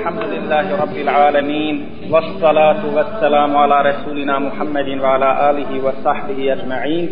الحمد 0.00 0.24
لله 0.24 0.66
رب 0.82 0.96
العالمين 0.96 1.76
والصلاة 2.10 2.82
والسلام 2.96 3.56
على 3.56 3.76
رسولنا 3.90 4.38
محمد 4.38 4.88
وعلى 5.02 5.50
آله 5.50 5.70
وصحبه 5.86 6.52
أجمعين 6.52 7.04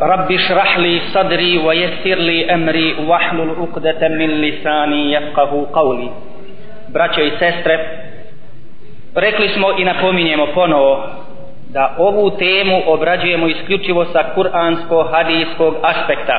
رب 0.00 0.32
اشرح 0.32 0.78
لي 0.78 1.00
صدري 1.14 1.58
ويسر 1.66 2.18
لي 2.30 2.54
أمري 2.54 2.88
واحلل 3.08 3.50
عقدة 3.60 4.08
من 4.08 4.30
لساني 4.44 5.12
يفقه 5.12 5.66
قولي 5.72 6.10
Braćo 6.92 7.20
i 7.22 7.30
sestre, 7.38 7.74
rekli 9.14 9.48
smo 9.48 9.68
i 9.78 9.84
napominjemo 9.84 10.46
ponovo 10.54 11.06
da 11.68 11.94
ovu 11.98 12.30
temu 12.30 12.82
obrađujemo 12.86 13.46
isključivo 13.48 14.04
sa 14.04 14.24
kuransko-hadijskog 14.34 15.74
aspekta, 15.82 16.36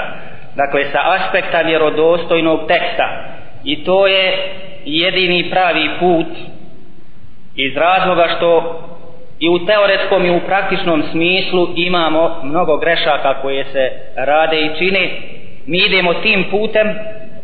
dakle 0.55 0.84
sa 0.91 1.00
aspekta 1.16 1.62
vjerodostojnog 1.62 2.59
teksta. 2.68 3.07
I 3.64 3.84
to 3.84 4.07
je 4.07 4.25
jedini 4.85 5.51
pravi 5.51 5.91
put 6.01 6.27
iz 7.57 7.77
razloga 7.77 8.27
što 8.37 8.80
i 9.41 9.48
u 9.48 9.66
teoretskom 9.66 10.27
i 10.27 10.30
u 10.30 10.41
praktičnom 10.47 11.02
smislu 11.11 11.69
imamo 11.77 12.41
mnogo 12.43 12.77
grešaka 12.77 13.35
koje 13.43 13.65
se 13.65 13.91
rade 14.16 14.61
i 14.61 14.79
čine. 14.79 15.11
Mi 15.66 15.79
idemo 15.79 16.15
tim 16.15 16.45
putem 16.51 16.88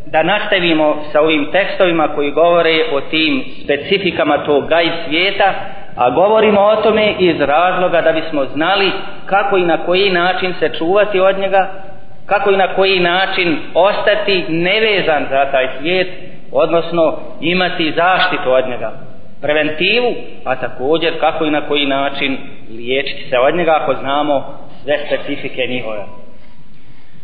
da 0.06 0.22
nastavimo 0.22 0.96
sa 1.12 1.20
ovim 1.20 1.46
tekstovima 1.52 2.08
koji 2.08 2.30
govore 2.30 2.84
o 2.92 3.00
tim 3.00 3.44
specifikama 3.64 4.44
tog 4.44 4.68
gaj 4.68 4.86
svijeta, 5.06 5.54
a 5.96 6.10
govorimo 6.10 6.60
o 6.60 6.76
tome 6.76 7.14
iz 7.18 7.40
razloga 7.40 8.00
da 8.00 8.12
bismo 8.12 8.44
znali 8.44 8.92
kako 9.26 9.56
i 9.56 9.66
na 9.66 9.84
koji 9.84 10.10
način 10.10 10.54
se 10.58 10.70
čuvati 10.78 11.20
od 11.20 11.38
njega, 11.38 11.70
kako 12.26 12.50
i 12.50 12.56
na 12.56 12.74
koji 12.74 13.00
način 13.00 13.58
ostati 13.74 14.44
nevezan 14.48 15.26
za 15.30 15.50
taj 15.50 15.68
svijet, 15.78 16.08
odnosno 16.56 17.18
imati 17.40 17.92
zaštitu 17.96 18.50
od 18.50 18.68
njega, 18.68 18.92
preventivu, 19.42 20.14
a 20.44 20.56
također 20.56 21.20
kako 21.20 21.44
i 21.44 21.50
na 21.50 21.68
koji 21.68 21.86
način 21.86 22.38
liječiti 22.70 23.30
se 23.30 23.38
od 23.38 23.54
njega 23.54 23.78
ako 23.80 23.94
znamo 23.94 24.58
sve 24.82 24.98
specifike 25.06 25.62
njihove. 25.68 26.04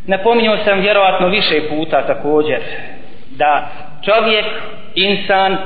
Napominjao 0.06 0.56
sam 0.64 0.80
vjerovatno 0.80 1.28
više 1.28 1.68
puta 1.68 2.06
također 2.06 2.60
da 3.30 3.68
čovjek, 4.04 4.44
insan, 4.94 5.56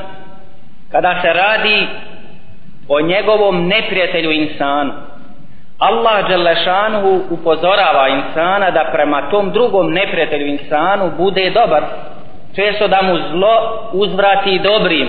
kada 0.91 1.21
se 1.23 1.33
radi 1.33 1.87
o 2.89 3.01
njegovom 3.01 3.67
neprijatelju 3.67 4.31
insanu, 4.31 4.93
Allah 5.79 6.29
Đelešanuhu 6.29 7.21
upozorava 7.31 8.09
insana 8.09 8.71
da 8.71 8.91
prema 8.93 9.31
tom 9.31 9.51
drugom 9.51 9.93
neprijatelju 9.93 10.47
insanu 10.47 11.11
bude 11.19 11.51
dobar. 11.51 11.83
Često 12.57 12.89
da 12.89 13.03
mu 13.03 13.19
zlo 13.31 13.89
uzvrati 13.93 14.59
dobrim, 14.59 15.09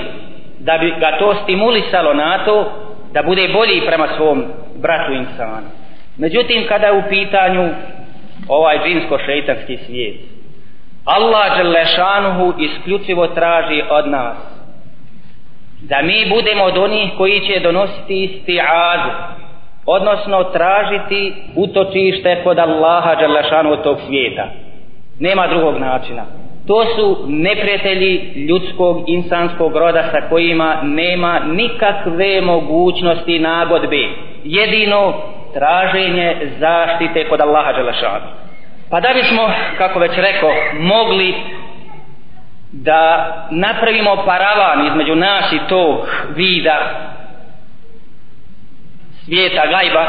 da 0.59 0.77
bi 0.77 0.93
ga 0.99 1.17
to 1.19 1.35
stimulisalo 1.43 2.13
na 2.13 2.45
to 2.45 2.71
da 3.13 3.23
bude 3.23 3.47
bolji 3.47 3.81
prema 3.85 4.07
svom 4.17 4.45
bratu 4.75 5.13
insanu. 5.13 5.67
Međutim, 6.17 6.65
kada 6.67 6.87
je 6.87 6.93
u 6.93 7.09
pitanju 7.09 7.69
ovaj 8.47 8.77
džinsko-šeitanski 8.77 9.77
svijet, 9.85 10.15
Allah 11.05 11.57
Đelešanuhu 11.57 12.53
isključivo 12.59 13.27
traži 13.27 13.83
od 13.89 14.07
nas 14.07 14.37
da 15.81 16.01
mi 16.01 16.29
budemo 16.29 16.63
od 16.63 16.77
onih 16.77 17.11
koji 17.17 17.39
će 17.39 17.59
donositi 17.59 18.13
isti'adu, 18.27 19.11
odnosno 19.85 20.43
tražiti 20.43 21.33
utočište 21.55 22.43
kod 22.43 22.59
Allaha 22.59 23.15
Đelešanuhu 23.15 23.83
tog 23.83 23.97
svijeta. 24.07 24.47
Nema 25.19 25.47
drugog 25.47 25.77
načina. 25.77 26.25
To 26.67 26.85
su 26.95 27.25
neprijatelji 27.27 28.45
ljudskog 28.49 29.03
insanskog 29.07 29.75
roda 29.75 30.03
sa 30.11 30.29
kojima 30.29 30.79
nema 30.83 31.39
nikakve 31.39 32.41
mogućnosti 32.41 33.39
nagodbe. 33.39 34.09
Jedino 34.43 35.13
traženje 35.53 36.35
zaštite 36.59 37.29
kod 37.29 37.41
Allaha 37.41 37.73
Đelešanu. 37.73 38.25
Pa 38.89 38.99
da 38.99 39.09
bismo, 39.13 39.49
kako 39.77 39.99
već 39.99 40.11
rekao, 40.15 40.51
mogli 40.79 41.33
da 42.71 43.33
napravimo 43.51 44.23
paravan 44.25 44.87
između 44.87 45.15
nas 45.15 45.53
i 45.53 45.59
tog 45.69 45.97
vida 46.35 46.79
svijeta 49.25 49.61
gajba, 49.67 50.07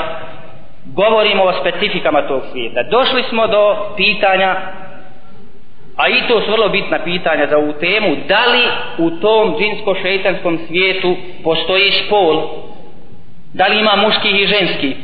govorimo 0.85 1.43
o 1.45 1.53
specifikama 1.53 2.23
tog 2.23 2.43
svijeta. 2.53 2.83
Došli 2.83 3.23
smo 3.23 3.47
do 3.47 3.77
pitanja, 3.97 4.57
a 5.99 6.09
i 6.09 6.23
to 6.29 6.41
su 6.41 6.51
vrlo 6.51 6.69
bitna 6.69 6.99
pitanja 7.05 7.47
za 7.47 7.59
ovu 7.59 7.73
temu, 7.73 8.17
da 8.29 8.47
li 8.47 8.65
u 8.99 9.11
tom 9.11 9.57
džinsko-šeitanskom 9.59 10.59
svijetu 10.67 11.17
postoji 11.45 11.91
spol, 11.91 12.49
da 13.55 13.67
li 13.67 13.81
ima 13.81 13.97
muški 13.97 14.29
i 14.29 14.47
ženski. 14.47 14.97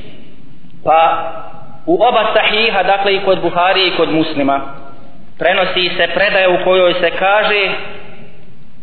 Pa 0.85 1.31
u 1.87 1.95
oba 1.95 2.35
sahiha, 2.35 2.83
dakle 2.83 3.15
i 3.15 3.21
kod 3.25 3.41
Buhari 3.43 3.87
i 3.87 3.97
kod 3.97 4.13
muslima, 4.13 4.61
prenosi 5.39 5.91
se 5.97 6.09
predaja 6.15 6.51
u 6.51 6.65
kojoj 6.65 6.95
se 6.95 7.11
kaže, 7.11 7.69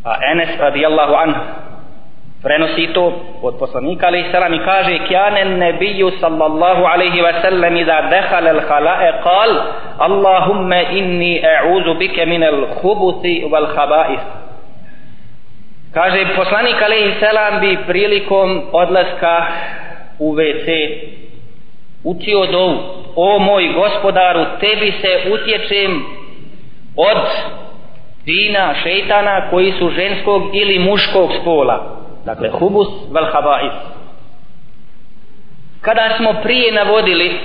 a 0.04 0.16
Enes 0.32 0.50
radijallahu 0.60 1.14
anhu, 1.14 1.40
prenosi 2.44 2.88
to 2.94 3.14
od 3.42 3.56
poslanika 3.60 4.08
alaihi 4.08 4.32
salam 4.32 4.54
i 4.54 4.60
kaže 4.66 5.00
kjane 5.08 5.46
nebiju 5.46 6.12
sallallahu 6.20 6.84
alaihi 6.86 7.22
wa 7.22 7.42
sallam 7.42 7.78
iza 7.78 8.02
dehal 8.02 8.48
al 8.48 8.62
halae 8.70 9.12
kal 9.24 9.52
Allahumme 10.00 10.86
inni 10.92 11.42
e'uzu 11.44 11.94
bike 11.94 12.26
min 12.26 12.44
al 12.44 12.66
hubuti 12.82 13.46
wal 13.52 13.68
habais 13.76 14.22
kaže 15.94 16.26
poslanik 16.36 16.82
alaihi 16.82 17.20
salam 17.20 17.60
bi 17.60 17.78
prilikom 17.88 18.62
odlaska 18.72 19.48
u 20.20 20.36
WC 20.36 20.68
učio 22.04 22.46
dovu 22.46 22.78
o 23.16 23.40
moj 23.40 23.68
gospodaru 23.74 24.46
tebi 24.60 24.94
se 25.02 25.32
utječem 25.34 26.06
od 26.96 27.18
dina 28.26 28.74
šeitana 28.84 29.50
koji 29.50 29.72
su 29.72 29.90
ženskog 29.90 30.42
ili 30.54 30.80
muškog 30.80 31.30
spola 31.42 32.01
dakle 32.26 32.50
hubus 32.50 32.88
vel 33.12 33.26
habais. 33.34 33.74
Kada 35.82 36.10
smo 36.18 36.34
prije 36.44 36.72
navodili 36.72 37.40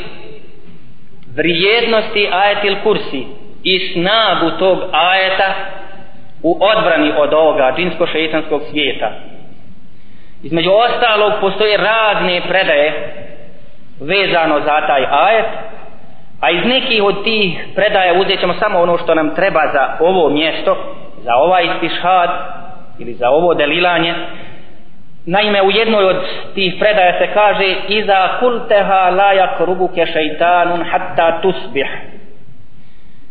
vrijednosti 1.35 2.29
ajetil 2.33 2.77
kursi 2.83 3.27
i 3.63 3.93
snagu 3.93 4.51
tog 4.59 4.79
ajeta 4.93 5.55
u 6.43 6.59
odbrani 6.61 7.13
od 7.19 7.35
ovoga 7.35 7.75
džinsko-šeitanskog 7.77 8.61
svijeta 8.71 9.11
između 10.43 10.71
ostalog 10.71 11.33
postoje 11.41 11.77
razne 11.77 12.43
predaje 12.49 13.15
vezano 14.01 14.61
za 14.61 14.87
taj 14.87 15.07
ajet 15.11 15.47
a 16.41 16.51
iz 16.51 16.65
nekih 16.65 17.03
od 17.03 17.25
tih 17.25 17.67
predaja 17.75 18.21
uzet 18.21 18.41
ćemo 18.41 18.55
samo 18.55 18.79
ono 18.79 18.99
što 18.99 19.15
nam 19.15 19.35
treba 19.35 19.61
za 19.73 19.97
ovo 20.01 20.29
mjesto 20.29 20.77
za 21.23 21.35
ovaj 21.35 21.65
istišhad 21.65 22.31
ili 22.99 23.15
za 23.15 23.31
ovo 23.31 23.55
delilanje 23.55 24.15
Naime, 25.27 25.63
u 25.63 25.71
jednoj 25.71 26.05
od 26.05 26.17
tih 26.55 26.75
predaja 26.81 27.19
se 27.19 27.27
kaže 27.35 27.75
Iza 27.89 28.29
kulteha 28.41 29.11
la 29.11 29.33
yakrubuke 29.35 30.07
šeitanun 30.13 30.85
hatta 30.91 31.41
tusbih. 31.41 31.87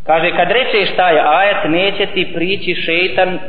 Kaže, 0.06 0.32
kad 0.36 0.52
rečeš 0.52 0.96
taj 0.96 1.20
ajet, 1.20 1.58
neće 1.68 2.06
ti 2.06 2.32
prići 2.34 2.76
šeitan 2.76 3.40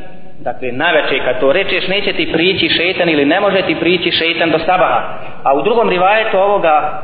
Dakle, 0.40 0.72
naveče 0.72 1.24
kad 1.24 1.40
to 1.40 1.52
rečeš, 1.52 1.88
neće 1.88 2.12
ti 2.12 2.32
prići 2.32 2.68
šeitan 2.68 3.08
ili 3.08 3.24
ne 3.24 3.40
može 3.40 3.62
ti 3.62 3.76
prići 3.80 4.10
šeitan 4.10 4.50
do 4.50 4.58
sabaha. 4.58 5.18
A 5.42 5.54
u 5.54 5.62
drugom 5.62 5.88
rivajetu 5.88 6.38
ovoga 6.38 7.02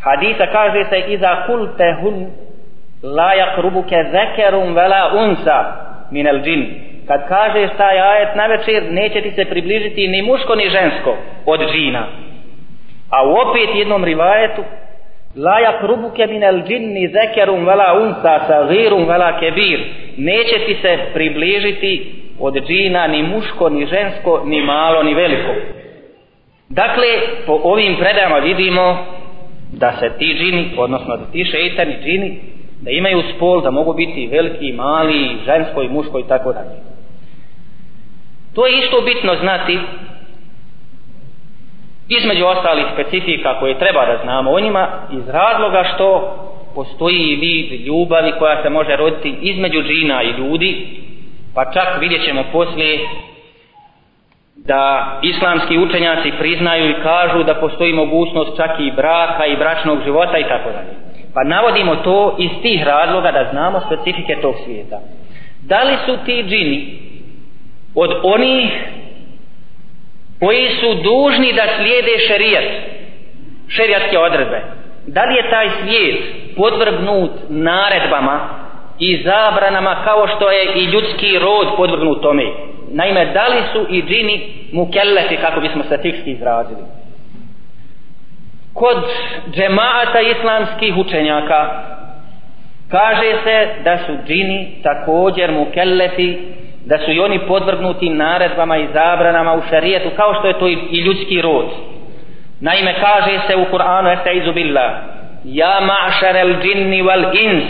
hadisa 0.00 0.46
kaže 0.52 0.84
se 0.84 1.12
Iza 1.12 1.46
kultehun 1.46 2.26
la 3.02 3.30
yakrubuke 3.34 4.10
zekerum 4.10 4.74
vela 4.74 5.12
unsa 5.14 5.64
minel 6.10 6.40
džin 6.42 6.87
kad 7.08 7.28
kažeš 7.28 7.70
taj 7.76 8.00
ajet 8.00 8.28
na 8.34 8.46
večer 8.46 8.82
neće 8.90 9.20
ti 9.20 9.30
se 9.30 9.44
približiti 9.44 10.08
ni 10.08 10.22
muško 10.22 10.54
ni 10.54 10.68
žensko 10.70 11.16
od 11.46 11.60
džina. 11.72 12.06
A 13.10 13.28
u 13.28 13.32
opet 13.32 13.68
jednom 13.74 14.04
rivajetu 14.04 14.62
la 15.36 15.60
yakrubuke 15.60 16.26
min 16.26 16.44
al 16.44 16.62
jinni 16.68 17.08
zakarum 17.08 17.66
wala 17.66 18.02
unsa 18.02 18.40
sagirun 18.48 19.06
wala 19.06 19.40
kabir 19.40 19.80
neće 20.16 20.58
ti 20.66 20.76
se 20.82 20.98
približiti 21.14 22.12
od 22.40 22.54
džina 22.66 23.06
ni 23.06 23.22
muško 23.22 23.68
ni 23.68 23.86
žensko 23.86 24.42
ni 24.44 24.62
malo 24.62 25.02
ni 25.02 25.14
veliko. 25.14 25.52
Dakle 26.68 27.06
po 27.46 27.60
ovim 27.62 27.96
predajama 27.96 28.38
vidimo 28.38 29.06
da 29.72 29.92
se 30.00 30.10
ti 30.18 30.36
džini 30.38 30.70
odnosno 30.76 31.16
da 31.16 31.24
ti 31.32 31.44
šeitani 31.44 31.96
džini 32.04 32.40
da 32.80 32.90
imaju 32.90 33.22
spol 33.36 33.60
da 33.60 33.70
mogu 33.70 33.92
biti 33.94 34.26
veliki 34.26 34.72
mali 34.72 35.36
žensko 35.46 35.82
i 35.82 35.88
muško 35.88 36.18
i 36.18 36.28
tako 36.28 36.52
dalje. 36.52 36.87
To 38.54 38.66
je 38.66 38.78
isto 38.78 39.00
bitno 39.00 39.34
znati 39.34 39.78
između 42.08 42.46
ostalih 42.46 42.86
specifika 42.92 43.58
koje 43.60 43.78
treba 43.78 44.06
da 44.06 44.18
znamo 44.22 44.50
o 44.50 44.60
njima 44.60 44.88
iz 45.12 45.28
razloga 45.28 45.84
što 45.94 46.34
postoji 46.74 47.36
vid 47.36 47.86
ljubavi 47.86 48.32
koja 48.38 48.62
se 48.62 48.70
može 48.70 48.96
roditi 48.96 49.34
između 49.40 49.82
džina 49.82 50.22
i 50.22 50.30
ljudi 50.30 50.86
pa 51.54 51.64
čak 51.64 52.00
vidjet 52.00 52.24
ćemo 52.24 52.44
poslije 52.52 52.98
da 54.56 55.18
islamski 55.22 55.78
učenjaci 55.78 56.32
priznaju 56.38 56.90
i 56.90 57.02
kažu 57.02 57.42
da 57.42 57.54
postoji 57.54 57.92
mogućnost 57.92 58.56
čak 58.56 58.70
i 58.78 58.92
braka 58.96 59.46
i 59.46 59.56
bračnog 59.56 59.98
života 60.04 60.38
i 60.38 60.48
tako 60.48 60.70
dalje. 60.70 60.94
Pa 61.34 61.44
navodimo 61.44 61.96
to 61.96 62.36
iz 62.38 62.50
tih 62.62 62.82
razloga 62.82 63.32
da 63.32 63.48
znamo 63.50 63.80
specifike 63.80 64.36
tog 64.42 64.54
svijeta. 64.64 65.00
Da 65.62 65.82
li 65.82 65.96
su 66.06 66.24
ti 66.24 66.44
džini 66.48 67.07
od 68.02 68.10
onih 68.22 68.70
koji 70.40 70.68
su 70.68 70.94
dužni 70.94 71.52
da 71.52 71.62
slijede 71.76 72.18
šerijat, 72.28 72.64
šerijatske 73.68 74.18
odredbe? 74.18 74.62
Da 75.06 75.24
li 75.24 75.34
je 75.36 75.50
taj 75.50 75.68
svijet 75.80 76.18
podvrgnut 76.56 77.30
naredbama 77.48 78.40
i 78.98 79.22
zabranama 79.22 80.02
kao 80.04 80.26
što 80.26 80.50
je 80.50 80.72
i 80.74 80.84
ljudski 80.84 81.38
rod 81.38 81.68
podvrgnut 81.76 82.22
tome? 82.22 82.44
Naime, 82.90 83.26
da 83.26 83.46
li 83.48 83.62
su 83.72 83.86
i 83.90 84.02
džini 84.02 84.40
mukellefi, 84.72 85.36
kako 85.36 85.60
bismo 85.60 85.84
statistički 85.84 86.30
izrazili? 86.30 86.82
Kod 88.74 89.04
džemaata 89.50 90.20
islamskih 90.20 90.96
učenjaka 90.96 91.84
kaže 92.90 93.32
se 93.44 93.68
da 93.84 93.98
su 93.98 94.12
džini 94.26 94.68
također 94.82 95.52
mukellefi, 95.52 96.36
da 96.88 96.98
su 96.98 97.12
i 97.12 97.20
oni 97.20 97.38
podvrgnuti 97.38 98.08
naredbama 98.10 98.76
i 98.76 98.86
zabranama 98.92 99.54
u 99.54 99.62
šarijetu, 99.70 100.08
kao 100.16 100.34
što 100.34 100.46
je 100.46 100.58
to 100.58 100.66
i 100.68 101.00
ljudski 101.06 101.42
rod. 101.42 101.66
Naime, 102.60 102.94
kaže 103.00 103.38
se 103.46 103.56
u 103.56 103.64
Kur'anu, 103.72 104.12
estaizu 104.12 104.52
billah, 104.52 104.92
Ja 105.44 105.80
ma'šar 105.80 106.36
el 106.36 106.54
džinni 106.62 107.02
wal 107.02 107.24
ins, 107.44 107.64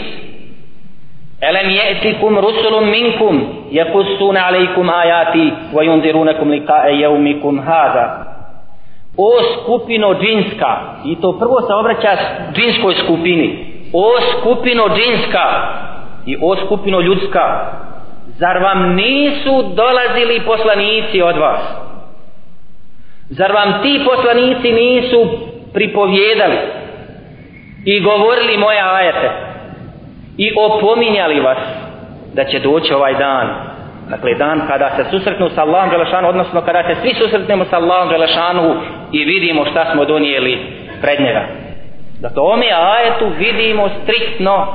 Elem 1.41 1.69
je'tikum 1.69 2.39
rusulum 2.39 2.89
minkum 2.89 3.35
yakussuna 3.71 4.39
alaykum 4.47 4.89
ayati 4.89 5.53
wa 5.73 5.83
yunzirunakum 5.83 6.49
liqa'a 6.51 6.91
yawmikum 6.91 7.63
hadha 7.63 8.05
O 9.17 9.31
skupino 9.53 10.13
džinska 10.13 10.77
i 11.05 11.15
to 11.21 11.39
prvo 11.39 11.61
se 11.61 11.73
obraća 11.73 12.17
džinskoj 12.53 12.93
skupini 12.93 13.65
O 13.93 14.21
skupino 14.31 14.83
džinska 14.95 15.45
i 16.25 16.37
o 16.41 16.55
skupino 16.55 17.01
ljudska 17.01 17.71
Zar 18.39 18.57
vam 18.57 18.95
nisu 18.95 19.63
dolazili 19.75 20.41
poslanici 20.45 21.21
od 21.21 21.37
vas? 21.37 21.61
Zar 23.29 23.51
vam 23.51 23.81
ti 23.83 24.01
poslanici 24.05 24.71
nisu 24.71 25.27
pripovjedali 25.73 26.57
i 27.85 27.99
govorili 28.01 28.57
moje 28.57 28.79
ajete? 28.81 29.49
i 30.39 30.53
opominjali 30.57 31.39
vas 31.39 31.57
da 32.33 32.43
će 32.43 32.59
doći 32.59 32.93
ovaj 32.93 33.13
dan 33.13 33.47
dakle 34.09 34.33
dan 34.33 34.61
kada 34.67 34.89
se 34.95 35.03
susretnu 35.11 35.49
sa 35.49 35.61
Allahom 35.61 35.89
Đelešanu 35.89 36.27
odnosno 36.27 36.61
kada 36.61 36.83
se 36.83 36.95
svi 37.01 37.13
susretnemo 37.13 37.65
sa 37.65 37.77
Allahom 37.77 38.09
Đelešanu 38.09 38.75
i 39.11 39.25
vidimo 39.25 39.65
šta 39.65 39.85
smo 39.91 40.05
donijeli 40.05 40.57
pred 41.01 41.19
njega 41.19 41.47
dakle 42.19 42.41
ome 42.41 42.65
ajetu 42.71 43.25
vidimo 43.37 43.89
striktno 44.03 44.67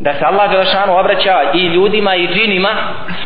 da 0.00 0.14
se 0.14 0.24
Allah 0.24 0.50
Đelešanu 0.50 0.98
obraća 0.98 1.42
i 1.54 1.66
ljudima 1.66 2.14
i 2.14 2.28
džinima 2.28 2.68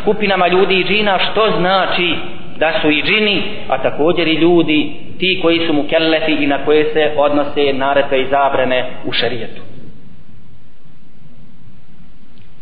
skupinama 0.01 0.47
ljudi 0.47 0.75
i 0.75 0.83
džina 0.83 1.19
što 1.19 1.51
znači 1.57 2.15
da 2.57 2.73
su 2.81 2.89
i 2.89 3.03
džini 3.03 3.43
a 3.69 3.77
također 3.77 4.27
i 4.27 4.33
ljudi 4.33 4.93
ti 5.19 5.39
koji 5.41 5.67
su 5.67 5.73
mu 5.73 5.83
kelleti 5.89 6.31
i 6.31 6.47
na 6.47 6.65
koje 6.65 6.93
se 6.93 7.11
odnose 7.17 7.73
naredbe 7.73 8.21
i 8.21 8.27
zabrane 8.27 8.85
u 9.05 9.11
šarijetu 9.11 9.61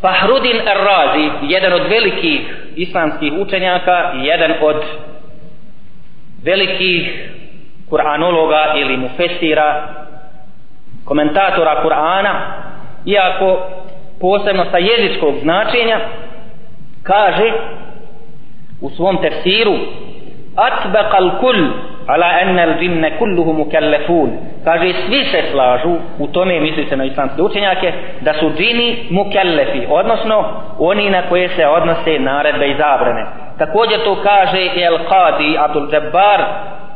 Fahrudin 0.02 0.58
Ar-Razi, 0.68 1.30
jedan 1.42 1.74
od 1.74 1.82
velikih 1.90 2.42
islamskih 2.76 3.34
učenjaka 3.34 4.14
i 4.16 4.26
jedan 4.26 4.52
od 4.62 4.84
velikih 6.44 7.30
kuranologa 7.90 8.74
ili 8.78 8.98
mufesira, 8.98 9.94
komentatora 11.06 11.84
Kur'ana, 11.84 12.34
iako 13.06 13.71
posebno 14.22 14.66
sa 14.72 14.78
jezičkog 14.78 15.36
značenja, 15.42 16.00
kaže 17.04 17.52
u 18.82 18.90
svom 18.90 19.18
tefsiru 19.22 19.76
Atbaqal 20.56 21.40
kull 21.40 21.62
ala 22.08 22.28
anna 22.44 22.62
al-jinna 22.64 23.18
kulluhum 23.18 23.56
mukallafun. 23.58 24.30
Kaže 24.66 24.94
svi 25.08 25.26
se 25.26 25.42
slažu 25.52 25.96
u 26.20 26.28
tome 26.28 26.60
misli 26.60 26.86
se 26.90 26.98
na 26.98 27.06
islamske 27.06 27.42
učenjake 27.42 27.94
da 28.22 28.34
su 28.34 28.52
džini 28.58 29.08
mukallafi 29.10 29.86
odnosno 29.90 30.46
oni 30.80 31.10
na 31.10 31.22
koje 31.30 31.50
se 31.50 31.68
odnose 31.68 32.20
naredbe 32.20 32.68
i 32.68 32.76
zabrane. 32.76 33.26
Također 33.58 34.04
to 34.04 34.16
kaže 34.24 34.62
el 34.76 34.98
qadi 35.10 35.58
Abdul 35.60 35.88
Jabbar 35.94 36.42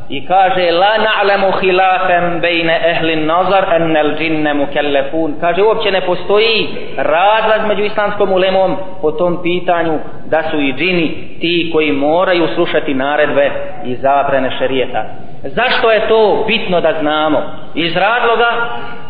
i 0.08 0.26
kaže 0.26 0.70
la 0.70 0.94
na'lamu 0.98 1.52
khilafan 1.60 2.40
bayna 2.40 2.74
ahli 2.90 3.12
an-nazar 3.12 3.64
an 3.74 3.96
al-jinna 3.96 4.54
mukallafun 4.54 5.34
kaže 5.40 5.62
uopće 5.62 5.90
ne 5.90 6.00
postoji 6.00 6.68
razlaz 6.96 7.68
među 7.68 7.82
islamskom 7.82 8.32
ulemom 8.32 8.76
po 9.02 9.10
tom 9.10 9.42
pitanju 9.42 9.98
da 10.26 10.42
su 10.50 10.60
i 10.60 10.72
džini 10.72 11.38
ti 11.40 11.70
koji 11.72 11.92
moraju 11.92 12.48
slušati 12.54 12.94
naredbe 12.94 13.50
i 13.84 13.94
zabrane 13.94 14.50
šerijeta 14.58 15.04
zašto 15.42 15.90
je 15.90 16.08
to 16.08 16.44
bitno 16.46 16.80
da 16.80 16.92
znamo 17.00 17.42
iz 17.74 17.96
razloga 17.96 18.50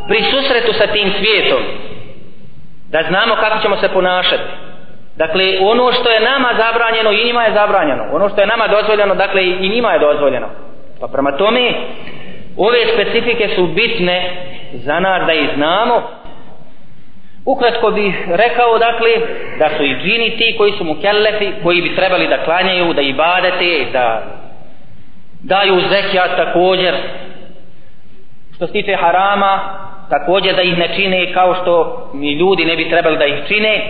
pri 0.09 0.23
susretu 0.23 0.73
sa 0.73 0.87
tim 0.87 1.13
svijetom 1.19 1.63
da 2.91 3.03
znamo 3.09 3.35
kako 3.35 3.63
ćemo 3.63 3.77
se 3.77 3.89
ponašati 3.89 4.43
Dakle, 5.17 5.45
ono 5.61 5.93
što 5.93 6.11
je 6.11 6.21
nama 6.21 6.49
zabranjeno 6.59 7.13
i 7.13 7.25
njima 7.25 7.43
je 7.43 7.55
zabranjeno. 7.55 8.05
Ono 8.13 8.29
što 8.29 8.41
je 8.41 8.47
nama 8.47 8.67
dozvoljeno, 8.69 9.15
dakle, 9.15 9.47
i 9.47 9.69
njima 9.69 9.93
je 9.93 9.99
dozvoljeno. 9.99 10.47
Pa 11.01 11.09
prema 11.09 11.33
tome, 11.33 11.73
ove 12.57 12.79
specifike 12.95 13.49
su 13.49 13.67
bitne 13.67 14.31
za 14.73 15.01
nas 15.01 15.27
da 15.27 15.33
ih 15.33 15.49
znamo. 15.57 16.03
Ukratko 17.45 17.91
bih 17.91 18.15
rekao, 18.29 18.79
dakle, 18.79 19.11
da 19.59 19.69
su 19.77 19.85
i 19.85 19.97
džini 19.97 20.37
ti 20.37 20.55
koji 20.59 20.73
su 20.73 20.85
mu 20.85 20.95
kellefi, 21.01 21.53
koji 21.63 21.83
bi 21.83 21.97
trebali 21.97 22.29
da 22.29 22.45
klanjaju, 22.45 22.93
da 22.93 23.03
ibadete, 23.03 23.87
da 23.93 24.23
daju 25.43 25.81
zekijat 25.89 26.37
također. 26.37 26.95
Što 28.55 28.67
se 28.67 28.73
tiče 28.73 28.97
harama, 28.97 29.61
također 30.11 30.55
da 30.55 30.63
ih 30.63 30.79
ne 30.79 30.89
čine 30.97 31.33
kao 31.33 31.55
što 31.55 32.11
ni 32.15 32.33
ljudi 32.33 32.65
ne 32.65 32.77
bi 32.77 32.91
trebali 32.91 33.19
da 33.19 33.27
ih 33.27 33.49
čine. 33.49 33.81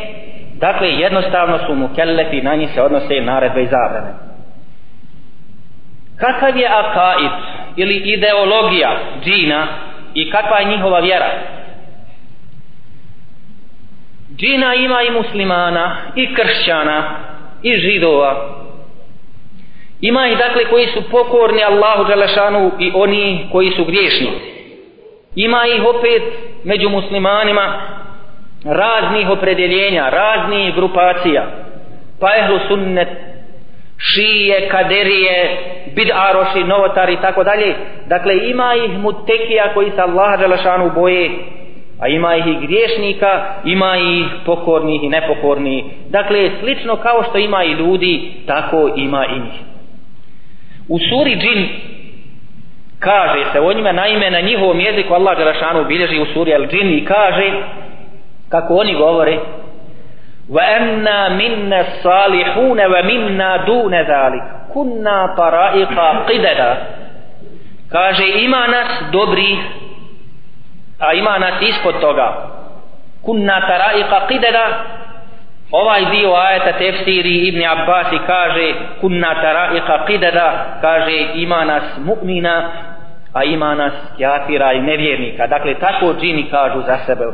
Dakle, 0.55 0.89
jednostavno 0.89 1.59
su 1.67 1.75
mu 1.75 1.89
kellefi, 1.97 2.43
na 2.43 2.55
njih 2.55 2.71
se 2.75 2.83
odnose 2.83 3.21
naredbe 3.21 3.63
i 3.63 3.67
zabrane 3.67 4.36
kakav 6.17 6.57
je 6.57 6.69
akaid 6.69 7.31
ili 7.77 7.97
ideologija 7.97 8.99
džina 9.25 9.67
i 10.15 10.31
kakva 10.31 10.59
je 10.59 10.69
njihova 10.77 11.01
vjera? 11.01 11.31
Džina 14.37 14.75
ima 14.75 15.03
i 15.03 15.11
muslimana 15.11 15.97
i 16.15 16.35
kršćana 16.35 17.03
i 17.63 17.77
židova. 17.77 18.57
Ima 20.01 20.29
i 20.29 20.37
dakle 20.37 20.65
koji 20.65 20.87
su 20.87 21.11
pokorni 21.11 21.65
Allahu 21.65 22.05
Đelešanu 22.05 22.73
i 22.79 22.93
oni 22.95 23.49
koji 23.53 23.71
su 23.71 23.85
griješni. 23.85 24.31
Ima 25.35 25.67
ih 25.67 25.83
opet 25.85 26.23
među 26.65 26.89
muslimanima 26.89 27.81
raznih 28.65 29.31
opredeljenja 29.31 30.09
raznih 30.09 30.75
grupacija. 30.75 31.47
Pa 32.21 32.37
ehlu 32.37 32.59
sunnet 32.69 33.09
šije, 33.99 34.69
kaderije, 34.69 35.59
bidaroši, 35.95 36.65
novotari 36.65 37.13
i 37.13 37.21
tako 37.21 37.45
dalje. 37.45 37.75
Dakle, 38.07 38.49
ima 38.49 38.75
ih 38.75 38.99
mutekija 38.99 39.75
koji 39.75 39.91
se 39.91 40.01
Allah 40.01 40.41
Đelešanu 40.41 40.91
boje, 40.95 41.31
a 42.01 42.09
ima 42.09 42.37
ih 42.37 42.47
i 42.47 42.67
griješnika, 42.67 43.45
ima 43.65 43.97
ih 43.97 44.27
pokornih 44.47 45.05
i 45.05 45.09
nepokornih. 45.09 45.85
Dakle, 46.09 46.51
slično 46.61 46.97
kao 46.97 47.23
što 47.23 47.39
ima 47.39 47.65
i 47.65 47.73
ljudi, 47.73 48.33
tako 48.47 48.91
ima 48.97 49.27
i 49.27 49.41
njih. 49.41 49.61
U 50.89 50.99
suri 50.99 51.37
džin 51.37 51.69
kaže 52.99 53.45
se 53.53 53.61
o 53.61 53.73
njima 53.73 53.93
naime 53.93 54.31
na 54.31 54.41
njihovom 54.41 54.81
jeziku 54.81 55.15
Allah 55.15 55.39
Đelešanu 55.39 55.85
bilježi 55.85 56.21
u 56.21 56.27
suri 56.27 56.55
al 56.55 56.67
džin 56.67 56.99
i 56.99 57.05
kaže 57.05 57.53
kako 58.49 58.75
oni 58.75 58.95
govore 58.95 59.39
وأنا 60.50 61.30
منا 61.30 61.80
الصالحون 61.82 62.80
ومنا 62.86 63.58
دون 63.58 63.94
ذلك 63.96 64.44
كنا 64.74 65.36
طرائق 65.38 66.00
قددا 66.28 66.72
kaže 67.92 68.28
ima 68.44 68.68
nas 68.68 69.12
dobri 69.12 69.60
a 71.00 71.14
ima 71.14 71.38
nas 71.38 71.54
ispod 71.62 72.00
toga 72.02 72.28
kunna 73.26 73.62
taraika 73.68 74.28
qidada 74.28 74.66
ovaj 75.72 76.06
dio 76.12 76.36
ajeta 76.36 76.78
tefsiri 76.78 77.48
Ibn 77.48 77.62
Abbas 77.66 78.08
kaže 78.28 78.74
kunna 79.02 79.42
taraika 79.42 80.06
qidada 80.08 80.48
kaže 80.82 81.18
ima 81.36 81.66
nas 81.66 81.84
mu'mina 81.98 82.56
a 83.34 83.44
ima 83.44 83.76
nas 83.76 83.94
kjafira 84.18 84.74
i 84.74 84.82
nevjernika 84.82 85.48
dakle 85.48 85.74
tako 85.80 86.14
džini 86.20 86.50
kažu 86.52 86.82
za 86.82 86.98
sebe 87.06 87.26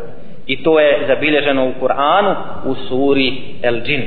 I 0.47 0.63
to 0.63 0.81
je 0.81 1.05
zabilježeno 1.07 1.67
u 1.67 1.73
Kur'anu 1.81 2.35
u 2.65 2.75
suri 2.75 3.33
El 3.63 3.81
Džin. 3.81 4.03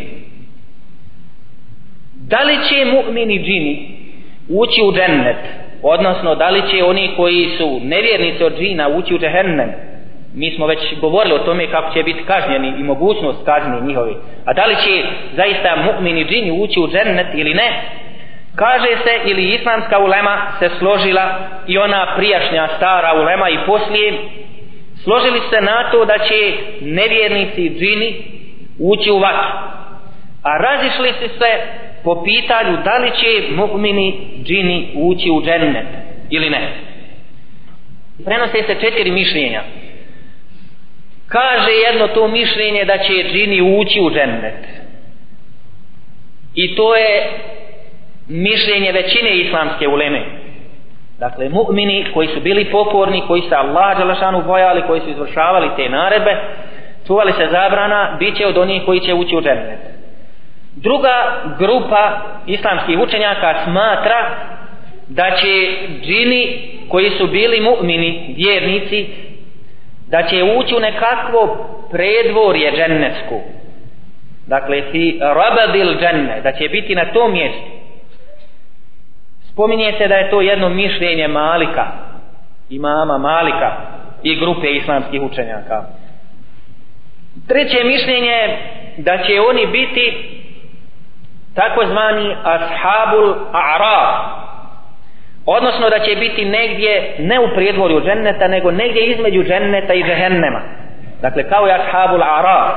Da 2.13 2.43
li 2.43 2.57
će 2.69 2.85
mu'mini 2.85 3.43
džini 3.43 3.87
ući 4.49 4.81
u 4.81 4.93
džennet? 4.93 5.37
Odnosno 5.83 6.35
da 6.35 6.49
li 6.49 6.61
će 6.71 6.83
oni 6.83 7.09
koji 7.17 7.49
su 7.57 7.79
nevjernici 7.83 8.43
od 8.43 8.57
džina 8.59 8.87
ući 8.87 9.13
u 9.13 9.19
džehennem? 9.19 9.71
Mi 10.35 10.51
smo 10.51 10.67
već 10.67 10.79
govorili 11.01 11.35
o 11.35 11.39
tome 11.39 11.71
kako 11.71 11.93
će 11.93 12.03
biti 12.03 12.23
kažnjeni 12.23 12.73
i 12.79 12.83
mogućnost 12.83 13.45
kažnje 13.45 13.87
njihovi 13.87 14.15
a 14.45 14.53
da 14.53 14.65
li 14.65 14.75
će 14.75 15.03
zaista 15.35 15.75
mu'mini 15.75 16.27
džini 16.27 16.51
ući 16.51 16.79
u 16.79 16.87
džennet 16.87 17.27
ili 17.33 17.53
ne? 17.53 17.81
Kaže 18.55 18.87
se 19.03 19.29
ili 19.29 19.53
islamska 19.53 19.99
ulema 19.99 20.47
se 20.59 20.69
složila 20.79 21.37
i 21.67 21.77
ona 21.77 22.13
prijašnja 22.17 22.67
stara 22.77 23.13
ulema 23.21 23.49
i 23.49 23.57
poslije 23.65 24.13
složili 25.05 25.41
se 25.49 25.61
na 25.61 25.91
to 25.91 26.05
da 26.05 26.17
će 26.17 26.53
nevjernici 26.81 27.71
džini 27.79 28.15
ući 28.79 29.11
u 29.11 29.19
vatru. 29.19 29.49
A 30.43 30.57
razišli 30.57 31.13
su 31.13 31.37
se 31.37 31.51
po 32.03 32.23
pitanju 32.23 32.77
da 32.83 32.97
li 32.97 33.11
će 33.11 33.53
mu'mini 33.55 34.13
džini 34.43 34.91
ući 34.95 35.29
u 35.29 35.41
džennet 35.45 35.87
ili 36.29 36.49
ne. 36.49 36.69
Prenose 38.25 38.63
se 38.63 38.75
četiri 38.81 39.11
mišljenja. 39.11 39.63
Kaže 41.27 41.71
jedno 41.71 42.07
to 42.07 42.27
mišljenje 42.27 42.85
da 42.85 42.97
će 42.97 43.13
džini 43.31 43.61
ući 43.61 43.99
u 43.99 44.11
džennet. 44.11 44.65
I 46.55 46.75
to 46.75 46.95
je 46.95 47.29
mišljenje 48.27 48.91
većine 48.91 49.37
islamske 49.37 49.87
uleme 49.87 50.44
dakle 51.19 51.49
mu'mini 51.49 52.13
koji 52.13 52.27
su 52.27 52.39
bili 52.39 52.71
pokorni 52.71 53.23
koji 53.27 53.41
se 53.41 53.55
Allah 53.55 53.97
Đalašanu 53.97 54.43
bojali 54.43 54.81
koji 54.87 55.01
su 55.01 55.09
izvršavali 55.09 55.69
te 55.75 55.89
naredbe 55.89 56.37
čuvali 57.07 57.31
se 57.31 57.47
zabrana 57.51 58.15
bit 58.19 58.37
će 58.37 58.47
od 58.47 58.57
onih 58.57 58.81
koji 58.85 58.99
će 58.99 59.13
ući 59.13 59.35
u 59.35 59.41
džennet. 59.41 59.79
Druga 60.75 61.41
grupa 61.59 62.21
islamskih 62.47 62.99
učenjaka 62.99 63.63
smatra 63.63 64.29
da 65.07 65.31
će 65.31 65.71
džini 66.01 66.69
koji 66.89 67.09
su 67.09 67.27
bili 67.27 67.61
mu'mini 67.61 68.35
vjernici 68.35 69.07
da 70.07 70.23
će 70.23 70.43
ući 70.43 70.75
u 70.75 70.79
nekakvo 70.79 71.67
predvorje 71.91 72.71
džennetsku. 72.71 73.41
Dakle 74.47 74.81
fi 74.91 75.19
rabadil 75.19 75.99
dženne 75.99 76.41
da 76.41 76.51
će 76.51 76.69
biti 76.69 76.95
na 76.95 77.05
tom 77.13 77.31
mjestu 77.31 77.75
spominje 79.55 79.93
se 79.97 80.07
da 80.07 80.15
je 80.15 80.29
to 80.29 80.41
jedno 80.41 80.69
mišljenje 80.69 81.27
Malika 81.27 81.85
imama 82.69 83.17
Malika 83.17 83.71
i 84.23 84.35
grupe 84.35 84.67
islamskih 84.67 85.21
učenjaka. 85.21 85.83
Treće 87.47 87.83
mišljenje 87.83 88.27
je 88.27 88.57
da 88.97 89.17
će 89.17 89.41
oni 89.49 89.67
biti 89.67 90.29
takozvani 91.55 92.35
ashabul 92.43 93.35
a'raf 93.53 94.35
odnosno 95.45 95.89
da 95.89 95.99
će 95.99 96.15
biti 96.15 96.45
negdje 96.45 97.15
ne 97.19 97.39
u 97.39 97.55
predvorju 97.55 98.01
dženneta 98.01 98.47
nego 98.47 98.71
negdje 98.71 99.05
između 99.05 99.43
dženneta 99.43 99.93
i 99.93 100.03
džehennema. 100.03 100.61
Dakle 101.21 101.49
kao 101.49 101.67
i 101.67 101.71
ashabul 101.71 102.19
a'raf. 102.19 102.69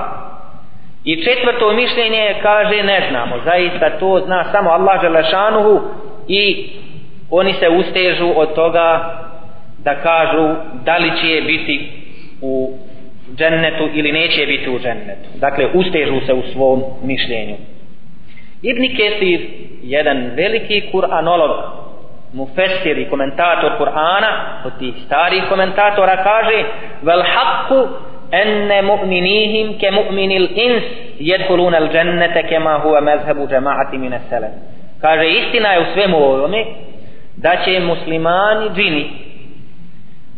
I 1.05 1.25
četvrto 1.25 1.73
mišljenje 1.73 2.35
kaže 2.43 2.83
ne 2.83 3.07
znamo. 3.11 3.37
Zaista 3.45 3.91
to 3.91 4.21
zna 4.27 4.45
samo 4.45 4.71
Allah 4.71 5.01
želešanuhu 5.01 5.81
i 6.29 6.71
oni 7.31 7.53
se 7.53 7.69
ustežu 7.69 8.33
od 8.37 8.55
toga 8.55 9.19
da 9.85 9.95
kažu 9.95 10.55
da 10.85 10.97
li 10.97 11.11
će 11.11 11.43
biti 11.47 11.89
u 12.43 12.73
džennetu 13.37 13.89
ili 13.95 14.13
neće 14.13 14.47
biti 14.47 14.71
u 14.71 14.79
džennetu. 14.79 15.29
Dakle 15.35 15.67
ustežu 15.75 16.21
se 16.27 16.33
u 16.33 16.43
svom 16.53 16.83
mišljenju. 17.03 17.57
Ibn 18.63 18.83
Kesir 18.97 19.41
jedan 19.83 20.31
veliki 20.37 20.83
kuranolog 20.93 21.51
mufessir 22.33 22.99
i 22.99 23.09
komentator 23.09 23.73
Kur'ana 23.79 24.63
od 24.65 24.79
tih 24.79 24.95
starih 25.07 25.45
komentatora 25.49 26.17
kaže 26.23 26.65
vel 27.03 27.23
haqqu 27.23 27.89
enne 28.31 28.83
mu'minihim 28.83 29.79
ke 29.79 29.91
mu'minil 29.91 30.49
ins 30.55 30.85
jedhulun 31.19 31.75
al 31.75 31.89
džennete 31.93 32.43
kema 32.49 32.81
huwa 32.85 33.01
mezhebu 33.01 33.47
džemaati 33.49 33.99
mine 33.99 34.21
selem 34.29 34.51
kaže 35.01 35.29
istina 35.29 35.73
je 35.73 35.81
u 35.81 35.93
svemu 35.95 36.17
ovome 36.17 36.65
da 37.37 37.57
će 37.65 37.81
muslimani 37.81 38.71
džini 38.75 39.11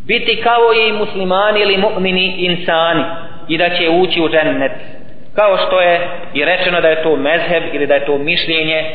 biti 0.07 0.41
kao 0.43 0.73
i 0.73 0.93
muslimani 0.93 1.59
ili 1.61 1.77
mu'mini 1.77 2.33
insani 2.37 3.03
i 3.47 3.57
da 3.57 3.69
će 3.69 3.89
ući 3.89 4.21
u 4.21 4.29
džennet. 4.29 4.71
Kao 5.35 5.57
što 5.57 5.81
je 5.81 6.09
i 6.33 6.45
rečeno 6.45 6.81
da 6.81 6.87
je 6.87 7.03
to 7.03 7.15
mezheb 7.15 7.63
ili 7.73 7.87
da 7.87 7.93
je 7.93 8.05
to 8.05 8.17
mišljenje 8.17 8.85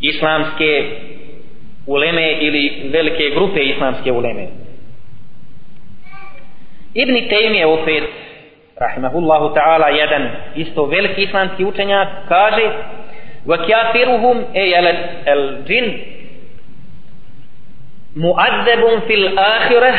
islamske 0.00 0.84
uleme 1.86 2.32
ili 2.40 2.90
velike 2.92 3.30
grupe 3.34 3.60
islamske 3.60 4.12
uleme. 4.12 4.46
Ibn 6.94 7.14
Taymi 7.14 7.58
je 7.58 7.66
opet 7.66 8.04
rahimahullahu 8.76 9.54
ta'ala 9.54 9.88
jedan 9.88 10.28
isto 10.56 10.86
veliki 10.86 11.22
islamski 11.22 11.64
učenjak 11.64 12.08
kaže 12.28 12.70
وكافرهم 13.47 14.45
أي 14.55 14.79
الجن 15.33 15.97
مؤذب 18.15 18.99
في 19.07 19.13
الآخرة 19.13 19.93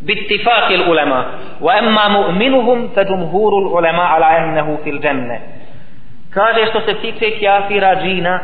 باتفاق 0.00 0.68
العلماء 0.68 1.26
وأما 1.60 2.08
مؤمنهم 2.08 2.88
فجمهور 2.88 3.52
العلماء 3.58 4.06
على 4.06 4.38
أنه 4.38 4.78
في 4.84 4.90
الجنة 4.90 5.38
kaže 6.34 6.66
što 6.66 6.80
se 6.80 6.94
tiče 6.94 7.30
kjafira 7.30 8.02
džina 8.02 8.40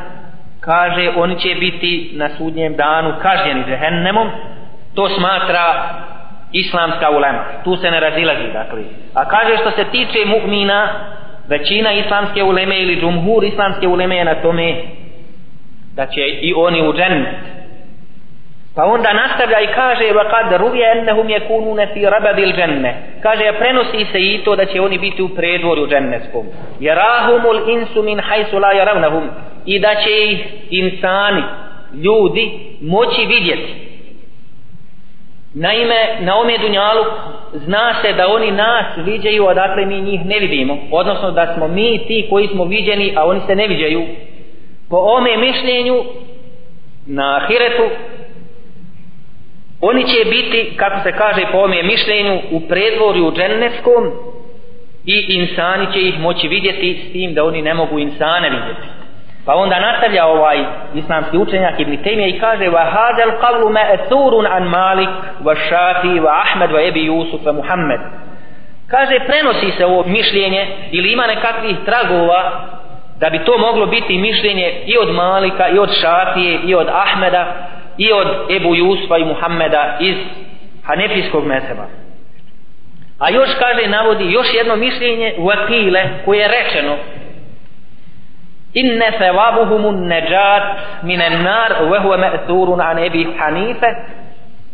kaže 0.61 1.11
oni 1.17 1.38
će 1.38 1.55
biti 1.55 2.11
na 2.14 2.29
sudnjem 2.29 2.76
danu 2.76 3.14
kažnjeni 3.23 3.64
džehennemom 3.64 4.31
to 4.95 5.09
smatra 5.09 5.88
islamska 6.52 7.11
ulema 7.11 7.45
tu 7.64 7.76
se 7.76 7.90
ne 7.90 8.00
razilazi 8.00 8.52
dakle 8.52 8.83
a 9.14 9.25
kaže 9.25 9.57
što 9.57 9.71
se 9.71 9.85
tiče 9.85 10.19
mu'mina 10.19 10.88
većina 11.48 11.94
islamske 11.94 12.44
uleme 12.44 12.80
ili 12.80 13.02
džumhur 13.02 13.44
islamske 13.44 13.88
uleme 13.88 14.16
je 14.16 14.25
na 14.25 14.36
tome 14.42 14.75
da 15.96 16.06
će 16.06 16.22
i 16.42 16.54
oni 16.58 16.88
u 16.88 16.94
džennet. 16.94 17.36
Pa 18.75 18.86
onda 18.86 19.14
nastavlja 19.14 19.60
i 19.62 19.74
kaže 19.75 20.04
wa 20.04 20.30
kad 20.30 20.62
ruvije 20.62 20.92
ennehum 20.92 21.30
je 21.30 21.40
kunune 21.40 21.88
fi 21.94 22.06
rabadil 22.06 22.52
dženne 22.56 22.96
kaže 23.25 23.54
prenosi 23.60 24.06
se 24.12 24.20
i 24.20 24.42
to 24.44 24.56
da 24.56 24.66
će 24.66 24.82
oni 24.82 24.98
biti 24.98 25.22
u 25.22 25.30
predvorju 25.30 25.88
džennetskom. 25.88 26.46
Jerahumul 26.80 27.70
insu 27.70 28.04
min 28.04 28.20
hajsu 28.20 28.60
la 28.60 28.72
jaravnahum 28.72 29.30
i 29.66 29.80
da 29.80 29.96
će 29.96 30.12
ih 30.32 30.40
insani 30.70 31.44
ljudi 31.94 32.52
moći 32.82 33.25
vidjeti. 33.25 33.74
Naime, 35.54 36.18
na 36.20 36.38
ome 36.38 36.58
dunjalu 36.58 37.04
zna 37.66 37.94
se 38.02 38.14
da 38.14 38.28
oni 38.28 38.52
nas 38.52 38.86
viđaju, 38.98 39.48
a 39.48 39.54
dakle 39.54 39.86
mi 39.86 40.02
njih 40.02 40.26
ne 40.26 40.40
vidimo. 40.40 40.78
Odnosno 40.92 41.32
da 41.32 41.54
smo 41.56 41.68
mi 41.68 42.06
ti 42.08 42.28
koji 42.30 42.48
smo 42.48 42.66
viđeni, 42.66 43.14
a 43.18 43.26
oni 43.26 43.42
se 43.48 43.56
ne 43.56 43.68
viđaju. 43.68 44.06
Po 44.90 44.98
ome 44.98 45.38
mišljenju 45.38 46.04
na 47.06 47.38
ahiretu, 47.38 47.84
oni 49.82 50.04
će 50.04 50.30
biti, 50.30 50.78
kako 50.78 51.00
se 51.04 51.12
kaže 51.12 51.42
po 51.52 51.58
ome 51.58 51.84
mišljenju, 51.84 52.40
u 52.52 52.60
predvorju 52.60 53.32
džennetskom 53.36 54.12
i 55.06 55.26
insani 55.28 55.94
će 55.94 56.00
ih 56.02 56.20
moći 56.20 56.48
vidjeti 56.48 57.02
s 57.10 57.12
tim 57.12 57.34
da 57.34 57.44
oni 57.44 57.62
ne 57.62 57.74
mogu 57.74 58.00
insane 58.00 58.50
vidjeti. 58.50 58.95
Pa 59.46 59.56
onda 59.56 59.80
nastavlja 59.80 60.25
ovaj 60.25 60.58
islamski 60.96 61.38
učenjak 61.38 61.80
Ibn 61.80 61.92
Taymiyyah 61.92 62.36
i 62.36 62.40
kaže 62.40 62.66
wa 62.66 62.84
hadal 62.92 63.32
qawlu 63.42 63.70
ma'thurun 63.70 64.48
an 64.48 64.64
Malik 64.64 65.10
wa 65.44 65.56
Shafi 65.56 66.20
wa 66.20 66.42
Ahmed 66.44 66.70
wa 66.72 66.88
Abi 66.90 67.10
Yusuf 67.10 67.42
wa 67.46 67.54
Muhammad. 67.54 68.00
Kaže 68.88 69.20
prenosi 69.20 69.72
se 69.78 69.86
ovo 69.86 70.04
mišljenje 70.08 70.68
ili 70.92 71.12
ima 71.12 71.28
nekakvih 71.28 71.75
tragova 71.86 72.52
da 73.20 73.30
bi 73.30 73.40
to 73.40 73.58
moglo 73.58 73.86
biti 73.86 74.18
mišljenje 74.18 74.74
i 74.86 74.98
od 74.98 75.16
Malika 75.16 75.70
i 75.70 75.80
od 75.80 75.90
Šafije 76.02 76.60
i 76.66 76.75
od 76.75 76.88
Ahmeda 76.90 77.54
i 77.98 78.12
od 78.12 78.28
Ebu 78.52 78.75
Jusfa 78.75 79.18
i 79.18 79.25
Muhammeda 79.25 79.98
iz 80.00 80.16
Hanefijskog 80.84 81.46
mezheba. 81.46 81.86
A 83.20 83.30
još 83.30 83.50
kaže 83.60 83.88
navodi 83.88 84.32
još 84.32 84.48
jedno 84.54 84.75
mišljenje 84.75 85.34
u 85.38 85.50
Akile 85.50 86.04
koje 86.25 86.40
je 86.40 86.48
rečeno 86.48 86.96
inne 88.75 89.12
sevabuhumun 89.17 90.08
neđat 90.08 90.63
minen 91.03 91.44
nar 91.44 91.72
wa 91.82 92.00
huwa 92.03 92.17
ma'thurun 92.17 92.82
an 92.82 92.98
Abi 92.98 93.27
hanife. 93.38 93.88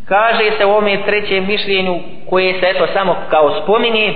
Kaže 0.08 0.50
se 0.58 0.64
u 0.64 0.70
ovom 0.70 1.02
trećem 1.06 1.46
mišljenju 1.46 2.00
koje 2.30 2.60
se 2.60 2.66
eto 2.68 2.86
samo 2.92 3.16
kao 3.30 3.62
spominje 3.62 4.14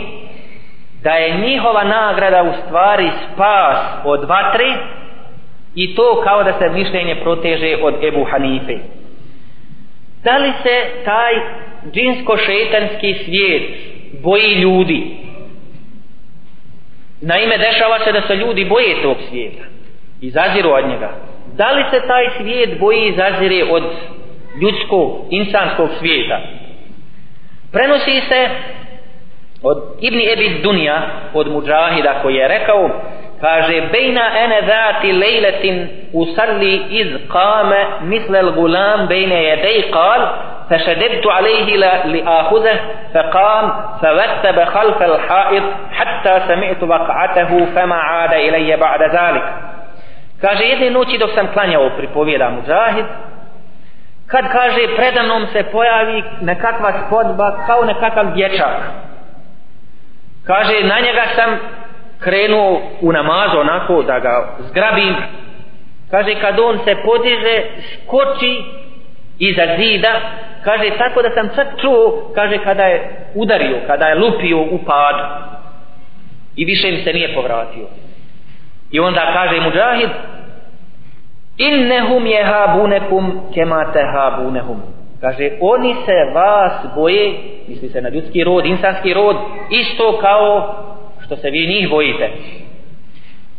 da 1.02 1.10
je 1.10 1.38
njihova 1.38 1.84
nagrada 1.84 2.42
u 2.42 2.52
stvari 2.66 3.10
spas 3.24 3.78
od 4.04 4.24
vatre 4.24 4.74
i 5.74 5.94
to 5.94 6.22
kao 6.24 6.44
da 6.44 6.52
se 6.52 6.68
mišljenje 6.68 7.14
proteže 7.14 7.76
od 7.82 8.04
Ebu 8.04 8.24
Hanife. 8.24 8.74
Da 10.24 10.36
li 10.36 10.52
se 10.62 11.04
taj 11.04 11.34
džinsko-šetanski 11.92 13.24
svijet 13.24 13.62
boji 14.22 14.54
ljudi? 14.54 15.16
Naime 17.20 17.58
dešava 17.58 17.98
se 18.04 18.12
da 18.12 18.20
se 18.20 18.36
ljudi 18.36 18.64
boje 18.64 19.02
tog 19.02 19.16
svijeta 19.28 19.75
i 20.21 20.29
zaziru 20.29 20.71
od 20.71 20.87
njega 20.87 21.09
da 21.57 21.71
li 21.71 21.83
se 21.91 22.07
taj 22.07 22.29
svijet 22.37 22.79
boji 22.79 23.07
i 23.07 23.15
zazire 23.15 23.63
od 23.71 23.83
ljudskog, 24.61 25.25
insanskog 25.29 25.89
svijeta 25.99 26.39
prenosi 27.71 28.21
se 28.29 28.49
od 29.63 29.77
Ibni 30.01 30.33
Ebi 30.33 30.59
Dunja 30.63 31.01
od 31.33 31.51
Mujahida 31.51 32.13
koji 32.21 32.35
je 32.35 32.47
rekao 32.47 32.89
kaže 33.41 33.81
bejna 33.91 34.31
ene 34.37 34.61
zati 34.67 35.11
lejletin 35.11 35.87
usalli 36.13 36.81
iz 36.89 37.07
kame 37.31 37.85
misle 38.01 38.43
gulam 38.51 39.07
bejne 39.07 39.43
jedej 39.43 39.91
kal 39.91 40.21
فشددت 40.71 41.27
عليه 41.27 41.77
لآخذه 42.05 42.79
فقام 43.13 43.73
فوثب 44.01 44.63
خلف 44.63 45.01
الحائط 45.01 45.63
حتى 45.91 46.39
سمعت 46.47 46.83
وقعته 46.83 47.65
فما 47.75 47.95
عاد 47.95 48.33
إلي 48.33 48.75
بعد 48.75 49.01
ذلك 49.01 49.43
kaže 50.46 50.64
jedne 50.64 50.90
noći 50.90 51.18
dok 51.18 51.30
sam 51.34 51.52
klanjao 51.52 51.90
pripovjeda 51.96 52.50
Mujahid 52.50 53.04
kad 54.26 54.44
kaže 54.52 54.96
predanom 54.96 55.46
se 55.52 55.62
pojavi 55.62 56.22
nekakva 56.40 56.92
spodba 57.06 57.64
kao 57.66 57.84
nekakav 57.84 58.34
dječak. 58.34 58.76
Kaže 60.44 60.74
na 60.82 61.00
njega 61.00 61.22
sam 61.34 61.58
krenuo 62.20 62.82
u 63.00 63.12
namazu 63.12 63.58
onako 63.58 64.02
da 64.02 64.18
ga 64.18 64.56
zgrabim. 64.58 65.14
Kaže 66.10 66.34
kad 66.40 66.60
on 66.60 66.78
se 66.84 66.96
podiže 67.04 67.62
skoči 68.04 68.64
iza 69.38 69.66
zida 69.78 70.20
kaže 70.64 70.90
tako 70.98 71.22
da 71.22 71.30
sam 71.30 71.48
čak 71.54 71.66
čuo 71.80 72.32
kaže 72.34 72.58
kada 72.64 72.82
je 72.82 73.26
udario 73.34 73.76
kada 73.86 74.06
je 74.06 74.14
lupio 74.14 74.58
u 74.58 74.78
pad 74.86 75.16
i 76.56 76.64
više 76.64 76.88
im 76.88 77.04
se 77.04 77.12
nije 77.12 77.34
povratio. 77.34 77.86
I 78.90 79.00
onda 79.00 79.32
kaže 79.32 79.60
muđahid 79.60 80.10
innehum 81.56 82.26
jehabunekum 82.26 83.40
kema 83.54 83.92
tehabunehum 83.92 84.82
kaže 85.20 85.50
oni 85.60 85.94
se 86.06 86.30
vas 86.34 86.72
boje 86.94 87.34
misli 87.68 87.88
se 87.88 88.00
na 88.00 88.08
ljudski 88.08 88.44
rod, 88.44 88.66
insanski 88.66 89.14
rod 89.14 89.36
isto 89.70 90.18
kao 90.20 90.74
što 91.24 91.36
se 91.36 91.50
vi 91.50 91.66
njih 91.66 91.90
bojite. 91.90 92.30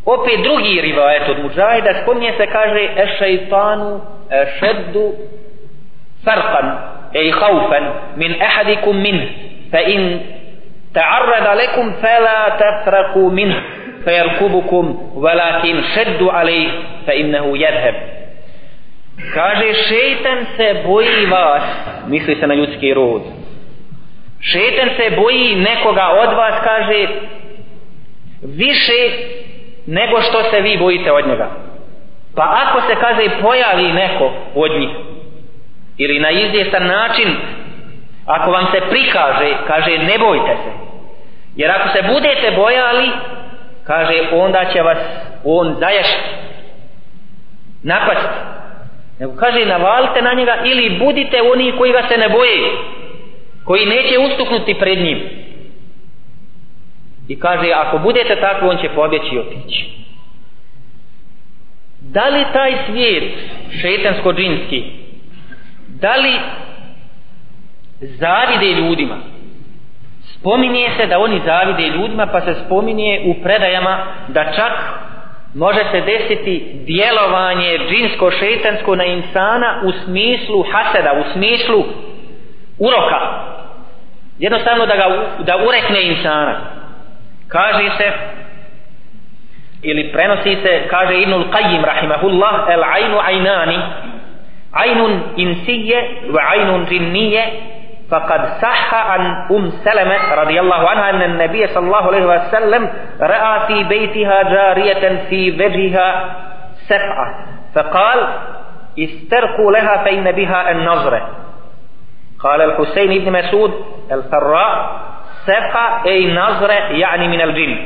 Opet 0.06 0.40
drugi 0.44 0.82
rivajet 0.82 1.30
od 1.30 1.44
muđahida 1.44 2.02
spominje 2.04 2.34
se 2.38 2.48
kaže 2.48 2.80
e 2.80 3.04
ešajtanu 3.04 4.02
ešeddu 4.32 5.14
farqan 6.26 6.78
i 7.14 7.32
haufen 7.32 7.84
min 8.16 8.36
ahadikum 8.42 9.02
min 9.02 9.22
fa 9.72 9.80
in 9.80 10.20
ta'arrada 10.94 11.54
lekum 11.54 11.94
fala 12.02 12.58
tafraku 12.58 13.32
min. 13.32 13.54
فيركبكم 14.07 15.13
ولكن 15.15 15.83
شدوا 15.95 16.33
عليه 16.33 16.69
فإنه 17.07 17.59
يذهب 17.59 17.95
kaže 19.35 19.75
šetan 19.89 20.39
se 20.57 20.83
boji 20.87 21.27
vas 21.27 21.63
misli 22.09 22.37
se 22.37 22.47
na 22.47 22.55
ljudski 22.55 22.95
rod 22.95 23.23
šetan 24.41 24.89
se 24.97 25.17
boji 25.17 25.57
nekoga 25.57 26.09
od 26.23 26.37
vas 26.37 26.55
kaže 26.65 27.07
više 28.43 29.11
nego 29.87 30.21
što 30.21 30.43
se 30.43 30.61
vi 30.61 30.77
bojite 30.77 31.13
od 31.13 31.27
njega 31.29 31.51
pa 32.37 32.65
ako 32.67 32.81
se 32.81 32.95
kaže 33.01 33.41
pojavi 33.43 33.93
neko 33.93 34.33
od 34.55 34.71
njih 34.81 34.91
ili 35.99 36.21
na 36.21 36.31
izvjestan 36.31 36.87
način 36.87 37.37
ako 38.27 38.51
vam 38.51 38.67
se 38.73 38.81
prikaže 38.91 39.57
kaže 39.67 39.99
ne 39.99 40.19
bojte 40.19 40.57
se 40.65 40.71
jer 41.57 41.71
ako 41.71 41.89
se 41.89 42.03
budete 42.03 42.51
bojali 42.57 43.11
kaže 43.88 44.14
onda 44.32 44.66
će 44.74 44.82
vas 44.82 44.98
on 45.44 45.76
zaješiti 45.80 46.30
napasti 47.84 48.28
nego 49.20 49.36
kaže 49.36 49.66
navalite 49.66 50.22
na 50.22 50.34
njega 50.34 50.56
ili 50.66 51.00
budite 51.00 51.42
oni 51.54 51.74
koji 51.78 51.92
ga 51.92 52.04
se 52.10 52.18
ne 52.18 52.30
boje 52.30 52.72
koji 53.68 53.86
neće 53.86 54.20
ustuknuti 54.20 54.74
pred 54.80 55.00
njim. 55.00 55.20
I 57.28 57.40
kaže 57.40 57.72
ako 57.76 57.98
budete 57.98 58.36
tako 58.36 58.68
on 58.68 58.78
će 58.78 58.90
pobjeći 58.90 59.36
i 59.36 59.40
otići. 59.40 59.90
Da 62.00 62.30
li 62.30 62.46
taj 62.54 62.74
svijet 62.86 63.34
šetansko-džinski 63.82 64.84
da 65.88 66.16
li 66.16 66.34
zavide 68.00 68.82
ljudima? 68.82 69.18
Spominje 70.40 70.90
se 70.98 71.06
da 71.06 71.20
oni 71.20 71.42
zavide 71.46 71.84
ljudima 71.84 72.28
pa 72.28 72.42
se 72.42 72.54
spominje 72.66 73.22
u 73.26 73.44
predajama 73.44 73.98
da 74.28 74.44
čak 74.44 74.72
može 75.54 75.80
se 75.92 76.02
desiti 76.02 76.72
djelovanje 76.86 77.80
džinsko 77.90 78.32
šetansko 78.32 78.96
na 78.96 79.06
insana 79.06 79.82
u 79.86 79.92
smislu 79.92 80.66
haseda, 80.72 81.14
u 81.14 81.24
smislu 81.34 81.84
uroka. 82.80 83.20
Jednostavno 84.40 84.86
da 84.86 84.96
ga 84.96 85.06
da 85.40 85.58
urekne 85.68 86.04
insana. 86.04 86.60
Kaže 87.48 87.90
se 87.98 88.12
ili 89.82 90.12
prenosi 90.12 90.58
se 90.64 90.88
kaže 90.90 91.22
Ibnul 91.22 91.46
Qayyim 91.52 91.86
rahimahullah 91.86 92.54
el 92.70 92.84
ajnu 92.84 93.20
ajnani, 93.20 93.78
ajnun 94.72 95.20
insije 95.36 96.10
wa 96.30 96.42
ajnun 96.50 96.86
džinnije 96.86 97.44
فقد 98.12 98.42
صح 98.62 98.94
عن 98.94 99.22
أم 99.52 99.70
سلمة 99.70 100.34
رضي 100.36 100.60
الله 100.60 100.90
عنها 100.90 101.10
أن 101.10 101.22
النبي 101.22 101.68
صلى 101.68 101.86
الله 101.86 102.06
عليه 102.08 102.26
وسلم 102.26 102.90
رأى 103.22 103.68
في 103.68 103.84
بيتها 103.84 104.44
جارية 104.44 105.26
في 105.30 105.52
وجهها 105.52 106.36
سفعة. 106.88 107.28
فقال 107.76 108.28
استرقوا 109.00 109.72
لها 109.72 109.98
فإن 109.98 110.32
بها 110.32 110.72
النظرة 110.72 111.30
قال 112.40 112.62
الحسين 112.62 113.26
بن 113.26 113.32
مسعود 113.32 113.74
الفراء 114.12 115.02
سفعة 115.46 116.06
أي 116.06 116.34
نظرة 116.34 116.74
يعني 116.74 117.28
من 117.28 117.42
الجن. 117.42 117.78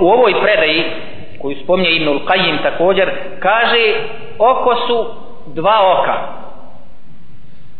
ovoj 0.00 0.32
predaji 0.42 0.84
koju 1.42 1.56
spomnje 1.56 1.90
Ibnul 1.90 2.20
Qajim 2.26 2.58
također 2.62 3.10
kaže 3.40 3.94
oko 4.38 4.74
su 4.86 5.06
dva 5.54 5.78
oka 5.92 6.14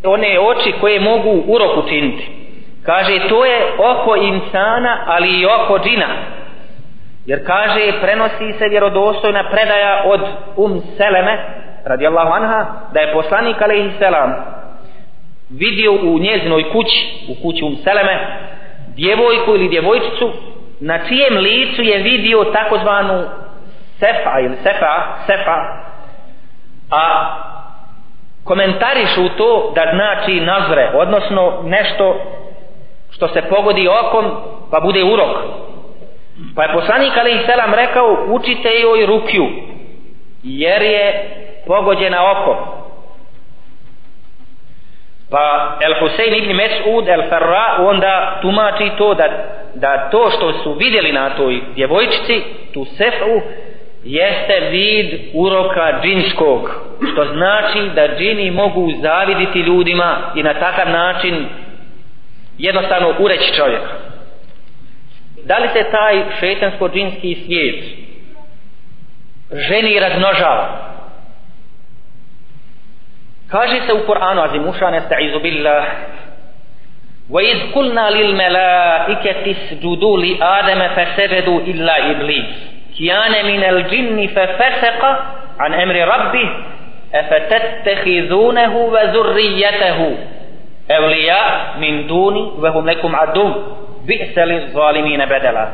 one 0.04 0.38
oči 0.40 0.72
koje 0.80 1.00
mogu 1.00 1.42
urok 1.46 1.84
učiniti. 1.84 2.30
Kaže 2.86 3.28
to 3.28 3.44
je 3.44 3.60
oko 3.78 4.16
insana 4.16 5.04
ali 5.06 5.40
i 5.40 5.46
oko 5.46 5.78
džina. 5.78 6.06
Jer 7.26 7.46
kaže 7.46 8.00
prenosi 8.00 8.58
se 8.58 8.68
vjerodostojna 8.68 9.50
predaja 9.50 10.02
od 10.06 10.20
um 10.56 10.80
seleme 10.96 11.38
radijallahu 11.84 12.32
anha 12.32 12.66
da 12.92 13.00
je 13.00 13.12
poslanik 13.12 13.62
alaihi 13.62 13.90
selam 13.98 14.34
vidio 15.50 15.92
u 15.92 16.18
njezinoj 16.18 16.72
kući 16.72 17.26
u 17.28 17.42
kući 17.42 17.64
um 17.64 17.76
seleme 17.76 18.18
djevojku 18.96 19.54
ili 19.54 19.68
djevojčicu 19.68 20.32
na 20.80 20.98
čijem 21.08 21.36
licu 21.36 21.82
je 21.82 21.98
vidio 21.98 22.44
takozvanu 22.44 23.24
sefa 23.98 24.40
ili 24.40 24.56
sefa 24.56 25.16
sefa 25.26 25.56
a 26.90 27.36
komentarišu 28.44 29.29
to 29.37 29.72
da 29.74 29.83
znači 29.94 30.40
nazre, 30.40 30.90
odnosno 30.94 31.62
nešto 31.64 32.16
što 33.11 33.29
se 33.29 33.42
pogodi 33.42 33.88
okom 33.88 34.24
pa 34.70 34.81
bude 34.81 35.05
urok. 35.05 35.37
Pa 36.57 36.62
je 36.62 36.72
poslanik 36.72 37.12
Ali 37.16 37.40
Selam 37.46 37.74
rekao 37.74 38.16
učite 38.29 38.68
joj 38.81 39.07
rukju 39.07 39.46
jer 40.42 40.83
je 40.83 41.31
pogođena 41.66 42.31
okom. 42.31 42.57
Pa 45.31 45.76
El 45.81 45.94
Husein 46.00 46.35
ibn 46.35 46.53
Mes'ud 46.53 47.09
El 47.09 47.29
Farra 47.29 47.76
onda 47.79 48.38
tumači 48.42 48.90
to 48.98 49.14
da, 49.14 49.29
da 49.74 50.11
to 50.11 50.31
što 50.31 50.53
su 50.53 50.72
vidjeli 50.72 51.12
na 51.12 51.31
toj 51.37 51.61
djevojčici, 51.74 52.42
tu 52.74 52.85
sefu, 52.85 53.40
jeste 54.04 54.60
vid 54.69 55.19
uroka 55.34 55.99
džinskog 56.04 56.86
što 57.12 57.25
znači 57.25 57.89
da 57.95 58.08
džini 58.17 58.51
mogu 58.51 58.91
zaviditi 59.01 59.60
ljudima 59.60 60.32
i 60.36 60.43
na 60.43 60.54
takav 60.54 60.89
način 60.89 61.45
jednostavno 62.58 63.13
ureći 63.19 63.54
čovjeka 63.56 63.89
da 65.45 65.58
li 65.58 65.67
se 65.73 65.91
taj 65.91 66.23
šetansko 66.39 66.89
džinski 66.89 67.38
svijet 67.45 67.84
ženi 69.51 69.99
razmnožava 69.99 70.95
kaže 73.47 73.75
se 73.86 73.93
u 73.93 74.08
Kur'anu 74.08 74.43
azimuša 74.49 74.91
nesta'izu 74.91 75.39
billah 75.39 75.86
وَإِذْ 77.30 77.73
قُلْنَا 77.73 78.10
لِلْمَلَائِكَةِ 78.10 79.51
اسْجُدُوا 79.51 80.17
لِآدَمَ 80.17 80.82
فَسَجَدُوا 80.95 81.60
إِلَّا 81.62 82.12
إِبْلِيسَ 82.12 82.75
كان 82.99 83.45
من 83.45 83.63
الجن 83.63 84.28
ففسق 84.28 85.06
عن 85.60 85.73
أمر 85.73 85.95
ربه 85.95 86.49
أفتتخذونه 87.13 88.78
وذريته 88.78 90.17
أولياء 90.91 91.78
من 91.80 92.08
دوني 92.08 92.41
وهم 92.41 92.89
لكم 92.89 93.15
عدو 93.15 93.54
بئس 94.08 94.38
للظالمين 94.38 95.25
بدلا 95.25 95.67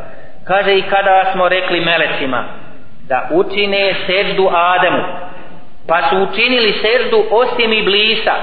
kaže 0.45 0.73
i 0.77 0.81
kada 0.81 1.31
smo 1.33 1.49
rekli 1.49 1.79
melecima 1.79 2.45
da 3.07 3.29
učine 3.31 3.93
seždu 4.07 4.49
Adamu 4.53 5.03
pa 5.87 6.09
su 6.09 6.17
učinili 6.17 6.73
seždu 6.73 7.23
osim 7.31 7.73
Iblisa. 7.73 8.35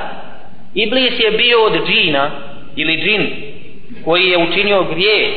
Iblis 0.75 1.21
je 1.21 1.31
bio 1.31 1.65
od 1.65 1.87
džina 1.87 2.31
ili 2.77 2.97
džin 2.97 3.33
koji 4.05 4.25
je 4.31 4.39
učinio 4.39 4.85
grije 4.85 5.31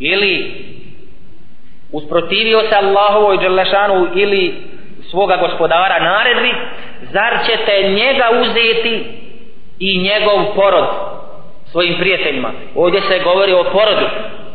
ili 0.00 0.52
usprotivio 1.91 2.61
se 2.69 2.75
Allahovoj 2.75 3.37
Đelešanu 3.37 4.07
ili 4.15 4.55
svoga 5.09 5.37
gospodara 5.37 5.99
naredbi, 5.99 6.53
zar 7.01 7.37
ćete 7.45 7.89
njega 7.89 8.29
uzeti 8.41 9.05
i 9.79 10.01
njegov 10.01 10.55
porod 10.55 10.85
svojim 11.65 11.95
prijateljima? 11.99 12.51
Ovdje 12.75 13.01
se 13.01 13.19
govori 13.19 13.53
o 13.53 13.63
porodu, 13.63 14.07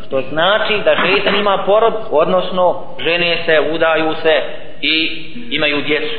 što 0.06 0.20
znači 0.20 0.80
da 0.84 0.96
šeitan 1.06 1.34
ima 1.34 1.62
porod, 1.66 1.94
odnosno 2.10 2.84
žene 3.04 3.42
se, 3.46 3.60
udaju 3.74 4.14
se 4.22 4.42
i 4.80 5.24
imaju 5.50 5.82
djecu. 5.82 6.14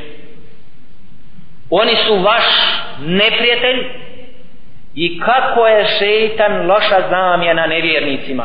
Oni 1.70 1.96
su 1.96 2.16
vaš 2.16 2.44
neprijatelj 3.06 3.86
i 4.96 5.20
kako 5.20 5.68
je 5.68 5.86
šeitan 6.00 6.68
loša 6.68 7.02
zamjena 7.10 7.68
nevjernicima. 7.68 8.44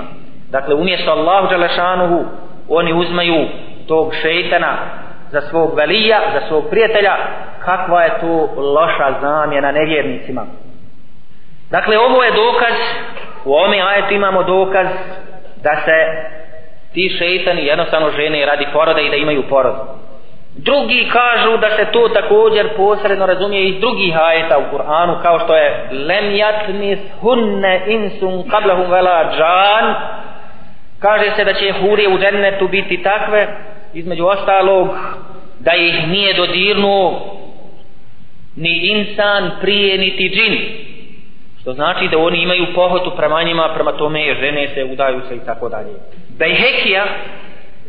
Dakle, 0.51 0.75
umjesto 0.75 1.11
Allahu 1.11 1.49
Đelešanuhu 1.49 2.25
oni 2.69 2.93
uzmaju 2.93 3.47
tog 3.89 4.15
šeitana 4.23 4.77
za 5.31 5.41
svog 5.41 5.75
velija, 5.77 6.21
za 6.33 6.49
svog 6.49 6.65
prijatelja, 6.71 7.17
kakva 7.65 8.03
je 8.03 8.21
to 8.21 8.63
loša 8.63 9.15
zamjena 9.21 9.73
nevjernicima. 9.73 10.47
Dakle, 11.71 11.99
ovo 11.99 12.25
je 12.25 12.31
dokaz, 12.31 12.75
u 13.45 13.53
ovome 13.53 13.83
ajetu 13.83 14.15
imamo 14.15 14.43
dokaz 14.43 14.87
da 15.63 15.77
se 15.85 16.29
ti 16.93 17.17
šeitani 17.19 17.67
jednostavno 17.67 18.11
žene 18.11 18.47
radi 18.47 18.67
poroda 18.73 19.01
i 19.01 19.11
da 19.11 19.17
imaju 19.17 19.43
porod. 19.49 19.75
Drugi 20.57 21.09
kažu 21.13 21.57
da 21.57 21.71
se 21.71 21.85
to 21.93 22.09
također 22.09 22.77
posredno 22.77 23.27
razumije 23.27 23.69
iz 23.69 23.81
drugih 23.81 24.17
ajeta 24.19 24.59
u 24.59 24.77
Kur'anu 24.77 25.23
kao 25.23 25.39
što 25.39 25.57
je 25.57 25.89
lem 25.93 26.25
yatnis 26.25 26.99
hunne 27.21 27.83
insun 27.87 28.33
qablahum 28.33 28.91
vela 28.91 29.31
džan 29.37 29.95
kaže 30.99 31.31
se 31.37 31.45
da 31.45 31.55
će 31.55 31.73
hurije 31.73 32.09
u 32.09 32.19
džennetu 32.19 32.69
biti 32.69 33.03
takve 33.03 33.49
između 33.95 34.27
ostalog 34.27 34.89
da 35.61 35.73
ih 35.75 36.09
nije 36.09 36.35
dodirnuo 36.35 37.35
ni 38.57 38.91
insan 38.91 39.51
prije 39.61 39.99
niti 39.99 40.31
džin. 40.31 40.59
Što 41.61 41.73
znači 41.73 42.09
da 42.09 42.19
oni 42.19 42.43
imaju 42.43 42.67
pohotu 42.75 43.13
prema 43.17 43.43
njima 43.43 43.71
prema 43.75 43.93
tome 43.93 44.35
žene 44.41 44.69
se 44.69 44.85
udaju 44.85 45.21
se 45.29 45.37
i 45.37 45.41
tako 45.47 45.69
dalje. 45.69 45.91
Bejhekija 46.39 47.07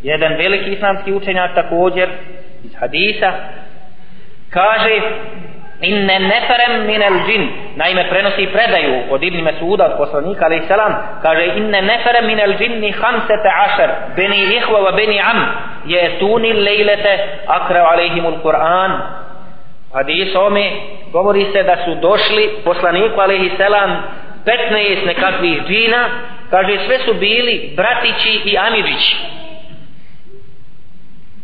jedan 0.04 0.34
veliki 0.34 0.72
islamski 0.72 1.14
učenjak 1.14 1.56
također 1.56 2.10
iz 2.64 2.72
hadisa 2.80 3.34
kaže 4.50 5.02
inne 5.82 6.20
neferem 6.20 6.86
minel 6.86 7.14
džin. 7.28 7.50
Naime 7.76 8.10
prenosi 8.10 8.48
predaju 8.54 8.94
od 9.10 9.24
Ibn 9.24 9.42
Mesuda 9.44 9.86
od 9.86 9.98
poslanika 9.98 10.46
alaih 10.46 10.64
salam 10.68 10.94
kaže 11.22 11.46
inne 11.46 11.82
neferem 11.82 12.26
min 12.28 12.40
el 12.40 12.54
džinni 12.58 12.92
hamsete 12.92 13.50
ašer. 13.66 13.90
Beni 14.16 14.56
ihva 14.58 14.80
wa 14.80 14.96
beni 14.96 15.20
am. 15.20 15.46
Je 15.86 16.20
tuni 16.20 16.54
lejlete 16.54 17.14
akra 17.48 17.84
alaihimul 17.92 18.40
Kur'an. 18.44 18.92
Hadis 19.94 20.36
ome 20.36 20.72
govori 21.12 21.46
se 21.54 21.64
da 21.64 21.76
su 21.86 21.96
došli 21.96 22.50
poslaniku 22.64 23.22
alaihi 23.22 23.52
salam 23.58 24.04
15 24.46 25.06
nekakvih 25.06 25.62
džina. 25.68 26.10
Kaže 26.50 26.78
sve 26.86 26.98
su 27.00 27.14
bili 27.14 27.74
bratići 27.76 28.42
i 28.46 28.58
amidžići 28.58 29.16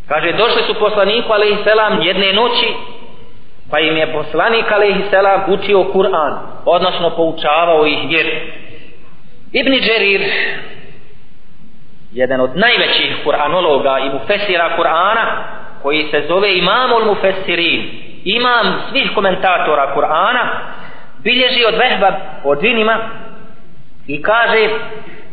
Kaže, 0.08 0.32
došli 0.32 0.64
su 0.68 0.74
poslaniku, 0.80 1.34
alaihi 1.34 1.64
selam, 1.64 2.02
jedne 2.02 2.34
noći, 2.34 2.68
pa 3.72 3.80
im 3.80 3.98
je 3.98 4.14
poslanik, 4.14 4.72
alaihi 4.72 5.04
selam, 5.10 5.44
učio 5.48 5.84
Kur'an, 5.94 6.34
odnosno 6.66 7.10
poučavao 7.10 7.86
ih 7.86 8.10
vjer. 8.10 8.28
Ibn 9.52 9.72
Đerir, 9.72 10.22
jedan 12.12 12.42
od 12.42 12.58
najvećih 12.58 13.18
kur'anologa 13.26 14.00
i 14.06 14.10
mufesira 14.10 14.78
Kur'ana, 14.78 15.26
koji 15.82 16.04
se 16.12 16.24
zove 16.28 16.58
Imamul 16.58 17.06
Mufesirin, 17.06 17.90
imam 18.24 18.82
svih 18.90 19.12
komentatora 19.16 19.96
Kur'ana, 19.96 20.46
bilježi 21.24 21.66
od 21.66 21.76
vehba 21.76 22.12
od 22.44 22.62
Vinima 22.62 22.98
i 24.08 24.22
kaže, 24.22 24.70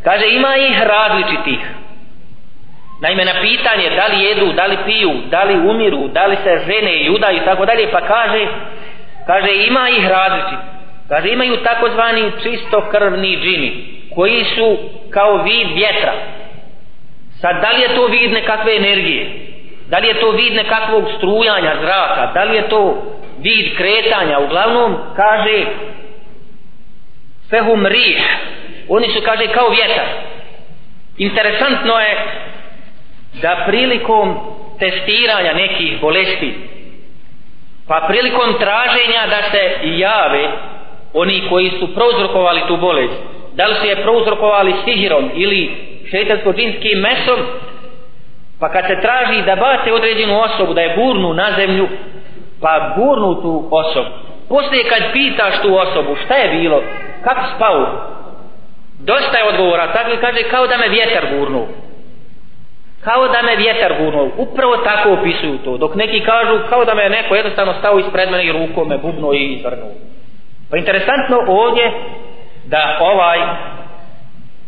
kaže, 0.04 0.26
ima 0.28 0.56
ih 0.56 0.82
različitih, 0.82 1.58
Naime, 3.02 3.24
na 3.24 3.40
pitanje 3.40 3.90
da 3.96 4.06
li 4.06 4.24
jedu, 4.24 4.52
da 4.52 4.66
li 4.66 4.76
piju, 4.84 5.12
da 5.30 5.42
li 5.44 5.54
umiru, 5.54 6.08
da 6.08 6.26
li 6.26 6.36
se 6.36 6.64
žene 6.66 6.96
i 6.96 7.10
udaju 7.10 7.36
i 7.36 7.44
tako 7.44 7.66
dalje, 7.66 7.90
pa 7.90 8.00
kaže, 8.00 8.46
kaže 9.26 9.54
ima 9.54 9.88
ih 9.88 10.08
različit. 10.08 10.58
Kaže 11.08 11.28
imaju 11.28 11.56
takozvani 11.56 12.32
čisto 12.42 12.88
krvni 12.90 13.38
džini, 13.42 13.84
koji 14.14 14.44
su 14.44 14.78
kao 15.10 15.36
vid 15.36 15.68
vjetra. 15.74 16.12
Sad, 17.40 17.60
da 17.60 17.70
li 17.70 17.82
je 17.82 17.94
to 17.94 18.06
vid 18.06 18.32
nekakve 18.32 18.76
energije? 18.76 19.26
Da 19.88 19.98
li 19.98 20.08
je 20.08 20.20
to 20.20 20.30
vid 20.30 20.54
nekakvog 20.54 21.04
strujanja 21.16 21.74
zraka? 21.80 22.30
Da 22.34 22.44
li 22.44 22.56
je 22.56 22.68
to 22.68 23.02
vid 23.38 23.76
kretanja? 23.76 24.38
Uglavnom, 24.38 24.98
kaže, 25.16 25.64
fehum 27.50 27.86
rih. 27.86 28.22
Oni 28.88 29.08
su, 29.08 29.20
kaže, 29.24 29.46
kao 29.46 29.68
vjetar. 29.68 30.06
Interesantno 31.18 31.98
je 32.00 32.16
da 33.32 33.64
prilikom 33.66 34.34
testiranja 34.78 35.52
nekih 35.52 36.00
bolesti 36.00 36.54
pa 37.88 38.04
prilikom 38.08 38.54
traženja 38.60 39.26
da 39.30 39.42
se 39.50 39.88
jave 39.98 40.48
oni 41.14 41.42
koji 41.48 41.70
su 41.70 41.94
prouzrokovali 41.94 42.60
tu 42.68 42.76
bolest 42.76 43.14
da 43.54 43.66
li 43.66 43.74
su 43.74 43.86
je 43.86 44.02
prouzrokovali 44.02 44.74
sihirom 44.84 45.30
ili 45.34 45.70
šeitansko-džinskim 46.10 47.00
mesom 47.00 47.40
pa 48.60 48.68
kad 48.68 48.84
se 48.86 49.00
traži 49.00 49.42
da 49.42 49.56
bace 49.56 49.92
određenu 49.92 50.40
osobu 50.40 50.74
da 50.74 50.80
je 50.80 50.96
gurnu 50.96 51.34
na 51.34 51.50
zemlju 51.56 51.88
pa 52.60 52.94
gurnu 52.96 53.42
tu 53.42 53.68
osobu. 53.70 54.08
Poslije 54.48 54.84
kad 54.84 55.12
pitaš 55.12 55.54
tu 55.62 55.76
osobu 55.76 56.16
šta 56.24 56.34
je 56.34 56.48
bilo 56.60 56.82
kako 57.24 57.40
spao 57.56 57.86
dosta 58.98 59.38
je 59.38 59.48
odgovora 59.48 59.92
tako 59.92 60.10
kaže 60.20 60.42
kao 60.50 60.66
da 60.66 60.76
me 60.76 60.88
vjetar 60.88 61.26
gurnu 61.34 61.66
kao 63.04 63.28
da 63.28 63.42
me 63.42 63.56
vjetar 63.56 63.94
gurnuo 63.98 64.30
upravo 64.36 64.76
tako 64.76 65.12
opisuju 65.12 65.58
to. 65.58 65.76
Dok 65.76 65.94
neki 65.94 66.20
kažu 66.20 66.58
kao 66.68 66.84
da 66.84 66.94
me 66.94 67.08
neko 67.08 67.34
jednostavno 67.34 67.74
stao 67.78 67.98
ispred 67.98 68.30
mene 68.30 68.44
i 68.44 68.52
rukom 68.52 68.88
me 68.88 68.98
bubno 68.98 69.32
i 69.32 69.52
izvrnuo. 69.52 69.90
Pa 70.70 70.76
interesantno 70.76 71.36
ovdje 71.48 71.92
da 72.64 72.98
ovaj 73.00 73.38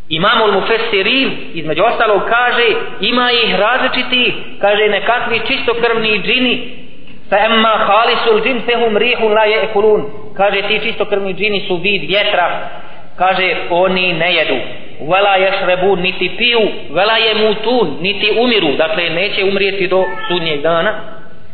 imamul 0.09 0.53
mufessirin 0.53 1.31
između 1.55 1.83
ostalog 1.83 2.23
kaže 2.29 2.67
ima 3.01 3.31
ih 3.33 3.55
različiti 3.55 4.35
kaže 4.61 4.89
nekakvi 4.89 5.41
čistokrvni 5.47 6.23
džini. 6.23 6.85
Fa 7.31 7.37
emma 7.45 7.87
khalisul 7.87 8.43
džin 8.43 8.63
fehum 8.67 8.97
rihun 8.97 9.33
la 9.33 9.45
je 9.45 9.65
ekulun 9.65 10.05
kaže 10.37 10.63
ti 10.69 10.81
čistokrvni 10.83 11.35
džini 11.35 11.65
su 11.69 11.77
vid 11.77 12.03
vjetra. 12.09 12.69
Kaže 13.17 13.57
oni 13.71 14.13
ne 14.13 14.35
jedu 14.35 14.57
vela 15.01 15.37
ješrebu 15.37 15.97
niti 15.97 16.31
piju. 16.39 16.69
Vela 16.91 17.17
je 17.17 17.35
mutun 17.35 17.97
niti 18.01 18.37
umiru. 18.39 18.77
Dakle 18.77 19.11
neće 19.11 19.45
umrijeti 19.45 19.87
do 19.87 20.05
sudnjeg 20.29 20.61
dana. 20.61 20.95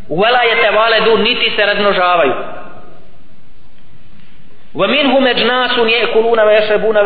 Vela 0.09 0.43
je 0.43 0.63
tevaledu 0.63 1.19
niti 1.19 1.51
se 1.57 1.67
razmnožavaju. 1.67 2.33
Wa 4.75 4.89
minhum 4.89 5.27
ejnasun 5.27 5.89
jekuluna 5.89 6.45
ve 6.45 6.55
ješrebuna 6.55 7.01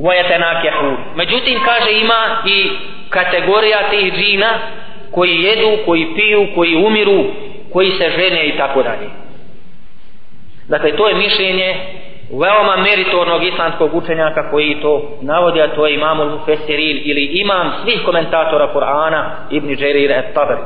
wa 0.00 0.96
međutim 1.14 1.60
kaže 1.64 1.92
ima 1.92 2.42
i 2.46 2.70
kategorija 3.10 3.90
tih 3.90 4.12
džina 4.14 4.58
koji 5.10 5.42
jedu, 5.42 5.78
koji 5.86 6.06
piju, 6.14 6.46
koji 6.54 6.76
umiru, 6.76 7.24
koji 7.72 7.90
se 7.90 8.10
žene 8.10 8.46
i 8.46 8.56
tako 8.56 8.82
dalje. 8.82 9.08
Dakle, 10.68 10.96
to 10.96 11.08
je 11.08 11.14
mišljenje 11.14 11.76
veoma 12.32 12.76
meritornog 12.76 13.42
islamskog 13.44 13.94
učenjaka 13.94 14.50
koji 14.50 14.80
to 14.82 15.18
navodi, 15.20 15.62
a 15.62 15.74
to 15.74 15.86
je 15.86 15.94
imamul 15.94 16.30
Mufesiril 16.30 16.96
ili 17.04 17.24
imam 17.24 17.72
svih 17.82 18.00
komentatora 18.04 18.72
Kur'ana 18.74 19.24
Ibn 19.50 19.76
Đerir 19.76 20.10
et 20.10 20.34
Tabari. 20.34 20.60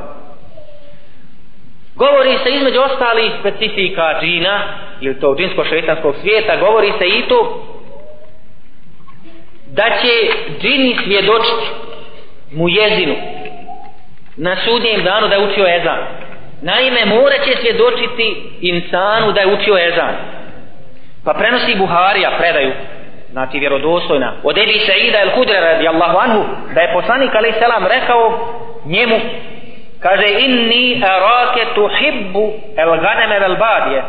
Govori 1.95 2.37
se 2.43 2.49
između 2.49 2.79
ostalih 2.81 3.31
specifika 3.39 4.19
džina 4.21 4.61
ili 5.01 5.19
tog 5.19 5.37
džinsko-šetanskog 5.37 6.15
svijeta, 6.21 6.55
govori 6.55 6.91
se 6.99 7.07
i 7.07 7.21
to 7.29 7.63
da 9.67 9.83
će 9.83 10.37
džini 10.61 10.97
svjedočiti 11.03 11.65
mu 12.51 12.69
jezinu 12.69 13.15
na 14.37 14.55
sudnjem 14.65 15.03
danu 15.03 15.27
da 15.27 15.35
je 15.35 15.47
učio 15.47 15.65
ezan. 15.67 15.99
Naime, 16.61 17.05
mora 17.05 17.35
će 17.45 17.55
svjedočiti 17.61 18.43
insanu 18.61 19.31
da 19.31 19.41
je 19.41 19.53
učio 19.53 19.77
ezan. 19.77 20.15
Pa 21.25 21.33
prenosi 21.33 21.75
Buharija 21.75 22.31
predaju, 22.37 22.71
znači 23.31 23.59
vjerodostojna, 23.59 24.33
od 24.43 24.57
Ebi 24.57 24.79
Saida 24.79 25.21
el 25.21 25.29
Hudre 25.35 25.59
radijallahu 25.59 26.17
anhu, 26.17 26.43
da 26.73 26.81
je 26.81 26.93
poslanik 26.93 27.35
alaih 27.35 27.55
selam 27.59 27.87
rekao 27.87 28.39
njemu, 28.85 29.19
kaže 30.05 30.29
inni 30.39 31.03
arake 31.03 31.65
tuhibbu 31.75 32.53
el 32.77 32.91
ganeme 33.01 33.39
vel 33.39 33.55
badije 33.55 34.03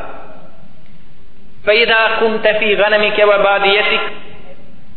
fa 1.65 1.73
idha 1.73 2.09
kumte 2.19 2.55
fi 2.59 2.77
ganemike 2.77 3.25
wa 3.25 3.39
badijetik 3.43 4.01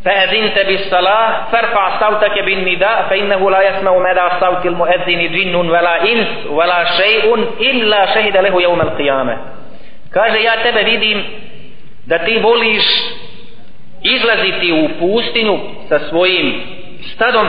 فأذنت 0.06 0.60
بالصلاة 0.60 1.52
فارفع 1.52 2.00
صوتك 2.00 2.40
بالنداء 2.40 3.08
فإنه 3.10 3.52
لا 3.52 3.62
يسمع 3.62 3.98
مدى 3.98 4.28
صوت 4.40 4.66
المؤذن 4.66 5.22
جن 5.36 5.56
ولا 5.56 5.96
إنس 6.12 6.48
ولا 6.50 6.86
شيء 6.98 7.36
إلا 7.60 8.06
شهد 8.06 8.38
له 8.38 8.62
يوم 8.62 8.82
القيامة 8.82 9.38
kaže 10.12 10.40
ja 10.42 10.56
tebe 10.64 10.84
vidim 10.84 11.24
da 12.10 12.18
ti 12.18 12.40
voliš 12.44 12.84
izlaziti 14.04 14.72
u 14.72 14.90
pustinju 15.00 15.60
sa 15.90 16.00
svojim 16.00 16.62
stadom 17.14 17.48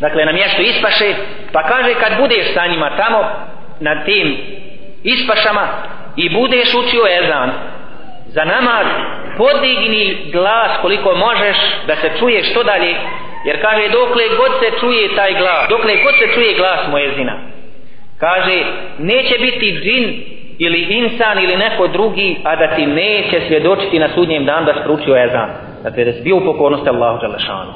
dakle 0.00 0.24
na 0.24 0.32
mjesto 0.32 0.62
ispaše 0.62 1.14
pa 1.52 1.62
kaže 1.62 1.94
kad 1.94 2.18
budeš 2.18 2.54
sa 2.54 2.66
njima 2.66 2.96
tamo 2.96 3.18
na 3.80 4.04
tim 4.04 4.36
ispašama 5.04 5.68
i 6.16 6.28
budeš 6.28 6.74
učio 6.74 7.02
ezan 7.22 7.52
za 8.26 8.44
namaz 8.44 8.86
podigni 9.36 10.16
glas 10.32 10.70
koliko 10.82 11.14
možeš 11.14 11.56
da 11.86 11.96
se 11.96 12.10
čuje 12.18 12.44
što 12.44 12.62
dalje 12.62 12.94
jer 13.44 13.60
kaže 13.62 13.88
dokle 13.88 14.24
god 14.36 14.52
se 14.60 14.80
čuje 14.80 15.16
taj 15.16 15.34
glas 15.34 15.68
dokle 15.68 15.96
god 16.02 16.14
se 16.18 16.34
čuje 16.34 16.54
glas 16.54 16.80
mojezina 16.90 17.38
kaže 18.18 18.64
neće 18.98 19.38
biti 19.38 19.80
džin 19.82 20.37
ili 20.58 20.80
insan 20.82 21.44
ili 21.44 21.56
neko 21.56 21.88
drugi 21.88 22.36
a 22.44 22.56
da 22.56 22.74
ti 22.76 22.86
neće 22.86 23.40
svjedočiti 23.48 23.98
na 23.98 24.08
sudnjem 24.14 24.44
dan 24.44 24.64
da 24.64 24.74
spručio 24.82 25.16
ezan. 25.24 25.50
Dakle 25.82 26.04
da 26.04 26.12
si 26.12 26.22
bio 26.22 26.36
u 26.36 26.44
pokornosti 26.44 26.88
Allahu 26.88 27.20
Đalešanu 27.20 27.72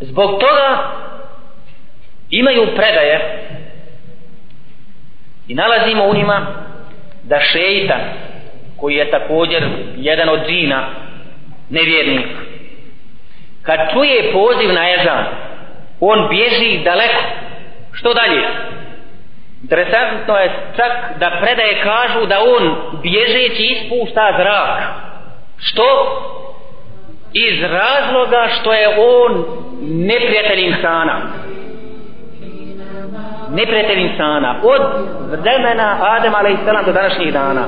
zbog 0.00 0.30
toga 0.30 0.92
imaju 2.30 2.66
predaje 2.76 3.48
i 5.48 5.54
nalazimo 5.54 6.04
u 6.04 6.14
njima 6.14 6.46
da 7.22 7.40
šeitan 7.40 8.00
koji 8.76 8.94
je 8.94 9.10
također 9.10 9.68
jedan 9.96 10.28
od 10.28 10.40
džina 10.48 10.88
nevjernik 11.70 12.26
kad 13.62 13.78
čuje 13.92 14.32
poziv 14.32 14.72
na 14.72 14.90
ezan 14.90 15.24
on 16.00 16.28
bježi 16.28 16.84
daleko. 16.84 17.22
Što 17.92 18.14
dalje? 18.14 18.42
Interesantno 19.68 20.36
je 20.36 20.50
čak 20.76 21.18
da 21.18 21.38
predaje 21.40 21.82
kažu 21.82 22.26
da 22.26 22.38
on 22.40 22.76
bježeći 23.02 23.62
ispušta 23.62 24.34
zrak. 24.38 24.82
Što? 25.58 25.84
Iz 27.32 27.62
razloga 27.62 28.48
što 28.60 28.72
je 28.72 28.88
on 28.98 29.44
neprijatelj 29.82 30.60
insana 30.60 31.20
neprijatelj 33.50 34.00
insana 34.00 34.54
od 34.62 34.82
vremena 35.30 35.96
Adem 36.00 36.34
a.s. 36.34 36.86
do 36.86 36.92
današnjih 36.92 37.32
dana 37.32 37.64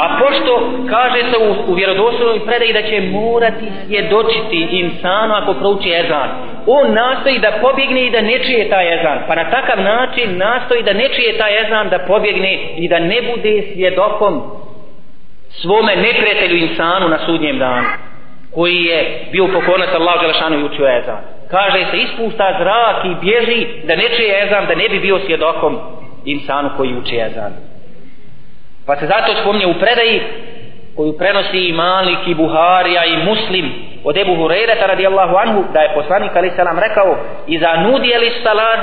a 0.00 0.18
pošto 0.18 0.72
kaže 0.90 1.20
se 1.30 1.36
u, 1.38 1.72
u 1.72 1.74
vjerodoslovnoj 1.74 2.46
predaji 2.46 2.72
da 2.72 2.82
će 2.82 3.00
morati 3.00 3.66
svjedočiti 3.86 4.68
insanu 4.70 5.34
ako 5.34 5.54
prouči 5.54 5.90
ezan 5.90 6.28
on 6.66 6.94
nastoji 6.94 7.38
da 7.38 7.52
pobjegne 7.60 8.06
i 8.06 8.10
da 8.10 8.20
ne 8.20 8.38
čije 8.38 8.70
taj 8.70 8.94
ezan 8.94 9.18
pa 9.28 9.34
na 9.34 9.50
takav 9.50 9.84
način 9.84 10.38
nastoji 10.38 10.82
da 10.82 10.92
ne 10.92 11.08
čije 11.08 11.38
taj 11.38 11.66
ezan 11.66 11.88
da 11.88 11.98
pobjegne 11.98 12.58
i 12.76 12.88
da 12.88 12.98
ne 12.98 13.22
bude 13.22 13.62
svjedokom 13.72 14.42
svome 15.48 15.96
neprijatelju 15.96 16.56
insanu 16.56 17.08
na 17.08 17.18
sudnjem 17.26 17.58
danu 17.58 17.88
koji 18.54 18.84
je 18.84 19.28
bio 19.32 19.46
pokornac 19.46 19.88
Allah 19.94 20.20
Đelešanu 20.20 20.58
i 20.58 20.64
učio 20.64 20.98
ezan 20.98 21.31
kaže 21.52 21.86
se 21.90 21.96
ispušta 21.96 22.56
zrak 22.60 23.04
i 23.04 23.20
bježi 23.24 23.66
da 23.84 23.96
ne 23.96 24.08
čuje 24.16 24.42
ezan 24.44 24.66
da 24.66 24.74
ne 24.74 24.88
bi 24.88 24.98
bio 25.00 25.18
svjedokom 25.18 25.78
insanu 26.24 26.70
koji 26.76 26.94
uči 26.94 27.16
ezan. 27.16 27.52
Pa 28.86 28.96
se 28.96 29.06
zato 29.06 29.40
spomnje 29.40 29.66
u 29.66 29.74
predaji 29.74 30.22
koju 30.96 31.18
prenosi 31.18 31.58
i 31.58 31.72
Malik 31.72 32.18
i 32.26 32.34
Buharija 32.34 33.04
i 33.04 33.16
Muslim 33.16 33.72
od 34.04 34.16
Ebu 34.16 34.32
Hureyre 34.36 34.86
radijallahu 34.86 35.36
anhu 35.36 35.64
da 35.72 35.80
je 35.80 35.94
poslanik 35.94 36.30
ali 36.36 36.50
salam 36.56 36.78
rekao 36.78 37.16
iza 37.46 37.76
nudi 37.76 38.14
ali 38.14 38.30
salam 38.42 38.80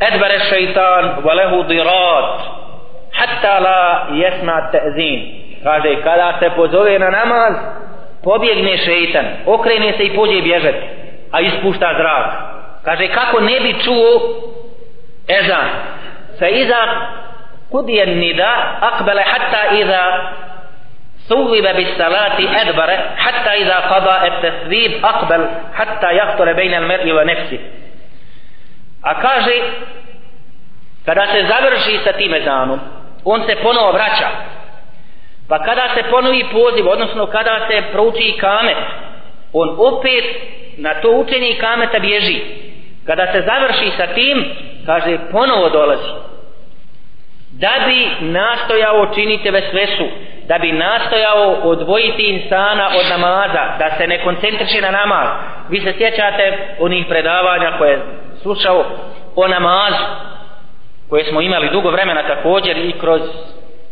edbere 0.00 0.38
šeitan 0.38 1.10
valehu 1.24 1.62
dirat 1.62 2.40
hatta 3.12 3.58
la 3.58 4.06
jesna 4.12 4.70
te'zin. 4.72 5.20
Kaže 5.62 6.02
kada 6.02 6.36
se 6.38 6.50
pozove 6.56 6.98
na 6.98 7.10
namaz 7.10 7.54
pobjegne 8.24 8.76
šeitan 8.78 9.24
okrene 9.46 9.92
se 9.92 10.04
i 10.04 10.16
pođe 10.16 10.42
bježati 10.42 11.01
a 11.31 11.41
ispušta 11.41 11.93
zrak 11.97 12.25
kaže 12.85 13.07
kako 13.07 13.39
ne 13.39 13.59
bi 13.59 13.75
čuo 13.83 14.21
ezan 15.27 15.69
fa 16.39 16.47
iza 16.47 16.81
kudije 17.71 18.05
nida 18.05 18.77
akbele 18.81 19.23
hatta 19.23 19.75
iza 19.75 20.03
ثوب 21.29 21.51
بالصلاة 21.51 22.61
أدبر 22.61 22.89
حتى 23.17 23.49
إذا 23.49 23.75
قضى 23.75 24.27
التثويب 24.27 25.05
أقبل 25.05 25.49
حتى 25.75 26.17
يخطر 26.17 26.53
بين 26.53 26.73
المرء 26.73 27.11
ونفسه 27.11 27.59
أكاجي 29.05 29.61
kada 31.07 31.27
se 31.27 31.45
završi 31.47 31.99
sa 32.03 32.11
tim 32.11 32.33
ezanom 32.33 32.79
on 33.25 33.43
se 33.47 33.55
ponovo 33.55 33.91
vraća 33.91 34.29
pa 35.49 35.59
kada 35.63 35.89
se 35.95 36.03
ponovi 36.03 36.45
poziv 36.51 36.87
odnosno 36.87 37.25
kada 37.27 37.67
se 37.67 37.81
prouči 37.91 38.37
kamet 38.39 38.77
on 39.52 39.68
opet 39.78 40.24
na 40.76 40.94
to 40.94 41.10
učenje 41.10 41.50
i 41.50 41.58
kameta 41.58 41.98
bježi. 41.98 42.40
Kada 43.06 43.32
se 43.32 43.40
završi 43.40 43.96
sa 43.96 44.06
tim 44.06 44.44
kaže 44.86 45.18
ponovo 45.30 45.68
dolazi. 45.68 46.08
Da 47.50 47.72
bi 47.86 48.26
nastojao 48.26 49.14
činiti 49.14 49.50
ve 49.50 49.62
svesu 49.70 50.04
da 50.48 50.58
bi 50.58 50.72
nastojao 50.72 51.56
odvojiti 51.62 52.22
insana 52.22 52.88
od 52.88 53.06
namaza 53.10 53.76
da 53.78 53.90
se 53.98 54.06
ne 54.06 54.24
koncentriše 54.24 54.80
na 54.80 54.90
namaz. 54.90 55.28
Vi 55.68 55.80
se 55.80 55.94
sjećate 55.98 56.76
onih 56.80 57.06
predavanja 57.08 57.78
koje 57.78 57.90
je 57.90 58.02
slušao 58.42 58.84
o 59.36 59.48
namazu 59.48 60.04
koje 61.08 61.24
smo 61.24 61.40
imali 61.40 61.70
dugo 61.70 61.90
vremena 61.90 62.22
također 62.22 62.76
i 62.76 62.92
kroz 63.00 63.20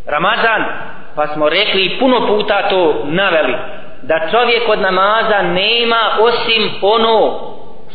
Ramazan 0.06 0.64
pa 1.16 1.26
smo 1.26 1.48
rekli 1.48 1.96
puno 2.00 2.26
puta 2.26 2.68
to 2.68 3.02
naveli 3.04 3.54
da 4.02 4.28
čovjek 4.30 4.68
od 4.68 4.80
namaza 4.80 5.42
nema 5.42 6.10
osim 6.20 6.70
ono 6.82 7.40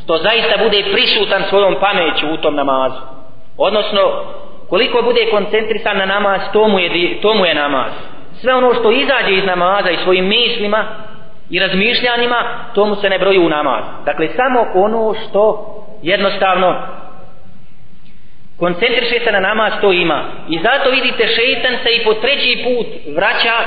što 0.03 0.17
zaista 0.17 0.63
bude 0.63 0.83
prisutan 0.91 1.43
svojom 1.49 1.75
pameću 1.79 2.33
u 2.33 2.37
tom 2.37 2.55
namazu. 2.55 3.01
Odnosno 3.57 4.01
koliko 4.69 5.01
bude 5.01 5.27
koncentrisan 5.31 5.97
na 5.97 6.05
namaz 6.05 6.41
to 6.53 6.67
mu 6.67 6.79
je, 6.79 7.21
to 7.21 7.33
mu 7.33 7.45
je 7.45 7.55
namaz. 7.55 7.91
Sve 8.41 8.55
ono 8.55 8.73
što 8.73 8.91
izađe 8.91 9.31
iz 9.31 9.45
namaza 9.45 9.91
i 9.91 9.97
svojim 9.97 10.27
mislima 10.27 10.85
i 11.49 11.59
razmišljanjima 11.59 12.43
to 12.75 12.85
mu 12.85 12.95
se 12.95 13.09
ne 13.09 13.19
broji 13.19 13.39
u 13.39 13.49
namaz. 13.49 13.83
Dakle 14.05 14.27
samo 14.35 14.65
ono 14.73 15.13
što 15.13 15.71
jednostavno 16.03 16.75
koncentriše 18.59 19.19
se 19.23 19.31
na 19.31 19.39
namaz 19.39 19.73
to 19.81 19.91
ima. 19.91 20.23
I 20.49 20.59
zato 20.59 20.89
vidite 20.89 21.27
šeitan 21.27 21.73
se 21.83 21.89
i 21.95 22.03
po 22.03 22.13
treći 22.13 22.63
put 22.63 22.87
vraća 23.15 23.57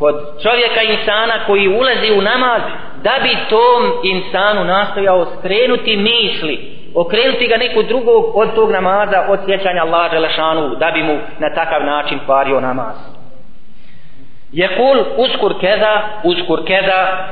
kod 0.00 0.14
čovjeka 0.42 0.82
insana 0.82 1.34
koji 1.46 1.68
ulazi 1.68 2.12
u 2.18 2.22
namaz 2.22 2.62
da 3.02 3.12
bi 3.22 3.36
tom 3.50 3.82
insanu 4.02 4.64
nastojao 4.64 5.26
skrenuti 5.38 5.96
misli 5.96 6.80
okrenuti 6.94 7.46
ga 7.46 7.56
neku 7.56 7.82
drugog 7.82 8.36
od 8.36 8.54
tog 8.54 8.70
namaza 8.70 9.26
od 9.28 9.38
sjećanja 9.46 9.82
Allah 9.82 10.12
Želešanu 10.12 10.74
da 10.74 10.90
bi 10.90 11.02
mu 11.02 11.18
na 11.38 11.54
takav 11.54 11.84
način 11.84 12.18
pario 12.26 12.60
namaz. 12.60 12.96
Jekul 14.52 15.04
uskur 15.16 15.60
keda 15.60 16.02
uskur 16.24 16.66
keda 16.66 17.28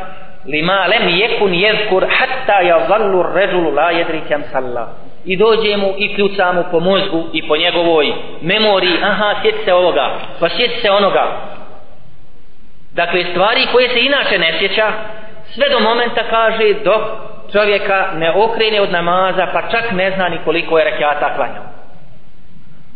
lima 0.47 0.87
lem 0.87 1.09
jekun 1.09 1.55
jezkur 1.55 2.07
hatta 2.19 2.61
yazallu 2.63 3.35
ređulu 3.35 3.71
la 3.71 3.91
jedri 3.91 4.21
salla. 4.53 4.89
I 5.25 5.37
dođe 5.37 5.77
mu 5.77 5.95
i 5.99 6.15
kljuca 6.15 6.53
mu 6.53 6.65
po 6.71 6.81
mozgu 6.81 7.25
i 7.33 7.49
po 7.49 7.57
njegovoj 7.57 8.13
memoriji. 8.43 8.99
Aha 9.03 9.35
sjeti 9.43 9.65
se 9.65 9.75
ovoga. 9.75 10.11
Pa 10.41 10.49
sjeti 10.49 10.81
se 10.81 10.91
onoga 10.91 11.27
dakle 12.95 13.25
stvari 13.25 13.67
koje 13.73 13.89
se 13.89 14.01
inače 14.01 14.39
ne 14.39 14.59
sjeća 14.59 14.93
sve 15.55 15.69
do 15.69 15.81
momenta 15.81 16.23
kaže 16.31 16.75
dok 16.85 17.03
čovjeka 17.53 18.11
ne 18.15 18.31
okrene 18.31 18.81
od 18.81 18.93
namaza 18.93 19.47
pa 19.53 19.63
čak 19.63 19.93
ne 19.93 20.11
zna 20.11 20.29
ni 20.29 20.39
koliko 20.45 20.79
je 20.79 20.85
rekiata 20.85 21.35
klanjao. 21.37 21.65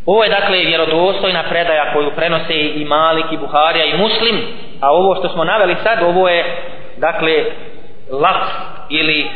Ovo 0.07 0.25
je 0.25 0.31
dakle 0.31 0.59
vjerodostojna 0.59 1.43
predaja 1.49 1.93
koju 1.93 2.11
prenose 2.17 2.55
i 2.55 2.85
Malik 2.85 3.27
i 3.33 3.37
Buharija 3.37 3.85
i 3.85 3.99
Muslim 3.99 4.37
a 4.81 4.91
ovo 4.91 5.15
što 5.15 5.29
smo 5.29 5.45
naveli 5.45 5.77
sad 5.83 6.03
ovo 6.03 6.29
je 6.29 6.57
dakle 6.97 7.45
laps 8.11 8.49
ili 8.91 9.31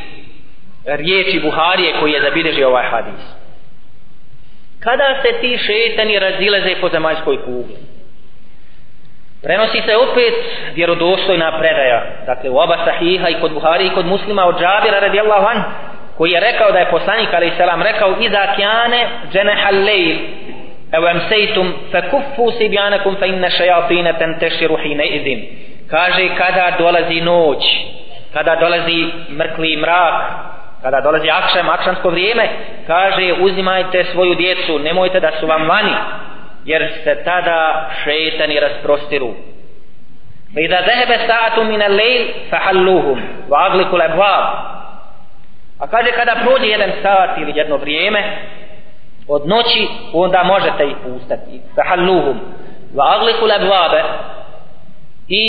riječi 0.85 1.41
Buharije 1.41 1.93
koji 2.01 2.13
je 2.13 2.23
zabilježio 2.23 2.69
ovaj 2.69 2.85
hadis. 2.85 3.21
Kada 4.81 5.23
se 5.23 5.41
ti 5.41 5.59
šetani 5.59 6.19
razileze 6.19 6.75
po 6.81 6.89
zemaljskoj 6.89 7.45
kugli? 7.45 7.77
Prenosi 9.43 9.83
se 9.87 9.97
opet 9.97 10.35
vjerodostojna 10.75 11.59
predaja, 11.59 12.03
dakle 12.27 12.51
u 12.51 12.59
oba 12.59 12.77
sahiha 12.85 13.29
i 13.29 13.41
kod 13.41 13.53
Buhari 13.53 13.87
i 13.87 13.95
kod 13.95 14.07
muslima 14.07 14.45
od 14.45 14.55
Džabira 14.55 15.01
radijallahu 15.01 15.47
anhu, 15.47 15.71
koji 16.17 16.31
je 16.31 16.41
rekao 16.41 16.73
da 16.73 16.79
je 16.79 16.91
poslanik 16.91 17.29
ali 17.33 17.53
selam 17.57 17.83
rekao 17.83 18.15
iza 18.21 18.47
kjane 18.57 19.09
dženeha 19.33 19.71
lejl 19.71 20.17
evo 20.93 21.09
emsejtum 21.09 21.75
fe 21.93 22.03
kuffu 22.11 22.51
sibjanakum 22.59 23.17
fe 23.17 23.29
inne 23.29 23.51
šajatine 23.51 24.13
tenteširu 24.19 24.77
hine 24.77 25.07
izin. 25.07 25.47
Kaže 25.91 26.29
kada 26.37 26.77
dolazi 26.79 27.21
noć 27.21 27.65
kada 28.33 28.57
dolazi 28.57 29.07
mrkli 29.31 29.77
mrak 29.77 30.15
kada 30.83 31.01
dolazi 31.01 31.31
akšem, 31.31 31.69
akšansko 31.69 32.11
vrijeme 32.11 32.49
kaže 32.87 33.33
uzimajte 33.41 34.05
svoju 34.05 34.35
djecu 34.35 34.79
nemojte 34.79 35.21
da 35.21 35.31
su 35.41 35.47
vam 35.47 35.69
vani 35.69 35.95
jer 36.67 36.93
se 37.05 37.23
tada 37.25 37.91
šeitani 38.05 38.61
rasprostiru. 38.61 39.35
Fa 40.55 40.61
idha 40.61 40.79
zahebe 40.87 41.17
sa'atu 41.27 41.65
min 41.65 41.83
al-lejl, 41.83 42.23
fa 42.51 42.59
halluhum, 42.67 43.19
wa 43.49 43.57
aglikul 43.67 44.03
abhab. 44.03 44.45
A 45.79 45.87
kaže, 45.87 46.13
kada 46.13 46.35
prođe 46.45 46.67
jedan 46.67 46.93
sat 47.03 47.39
ili 47.39 47.53
jedno 47.55 47.77
vrijeme, 47.77 48.23
od 49.29 49.49
noći, 49.49 49.89
onda 50.13 50.43
možete 50.43 50.85
ih 50.87 50.97
pustati. 51.05 51.61
Fa 51.75 51.83
halluhum, 51.89 52.41
wa 52.95 53.05
al-abwab 53.21 54.03
i 55.29 55.43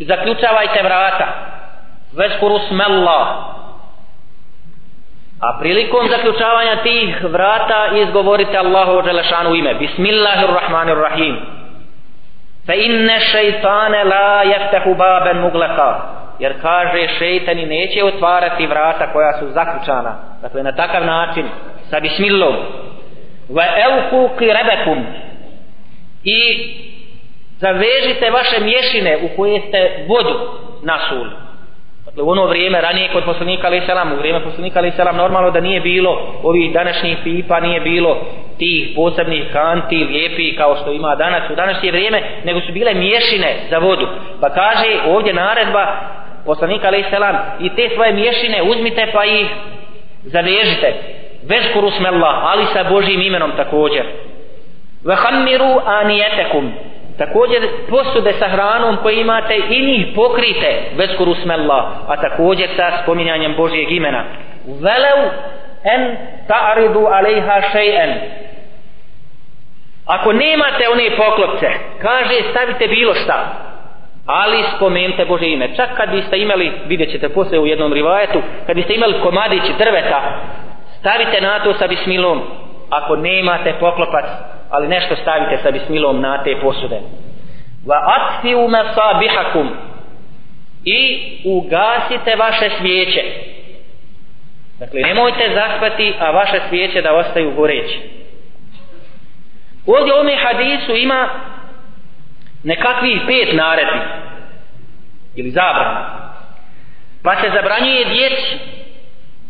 zaključavajte 0.00 0.82
vrata. 0.82 1.28
Vezkuru 2.12 2.58
smallah, 2.68 3.26
A 5.40 5.58
prilikom 5.60 6.08
zaključavanja 6.08 6.82
tih 6.82 7.24
vrata 7.24 7.86
izgovorite 7.96 8.58
Allahu 8.58 9.02
Đelešanu 9.02 9.54
ime. 9.54 9.74
Bismillahirrahmanirrahim. 9.74 11.36
Fa 12.66 12.74
inne 12.74 13.20
šeitane 13.20 14.04
la 14.04 14.42
jeftehu 14.42 14.94
baben 14.94 15.40
mugleka. 15.40 16.18
jer 16.38 16.60
kaže 16.62 17.08
šeitani 17.18 17.66
neće 17.66 18.04
otvarati 18.04 18.66
vrata 18.66 19.12
koja 19.12 19.32
su 19.38 19.50
zaključana 19.50 20.16
dakle 20.42 20.62
na 20.62 20.72
takav 20.72 21.06
način 21.06 21.46
sa 21.90 22.00
bismillom 22.00 22.54
va 23.48 23.64
euku 23.88 24.36
kirebekum 24.38 25.06
i 26.24 26.40
zavežite 27.58 28.30
vaše 28.30 28.60
mješine 28.60 29.18
u 29.22 29.36
koje 29.36 29.60
ste 29.60 30.04
vodu 30.08 30.38
nasuli 30.82 31.30
dakle 32.18 32.28
u 32.28 32.30
ono 32.30 32.46
vrijeme 32.46 32.80
ranije 32.80 33.08
kod 33.12 33.24
poslanika 33.24 33.66
alaih 33.66 33.82
salam 33.86 34.12
u 34.12 34.16
vrijeme 34.16 34.44
poslanika 34.44 34.78
alaih 34.78 34.94
salam 34.96 35.16
normalno 35.16 35.50
da 35.50 35.60
nije 35.60 35.80
bilo 35.80 36.40
ovih 36.42 36.72
današnjih 36.72 37.18
pipa 37.24 37.60
nije 37.60 37.80
bilo 37.80 38.20
tih 38.58 38.92
posebnih 38.96 39.44
kanti 39.52 39.96
lijepi 39.96 40.56
kao 40.56 40.76
što 40.76 40.92
ima 40.92 41.14
danas 41.14 41.50
u 41.50 41.54
današnje 41.54 41.90
vrijeme 41.90 42.22
nego 42.44 42.60
su 42.60 42.72
bile 42.72 42.94
mješine 42.94 43.56
za 43.70 43.78
vodu. 43.78 44.06
Pa 44.40 44.50
kaže 44.50 44.88
ovdje 45.06 45.34
naredba 45.34 45.86
poslanika 46.46 46.86
alaih 46.86 47.06
selam 47.10 47.36
i 47.60 47.68
te 47.68 47.88
svoje 47.94 48.12
mješine 48.12 48.62
uzmite 48.62 49.10
pa 49.12 49.24
ih 49.24 49.46
zavežite. 50.22 50.94
Vezkuru 51.48 51.90
smella 51.90 52.40
ali 52.44 52.64
sa 52.72 52.84
Božim 52.90 53.20
imenom 53.20 53.52
također. 53.56 54.04
Vahammiru 55.04 55.80
anijetekum 55.86 56.72
također 57.18 57.68
posude 57.90 58.32
sa 58.32 58.48
hranom 58.48 58.96
koje 59.02 59.20
imate 59.20 59.56
i 59.56 59.86
njih 59.86 60.06
pokrite 60.14 60.82
vezkuru 60.96 61.18
kurusmella, 61.18 61.92
a 62.08 62.16
također 62.16 62.68
sa 62.76 63.02
spominjanjem 63.02 63.54
Božijeg 63.56 63.90
imena. 63.90 64.24
Velev 64.66 65.30
en 65.84 66.16
ta'ridu 66.48 67.06
alejha 67.12 67.60
šejen 67.72 68.14
ako 70.06 70.32
nemate 70.32 70.88
one 70.92 71.16
poklopce 71.16 71.68
kaže 72.02 72.34
stavite 72.50 72.88
bilo 72.88 73.14
šta 73.14 73.68
ali 74.28 74.64
spomenite 74.76 75.24
Bože 75.24 75.46
ime. 75.46 75.76
Čak 75.76 75.96
kad 75.96 76.10
biste 76.10 76.38
imali, 76.38 76.72
vidjet 76.86 77.10
ćete 77.10 77.28
posle 77.28 77.58
u 77.58 77.66
jednom 77.66 77.92
rivajetu, 77.92 78.42
kad 78.66 78.76
biste 78.76 78.94
imali 78.94 79.20
komadić 79.22 79.62
drveta, 79.78 80.20
stavite 81.00 81.40
na 81.40 81.64
to 81.64 81.74
sa 81.74 81.86
bismilom, 81.86 82.42
ako 82.90 83.16
nemate 83.16 83.74
poklopac, 83.80 84.24
ali 84.70 84.88
nešto 84.88 85.16
stavite 85.16 85.62
sa 85.62 85.70
bismilom 85.70 86.20
na 86.20 86.42
te 86.44 86.60
posude. 86.60 87.00
Va 87.86 87.96
atfiu 88.16 88.68
masabihakum 88.68 89.68
i 90.84 91.00
ugasite 91.44 92.36
vaše 92.36 92.70
svijeće. 92.78 93.22
Dakle, 94.78 95.00
nemojte 95.00 95.50
zaspati, 95.54 96.14
a 96.20 96.30
vaše 96.30 96.60
svijeće 96.68 97.02
da 97.02 97.14
ostaju 97.14 97.54
goreći. 97.54 98.00
Ovdje 99.86 100.12
u 100.12 100.16
ovome 100.16 100.36
hadisu 100.36 100.96
ima 100.96 101.28
nekakvih 102.64 103.20
pet 103.26 103.54
naredbi 103.56 104.00
ili 105.36 105.50
zabrana 105.50 106.28
pa 107.22 107.34
se 107.34 107.50
zabranjuje 107.54 108.04
djeci 108.04 108.58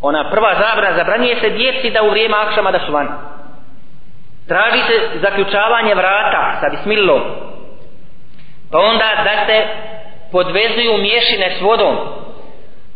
ona 0.00 0.31
prva 0.31 0.54
zabrana 0.54 0.96
zabranjuje 0.96 1.40
se 1.40 1.50
djeci 1.50 1.90
da 1.90 2.02
u 2.02 2.11
vrijeme 2.11 2.37
akšama 2.37 2.70
da 2.70 2.78
su 2.87 2.92
vani 2.92 3.09
tražite 4.48 5.18
zaključavanje 5.20 5.94
vrata 5.94 6.58
sa 6.61 6.68
bismillom 6.70 7.22
pa 8.72 8.78
onda 8.78 9.08
da 9.24 9.46
se 9.46 9.66
podvezuju 10.32 10.96
mješine 10.98 11.56
s 11.58 11.61
vodom 11.61 11.96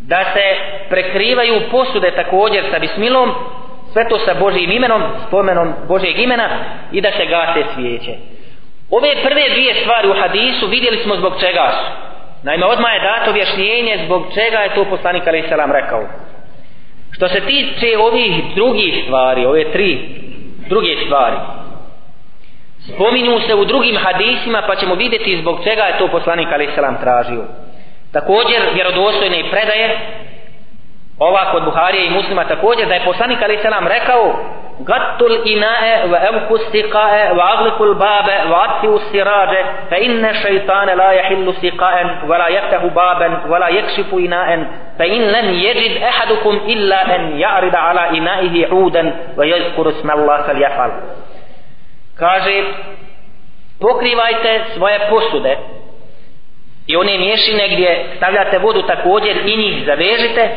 da 0.00 0.24
se 0.34 0.56
prekrivaju 0.88 1.60
posude 1.70 2.10
također 2.10 2.64
sa 2.70 2.78
bismilom 2.78 3.30
sve 3.92 4.08
to 4.08 4.18
sa 4.18 4.34
Božijim 4.34 4.70
imenom 4.70 5.02
spomenom 5.26 5.74
Božijeg 5.88 6.18
imena 6.18 6.48
i 6.92 7.00
da 7.00 7.10
se 7.10 7.26
gase 7.26 7.64
svijeće 7.74 8.12
Ove 8.96 9.10
prve 9.22 9.48
dvije 9.54 9.74
stvari 9.74 10.08
u 10.08 10.20
hadisu 10.20 10.66
vidjeli 10.66 10.98
smo 10.98 11.16
zbog 11.16 11.32
čega 11.40 11.72
su. 11.72 11.84
Naime, 12.42 12.66
odmah 12.66 12.92
je 12.92 13.00
dato 13.00 13.30
objašnjenje 13.30 13.98
zbog 14.04 14.22
čega 14.34 14.58
je 14.58 14.74
to 14.74 14.84
poslanik 14.84 15.26
Ali 15.26 15.44
Salam 15.48 15.72
rekao. 15.72 16.08
Što 17.12 17.28
se 17.28 17.40
tiče 17.40 17.98
ovih 17.98 18.54
drugih 18.54 18.94
stvari, 19.04 19.46
ove 19.46 19.72
tri 19.72 20.21
druge 20.68 20.96
stvari, 21.05 21.37
spominju 22.94 23.40
se 23.46 23.55
u 23.55 23.64
drugim 23.64 23.96
hadisima 23.96 24.62
pa 24.66 24.77
ćemo 24.77 24.94
vidjeti 24.94 25.40
zbog 25.40 25.61
čega 25.64 25.83
je 25.83 25.98
to 25.98 26.09
poslanik 26.09 26.48
a.s. 26.48 27.01
Tražio. 27.01 27.44
Također, 28.12 28.61
vjerodostojne 28.75 29.51
predaje, 29.51 29.98
ova 31.18 31.53
kod 31.53 31.64
Buharije 31.64 32.07
i 32.07 32.11
muslima 32.11 32.44
također, 32.44 32.88
da 32.88 32.94
je 32.94 33.05
poslanik 33.05 33.42
a.s. 33.42 33.88
Rekao 33.88 34.35
غطوا 34.89 35.27
الإناء 35.27 36.08
وأبقوا 36.08 36.58
السقاء 36.58 37.36
وأغلقوا 37.36 37.86
الباب 37.86 38.51
وأطفئوا 38.51 38.95
السراج 38.95 39.65
فإن 39.91 40.25
الشيطان 40.25 40.97
لا 40.97 41.12
يحل 41.12 41.53
سقاء 41.62 42.17
ولا 42.27 42.47
يفتح 42.47 42.86
بابا 42.86 43.45
ولا 43.49 43.67
يكشف 43.67 44.13
إناء 44.13 44.67
فإن 44.99 45.21
لم 45.21 45.53
يجد 45.53 46.01
أحدكم 46.03 46.56
إلا 46.56 47.15
أن 47.15 47.39
يعرض 47.39 47.75
على 47.75 48.17
إنائه 48.17 48.67
عودا 48.67 49.15
ويذكر 49.38 49.89
اسم 49.89 50.12
الله 50.12 50.41
فليفعل 50.41 50.91
kaže 52.19 52.63
pokrivajte 53.80 54.62
svoje 54.75 54.99
posude 55.10 55.58
i 56.88 56.95
one 56.95 57.17
mješine 57.17 57.67
gdje 57.67 58.06
stavljate 58.17 58.58
vodu 58.58 58.82
također 58.82 59.38
i 59.45 59.58
njih 59.58 59.86
zavežite 59.86 60.49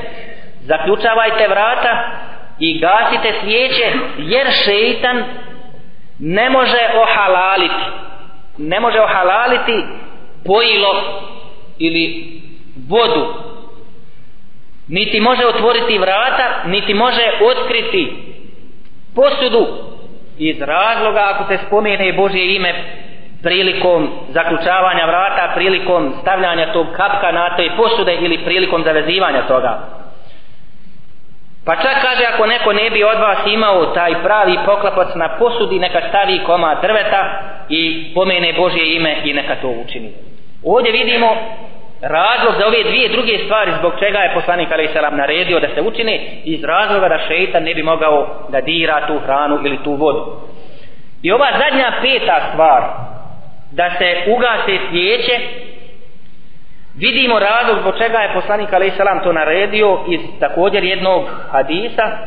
zaključavajte 0.61 1.49
vrata 1.49 2.11
i 2.60 2.80
gasite 2.80 3.34
svijeće 3.42 3.92
jer 4.18 4.48
šeitan 4.66 5.24
ne 6.20 6.50
može 6.50 6.80
ohalaliti 7.02 8.06
ne 8.58 8.80
može 8.80 9.00
ohalaliti 9.00 9.84
pojilo 10.46 11.22
ili 11.80 12.26
vodu. 12.90 13.34
Niti 14.88 15.20
može 15.20 15.46
otvoriti 15.46 15.98
vrata 15.98 16.64
niti 16.66 16.94
može 16.94 17.24
otkriti 17.52 18.14
posudu. 19.16 19.68
Iz 20.38 20.62
razloga 20.62 21.32
ako 21.34 21.54
se 21.54 21.60
spomene 21.68 22.14
Božje 22.14 22.56
ime 22.56 22.74
prilikom 23.44 24.10
zaključavanja 24.30 25.06
vrata 25.06 25.52
prilikom 25.56 26.14
stavljanja 26.22 26.74
tog 26.74 26.88
kapka 26.98 27.32
na 27.32 27.56
toj 27.56 27.70
posude 27.78 28.16
ili 28.16 28.46
prilikom 28.46 28.84
zavezivanja 28.84 29.48
toga. 29.48 30.05
Pa 31.66 31.76
čak 31.76 32.02
kaže 32.02 32.24
ako 32.34 32.46
neko 32.46 32.74
ne 32.74 32.90
bi 32.90 33.04
od 33.04 33.20
vas 33.20 33.38
imao 33.46 33.86
taj 33.86 34.14
pravi 34.24 34.58
poklapac 34.66 35.16
na 35.16 35.30
posudi, 35.40 35.80
neka 35.80 36.02
stavi 36.10 36.40
koma 36.46 36.76
drveta 36.82 37.42
i 37.70 38.12
pomene 38.14 38.54
Božje 38.54 38.96
ime 38.96 39.16
i 39.24 39.34
neka 39.34 39.56
to 39.62 39.68
učini. 39.68 40.12
Ovdje 40.64 40.92
vidimo 40.92 41.36
razlog 42.02 42.54
za 42.60 42.68
ove 42.68 42.84
dvije 42.84 43.10
druge 43.10 43.38
stvari 43.38 43.72
zbog 43.80 43.94
čega 44.00 44.20
je 44.20 44.34
poslanik 44.34 44.72
Ali 44.72 44.90
Salam 44.94 45.18
naredio 45.18 45.60
da 45.60 45.68
se 45.76 45.82
učine 45.82 46.20
iz 46.44 46.64
razloga 46.64 47.10
da 47.10 47.20
šeitan 47.28 47.64
ne 47.64 47.74
bi 47.74 47.84
mogao 47.84 48.28
da 48.50 48.62
dira 48.62 49.08
tu 49.08 49.20
hranu 49.20 49.60
ili 49.66 49.84
tu 49.84 49.94
vodu. 49.94 50.26
I 51.24 51.32
ova 51.32 51.48
zadnja 51.52 51.92
peta 52.02 52.40
stvar 52.52 52.84
da 53.72 53.90
se 53.98 54.24
ugase 54.28 54.78
svijeće 54.90 55.40
Vidimo 56.98 57.40
razlog 57.40 57.80
zbog 57.80 57.94
čega 57.98 58.18
je 58.18 58.34
poslanik 58.34 58.74
a.s. 58.74 59.24
to 59.24 59.34
naredio 59.34 60.00
iz 60.08 60.22
također 60.40 60.84
jednog 60.84 61.24
hadisa 61.52 62.18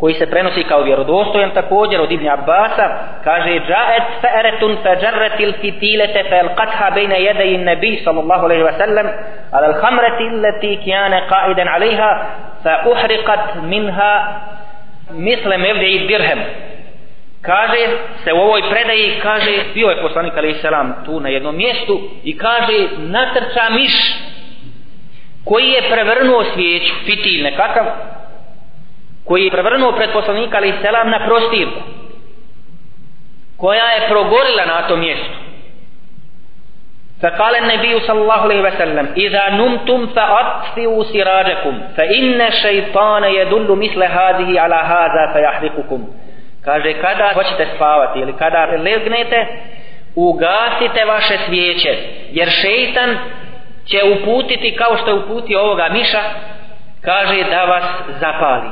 koji 0.00 0.14
se 0.14 0.30
prenosi 0.30 0.64
kao 0.64 0.82
vjerodostojan 0.82 1.50
također 1.50 2.00
od 2.00 2.12
Ibn 2.12 2.28
Abbasa 2.28 2.88
kaže 3.24 3.50
Džaet 3.50 4.02
fa'eretun 4.22 4.76
fa'đarretil 4.84 5.52
fitilete 5.60 6.24
fa'elqatha 6.30 6.94
bejne 6.94 7.22
jedeji 7.22 7.58
nebi 7.58 8.00
sallallahu 8.04 8.44
alaihi 8.44 8.62
wa 8.62 8.78
sallam 8.78 9.06
ala 9.52 9.66
alhamreti 9.66 10.24
leti 10.24 10.78
kjane 10.84 11.22
qaiden 11.30 11.68
alaiha 11.74 12.26
fa'uhriqat 12.64 13.62
minha 13.62 14.40
misle 15.10 15.56
mevdi 15.58 16.06
dirhem 16.08 16.38
kaže 17.41 17.87
se 18.23 18.33
u 18.33 18.37
ovoj 18.37 18.61
predaji 18.69 19.19
kaže 19.21 19.63
bio 19.73 19.87
je 19.87 20.01
poslanik 20.01 20.37
alaih 20.37 20.57
selam 20.61 20.93
tu 21.05 21.19
na 21.19 21.29
jednom 21.29 21.55
mjestu 21.55 22.01
i 22.23 22.37
kaže 22.37 22.87
natrča 22.97 23.69
miš 23.69 23.93
koji 25.45 25.69
je 25.69 25.89
prevrnuo 25.91 26.43
svijeću 26.53 26.93
fitilj 27.05 27.43
nekakav 27.43 27.85
koji 29.25 29.43
je 29.43 29.51
prevrnuo 29.51 29.91
pred 29.91 30.09
poslanika 30.13 30.57
alaih 30.57 30.73
selam 30.81 31.09
na 31.09 31.25
prostirku 31.27 31.79
koja 33.57 33.85
je 33.85 34.07
progorila 34.09 34.65
na 34.65 34.87
tom 34.87 34.99
mjestu 34.99 35.43
فقال 37.23 37.55
النبي 37.55 37.99
صلى 37.99 38.21
الله 38.21 38.41
عليه 38.41 38.61
وسلم 38.61 39.13
إذا 39.17 39.49
نمتم 39.49 40.07
فأطفئوا 40.07 41.03
سراجكم 41.03 41.81
فإن 41.97 42.41
الشيطان 42.41 43.23
يدل 43.23 43.69
مثل 43.83 44.03
هذه 44.03 44.59
على 44.59 44.75
هذا 44.75 45.33
فيحرقكم 45.33 46.07
kaže 46.68 46.92
kada 47.00 47.30
hoćete 47.34 47.66
spavati 47.76 48.18
ili 48.18 48.32
kada 48.36 48.66
legnete 48.66 49.46
ugasite 50.14 51.04
vaše 51.04 51.38
svijeće 51.46 51.96
jer 52.30 52.48
šeitan 52.50 53.18
će 53.86 53.98
uputiti 54.04 54.76
kao 54.76 54.96
što 54.96 55.10
je 55.10 55.16
uputio 55.16 55.60
ovoga 55.60 55.88
miša 55.92 56.22
kaže 57.00 57.44
da 57.50 57.64
vas 57.64 57.84
zapali. 58.20 58.68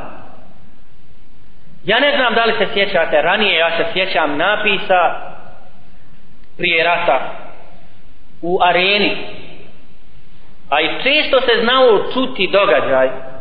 Ja 1.85 2.01
ne 2.01 2.17
znam 2.17 2.35
da 2.35 2.45
li 2.45 2.53
se 2.59 2.67
sjećate 2.75 3.23
ranije 3.23 3.59
ja 3.59 3.71
se 3.77 3.85
sjećam 3.93 4.37
napisa 4.37 5.21
prije 6.57 6.85
rata 6.85 7.21
u 8.43 8.59
areni 8.63 9.17
a 10.71 10.81
i 10.81 10.89
često 11.03 11.41
se 11.41 11.61
znao 11.63 12.13
čuti 12.13 12.51
događaj 12.53 13.36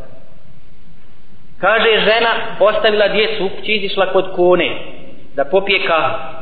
kaže 1.61 1.99
žena 1.99 2.29
ostavila 2.59 3.07
djecu 3.07 3.49
kući 3.57 3.71
izišla 3.71 4.11
kod 4.11 4.35
kone 4.35 4.69
da 5.35 5.45
popije 5.45 5.87
kahu 5.87 6.35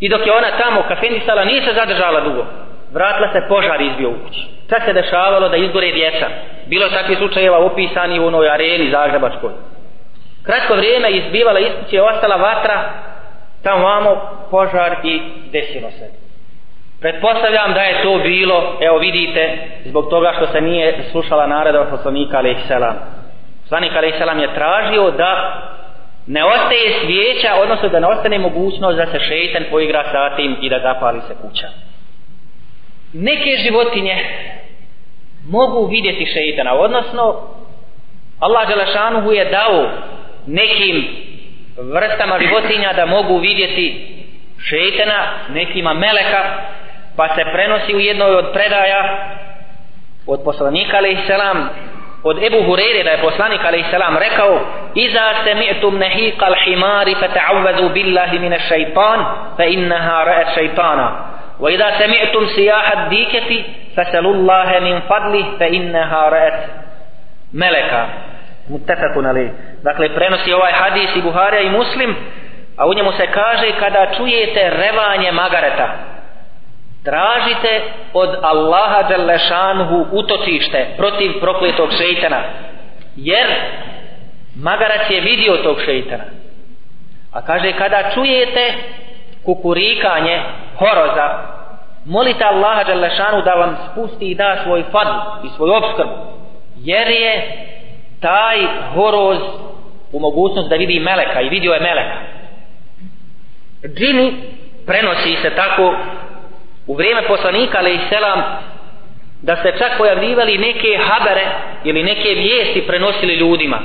i 0.00 0.08
dok 0.08 0.26
je 0.26 0.32
ona 0.32 0.50
tamo 0.58 0.82
kafendisala 0.88 1.44
nije 1.44 1.62
se 1.62 1.72
zadržala 1.74 2.20
dugo. 2.20 2.44
Vratila 2.92 3.32
se 3.32 3.48
požar 3.48 3.80
izbio 3.80 4.10
u 4.10 4.14
kući. 4.26 4.40
Šta 4.66 4.80
se 4.84 4.92
dešavalo 4.92 5.48
da 5.48 5.56
izgore 5.56 5.92
djeca? 5.92 6.26
Bilo 6.66 6.84
je 6.84 6.90
takvih 6.90 7.18
slučajeva 7.18 7.58
opisani 7.58 8.20
u 8.20 8.26
onoj 8.26 8.50
areni 8.50 8.90
Zagrebačkoj. 8.90 9.50
Kratko 10.42 10.74
vrijeme 10.74 11.10
izbivala 11.10 11.60
iz 11.60 11.72
kuće 11.80 12.02
ostala 12.02 12.36
vatra 12.36 12.90
tamo 13.62 13.84
vamo 13.84 14.20
požar 14.50 14.96
i 15.04 15.20
desilo 15.52 15.90
se. 15.90 16.10
Pretpostavljam 17.00 17.74
da 17.74 17.80
je 17.80 18.02
to 18.02 18.18
bilo, 18.18 18.78
evo 18.80 18.98
vidite, 18.98 19.58
zbog 19.84 20.10
toga 20.10 20.32
što 20.36 20.46
se 20.46 20.60
nije 20.60 21.04
slušala 21.10 21.46
nareda 21.46 21.80
od 21.80 21.88
poslanika 21.90 22.38
alaih 22.38 22.56
selam. 22.68 23.17
Poslanik 23.68 23.92
a.s. 23.92 24.18
selam 24.18 24.38
je 24.38 24.54
tražio 24.54 25.10
da 25.10 25.62
ne 26.26 26.44
ostaje 26.44 26.94
svijeća, 27.04 27.54
odnosno 27.62 27.88
da 27.88 28.00
ne 28.00 28.06
ostane 28.06 28.38
mogućnost 28.38 28.96
da 28.96 29.06
se 29.06 29.20
šeitan 29.20 29.64
poigra 29.70 30.04
sa 30.12 30.36
tim 30.36 30.56
i 30.60 30.68
da 30.68 30.78
zapali 30.78 31.20
se 31.20 31.34
kuća. 31.42 31.68
Neke 33.12 33.56
životinje 33.56 34.16
mogu 35.48 35.86
vidjeti 35.86 36.26
šeitana, 36.26 36.74
odnosno 36.74 37.34
Allah 38.40 38.68
Želešanuhu 38.68 39.32
je 39.32 39.44
dao 39.44 39.90
nekim 40.46 41.06
vrstama 41.76 42.38
životinja 42.38 42.92
da 42.92 43.06
mogu 43.06 43.38
vidjeti 43.38 44.16
šeitana, 44.58 45.26
nekima 45.48 45.94
meleka, 45.94 46.44
pa 47.16 47.28
se 47.28 47.44
prenosi 47.52 47.94
u 47.94 48.00
jednoj 48.00 48.34
od 48.34 48.52
predaja 48.52 49.34
od 50.26 50.40
poslanika 50.44 50.96
alaih 50.96 51.18
selam 51.26 51.68
od 52.22 52.42
Ebu 52.42 52.62
Hureyre 52.62 53.04
da 53.04 53.10
je 53.10 53.22
poslanik 53.22 53.60
a.s. 53.64 53.92
rekao 54.20 54.60
Iza 54.94 55.34
semi'tum 55.44 55.98
nehiqa 55.98 56.46
al-himari 56.46 57.14
fa 57.14 57.28
billahi 57.94 58.38
mine 58.38 58.58
šeitan 58.68 59.24
fa 59.56 59.64
innaha 59.64 60.24
ra'at 60.24 60.54
šeitana 60.54 61.08
wa 61.60 61.70
iza 61.70 61.90
semi'tum 61.98 62.48
sijahat 62.54 63.10
diketi 63.10 63.64
fasalullaha 63.94 64.80
min 64.80 65.02
fadlih 65.10 65.46
fa 65.58 65.66
innaha 65.66 66.30
ra'at 66.30 66.58
meleka 67.52 68.02
mutafakun 68.68 69.26
ali 69.26 69.50
dakle 69.82 70.08
prenosi 70.14 70.52
ovaj 70.52 70.72
hadis 70.72 71.16
i 71.16 71.22
Buharija 71.22 71.62
i 71.62 71.70
Muslim 71.70 72.16
a 72.76 72.86
u 72.86 72.94
njemu 72.94 73.12
se 73.12 73.26
kaže 73.26 73.72
kada 73.80 74.06
čujete 74.16 74.70
revanje 74.70 75.32
magareta 75.32 75.88
tražite 77.08 77.82
od 78.12 78.30
Allaha 78.42 79.02
Đalešanhu 79.08 80.06
utočište 80.12 80.86
protiv 80.96 81.40
prokletog 81.40 81.88
šeitana. 81.98 82.42
Jer 83.16 83.46
magarac 84.56 85.10
je 85.10 85.20
vidio 85.20 85.56
tog 85.56 85.76
šeitana. 85.84 86.24
A 87.32 87.42
kaže 87.42 87.72
kada 87.72 88.10
čujete 88.14 88.72
kukurikanje 89.44 90.42
horoza 90.78 91.58
molite 92.04 92.44
Allaha 92.44 92.84
Đalešanu 92.84 93.42
da 93.42 93.54
vam 93.54 93.76
spusti 93.90 94.30
i 94.30 94.34
da 94.34 94.56
svoj 94.64 94.82
fad 94.92 95.06
i 95.44 95.48
svoj 95.56 95.70
obskrb 95.70 96.08
jer 96.76 97.08
je 97.08 97.52
taj 98.20 98.58
horoz 98.94 99.38
u 100.12 100.20
mogućnost 100.20 100.68
da 100.68 100.76
vidi 100.76 101.00
meleka 101.00 101.40
i 101.40 101.48
vidio 101.48 101.72
je 101.72 101.80
meleka. 101.80 102.16
Džini 103.96 104.34
prenosi 104.86 105.36
se 105.42 105.50
tako 105.50 105.94
u 106.88 106.94
vrijeme 106.94 107.22
poslanika 107.22 107.78
ali 107.78 108.00
selam 108.08 108.42
da 109.42 109.56
se 109.56 109.72
čak 109.78 109.98
pojavljivali 109.98 110.58
neke 110.58 110.98
habere 111.08 111.46
ili 111.84 112.02
neke 112.02 112.28
vijesti 112.28 112.86
prenosili 112.86 113.34
ljudima. 113.34 113.78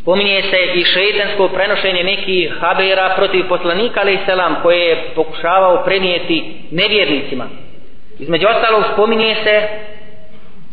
Spominje 0.00 0.42
se 0.42 0.58
i 0.74 0.84
šeitansko 0.84 1.48
prenošenje 1.48 2.04
nekih 2.04 2.52
habera 2.60 3.12
protiv 3.16 3.48
poslanika 3.48 4.00
ali 4.00 4.18
selam 4.26 4.56
koje 4.62 4.88
je 4.88 5.02
pokušavao 5.14 5.84
prenijeti 5.84 6.54
nevjernicima. 6.70 7.44
Između 8.18 8.46
ostalog 8.46 8.84
spominje 8.92 9.36
se 9.44 9.68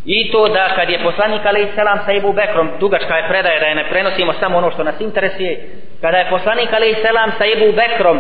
i 0.06 0.32
to 0.32 0.48
da 0.48 0.76
kad 0.76 0.90
je 0.90 1.04
poslanik 1.04 1.42
ali 1.46 1.68
selam 1.76 2.00
sa 2.06 2.12
Ibu 2.12 2.34
Bekrom 2.34 2.70
dugačka 2.80 3.18
je 3.18 3.28
predaje 3.30 3.60
da 3.60 3.66
je 3.66 3.76
ne 3.76 3.90
prenosimo 3.90 4.34
samo 4.34 4.58
ono 4.58 4.72
što 4.72 4.84
nas 4.84 5.02
interesuje 5.02 5.70
kada 6.02 6.18
je 6.18 6.30
poslanik 6.30 6.70
ali 6.74 6.96
selam 7.02 7.32
sa 7.38 7.46
Ibu 7.46 7.72
Bekrom 7.72 8.20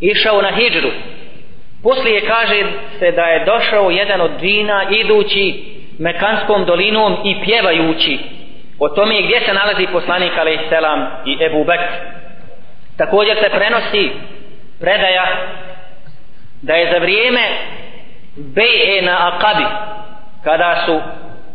išao 0.00 0.42
na 0.42 0.50
hijđru 0.50 0.90
Poslije 1.82 2.20
kaže 2.26 2.64
se 2.98 3.12
da 3.12 3.22
je 3.22 3.44
došao 3.44 3.90
jedan 3.90 4.20
od 4.20 4.30
džina 4.40 4.84
idući 4.90 5.64
Mekanskom 5.98 6.64
dolinom 6.64 7.16
i 7.24 7.44
pjevajući 7.44 8.18
o 8.78 8.88
tome 8.88 9.22
gdje 9.22 9.40
se 9.40 9.52
nalazi 9.52 9.86
poslanik 9.92 10.38
alaih 10.38 10.60
selam 10.68 11.06
i 11.24 11.44
Ebu 11.44 11.64
Bek. 11.64 11.80
Također 12.96 13.36
se 13.36 13.48
prenosi 13.50 14.10
predaja 14.80 15.24
da 16.62 16.74
je 16.74 16.92
za 16.92 16.98
vrijeme 16.98 17.40
Beje 18.36 19.02
na 19.02 19.32
Akabi 19.32 19.64
kada 20.44 20.82
su 20.86 21.00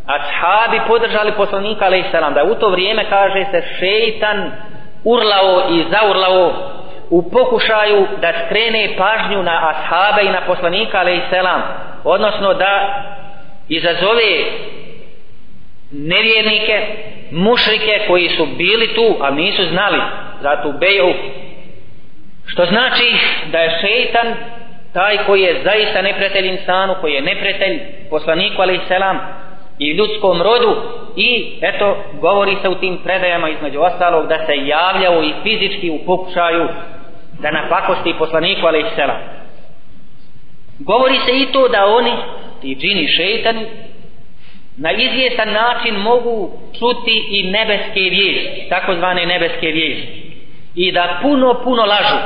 ashabi 0.06 0.82
podržali 0.88 1.32
poslanika 1.32 1.86
alaih 1.86 2.06
selam 2.12 2.34
da 2.34 2.44
u 2.44 2.56
to 2.56 2.70
vrijeme 2.70 3.10
kaže 3.10 3.46
se 3.52 3.62
šeitan 3.80 4.52
urlao 5.04 5.64
i 5.70 5.84
zaurlao 5.92 6.54
u 7.10 7.30
pokušaju 7.30 8.08
da 8.22 8.34
skrene 8.45 8.89
pažnju 8.97 9.43
na 9.43 9.70
ashabe 9.70 10.22
i 10.22 10.32
na 10.32 10.41
poslanika 10.47 10.99
alaih 10.99 11.22
selam 11.30 11.62
odnosno 12.03 12.53
da 12.53 13.03
izazove 13.70 14.45
nevjernike 15.91 16.82
mušrike 17.32 18.01
koji 18.08 18.30
su 18.30 18.45
bili 18.45 18.95
tu 18.95 19.16
a 19.22 19.32
nisu 19.32 19.66
znali 19.66 20.01
za 20.41 20.62
tu 20.64 20.74
beju. 20.80 21.14
Što 22.45 22.66
znači 22.66 23.16
da 23.51 23.60
je 23.60 23.80
šeitan 23.82 24.36
taj 24.93 25.18
koji 25.26 25.41
je 25.41 25.62
zaista 25.64 26.01
neprijatelj 26.01 26.47
insanu 26.47 26.95
koji 27.01 27.14
je 27.14 27.22
neprijatelj 27.22 27.80
poslaniku 28.10 28.62
alaih 28.62 28.82
selam 28.88 29.20
i 29.80 29.91
ljudskom 29.91 30.41
rodu 30.41 30.76
i 31.16 31.58
eto 31.62 31.97
govori 32.22 32.55
se 32.62 32.70
u 32.70 32.76
tim 32.76 32.97
predajama 33.03 33.49
između 33.49 33.80
ostalog 33.82 34.28
da 34.28 34.45
se 34.45 34.53
javljao 34.66 35.24
i 35.24 35.34
fizički 35.43 35.89
u 35.89 36.05
pokušaju 36.05 36.68
da 37.40 37.52
napakosti 37.52 38.14
poslaniku 38.20 38.68
alaih 38.68 38.86
selam 38.96 39.18
govori 40.80 41.20
se 41.26 41.32
i 41.32 41.46
to 41.52 41.68
da 41.68 41.86
oni 41.86 42.12
ti 42.62 42.76
džini 42.76 43.08
šeitani 43.08 43.66
na 44.78 44.92
izvjestan 44.92 45.54
način 45.54 45.96
mogu 45.96 46.52
čuti 46.80 47.26
i 47.30 47.52
nebeske 47.52 48.00
vijesti 48.00 48.70
takozvane 48.70 49.26
nebeske 49.26 49.68
vijesti 49.68 50.28
i 50.76 50.92
da 50.92 51.20
puno 51.22 51.62
puno 51.64 51.84
lažu. 51.84 52.18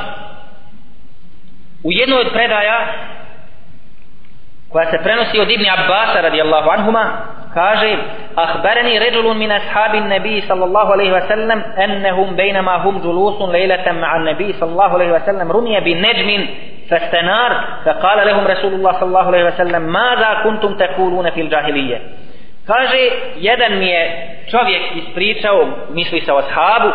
U 1.84 1.92
jednoj 1.92 2.20
od 2.20 2.32
predaja 2.32 2.92
koja 4.68 4.90
se 4.90 4.98
prenosi 5.02 5.40
od 5.40 5.50
Ibni 5.50 5.70
Abbasa 5.70 6.20
radijallahu 6.20 6.70
anhuma 6.70 7.12
kaže 7.55 7.97
أخبرني 8.37 8.99
رجل 8.99 9.25
من 9.33 9.51
أصحاب 9.51 9.95
النبي 9.95 10.41
صلى 10.41 10.65
الله 10.65 10.91
عليه 10.91 11.11
وسلم 11.11 11.59
أنهم 11.83 12.35
بينما 12.35 12.75
هم 12.75 12.99
جلوس 13.01 13.49
ليلة 13.49 13.91
مع 13.91 14.15
النبي 14.15 14.53
صلى 14.53 14.71
الله 14.71 14.91
عليه 14.93 15.11
وسلم 15.11 15.51
رمي 15.51 15.79
بنجم 15.79 16.47
فاستنار 16.89 17.51
فقال 17.85 18.27
لهم 18.27 18.47
رسول 18.47 18.73
الله 18.73 18.91
صلى 18.91 19.07
الله 19.07 19.27
عليه 19.27 19.43
وسلم 19.45 19.81
ماذا 19.81 20.29
كنتم 20.43 20.77
تقولون 20.77 21.29
في 21.29 21.41
الجاهلية 21.41 22.01
kaže 22.67 23.01
jedan 23.39 23.79
mi 23.79 23.87
je 23.87 24.03
čovjek 24.51 24.81
ispričao 24.95 25.65
misli 25.93 26.21
se 26.21 26.33
o 26.33 26.37
ashabu 26.37 26.91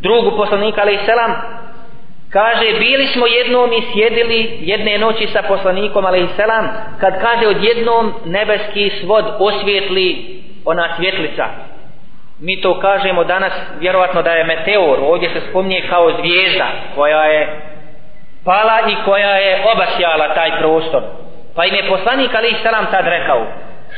drugu 0.00 0.36
poslanika 0.36 0.82
alaih 0.82 1.00
selam 1.06 1.32
kaže 2.37 2.79
bili 2.79 3.07
smo 3.07 3.27
jednom 3.27 3.73
i 3.73 3.81
sjedili 3.93 4.57
jedne 4.61 4.97
noći 4.97 5.27
sa 5.27 5.41
poslanikom 5.41 6.05
alaih 6.05 6.29
selam 6.35 6.69
kad 6.99 7.21
kaže 7.21 7.47
odjednom 7.47 8.13
nebeski 8.25 8.89
svod 8.89 9.25
osvijetli 9.39 10.39
ona 10.65 10.95
svjetlica. 10.95 11.45
Mi 12.39 12.61
to 12.61 12.79
kažemo 12.79 13.23
danas 13.23 13.53
vjerovatno 13.79 14.21
da 14.21 14.31
je 14.31 14.43
meteor 14.43 14.99
ovdje 15.01 15.29
se 15.29 15.41
spominje 15.49 15.83
kao 15.89 16.11
zvijezda 16.19 16.67
koja 16.95 17.23
je 17.23 17.61
pala 18.45 18.79
i 18.89 18.95
koja 19.05 19.35
je 19.35 19.63
obasjala 19.73 20.33
taj 20.33 20.59
prostor. 20.59 21.03
Pa 21.55 21.65
im 21.65 21.75
je 21.75 21.89
poslanik 21.89 22.35
alaih 22.35 22.55
selam 22.63 22.85
tad 22.91 23.05
rekao 23.07 23.45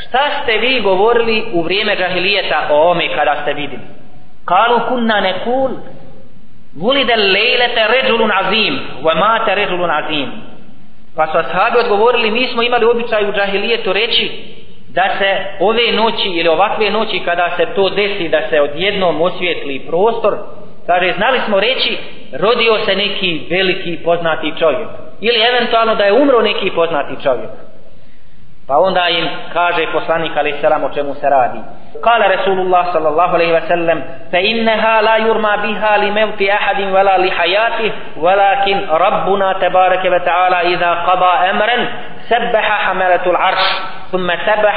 šta 0.08 0.30
ste 0.44 0.58
vi 0.58 0.82
govorili 0.82 1.46
u 1.54 1.62
vrijeme 1.62 1.96
džahilijeta 1.96 2.68
o 2.72 2.92
ome 2.92 3.16
kada 3.16 3.36
ste 3.42 3.54
vidjeli? 3.54 3.84
Kalu 4.46 4.80
kunna 4.90 5.22
nekul 5.22 5.70
vulide 6.82 7.16
lejlete 7.16 7.88
ređulun 7.94 8.32
azim 8.32 8.80
wa 9.04 9.16
mate 9.16 9.56
ređulun 9.56 9.92
azim. 9.92 10.32
Pa 11.16 11.28
su 11.28 11.38
ashabi 11.38 11.78
odgovorili 11.80 12.32
mi 12.32 12.48
smo 12.48 12.64
imali 12.64 12.86
običaj 12.86 13.30
u 13.30 13.34
džahilijetu 13.34 13.94
reći 13.94 14.32
da 14.90 15.10
se 15.18 15.46
ove 15.60 15.92
noći 15.92 16.30
ili 16.30 16.50
ovakve 16.50 16.90
noći 16.90 17.20
kada 17.26 17.50
se 17.58 17.66
to 17.76 17.90
desi 17.90 18.28
da 18.28 18.42
se 18.50 18.62
odjednom 18.62 19.22
osvijetli 19.22 19.80
prostor. 19.80 20.38
Kaže 20.88 21.14
znali 21.18 21.40
smo 21.46 21.60
reći 21.60 21.98
rodio 22.40 22.86
se 22.86 22.96
neki 22.96 23.42
veliki 23.50 23.98
poznati 24.04 24.54
čovjek 24.60 24.88
ili 25.22 25.40
eventualno 25.42 25.96
da 25.96 26.04
je 26.04 26.14
umro 26.14 26.42
neki 26.42 26.72
poznati 26.72 27.24
čovjek. 27.24 27.50
Pa 28.67 28.79
onda 28.79 29.09
im 29.09 29.27
kaže 29.53 29.87
poslanik 29.93 30.37
alaihi 30.37 30.61
salam 30.63 30.85
o 30.85 30.89
čemu 30.95 31.15
se 31.15 31.29
radi. 31.31 31.59
Kala 32.01 32.29
Rasulullah 32.29 32.93
sallallahu 32.93 33.35
alaihi 33.35 33.53
wa 33.53 33.67
sallam 33.69 33.99
fa 34.31 34.39
innaha 34.39 35.03
la 35.03 35.17
yurma 35.19 35.57
biha 35.57 35.97
li 35.99 36.11
mevti 36.11 36.51
ahadin 36.51 36.95
wala 36.95 37.19
li 37.19 37.31
hayatih 37.31 37.93
walakin 38.17 38.87
rabbuna 38.87 39.59
tabaraka 39.61 40.09
wa 40.09 40.21
ta'ala 40.23 40.59
idha 40.73 40.91
qada 41.05 41.33
amran 41.51 41.81
sabbaha 42.29 42.77
hamalatul 42.91 43.37
arsh 43.37 43.71
ثم 44.13 44.29
سبح 44.29 44.77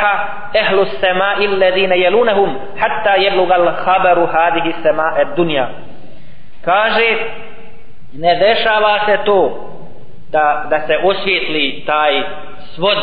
أهل 0.55 0.80
السماء 0.80 1.45
الذين 1.45 1.91
يلونهم 1.91 2.59
حتى 2.78 3.13
يبلغ 3.18 3.55
الخبر 3.55 4.18
هذه 4.20 4.66
السماء 4.80 5.22
الدنيا 5.22 5.66
kaže 6.63 7.09
ne 8.16 8.36
dešava 8.39 8.99
se 9.05 9.18
to 9.26 9.39
da, 10.32 10.66
da 10.70 10.88
se 10.88 10.97
osvijetli 11.03 11.84
taj 11.86 12.24
svod 12.76 12.97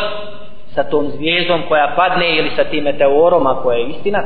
sa 0.78 0.84
tom 0.84 1.10
zvijezdom 1.10 1.64
koja 1.68 1.94
padne 1.96 2.36
ili 2.38 2.52
sa 2.56 2.64
tim 2.64 2.84
meteorom 2.84 3.48
ako 3.48 3.72
je 3.72 3.88
istina. 3.88 4.24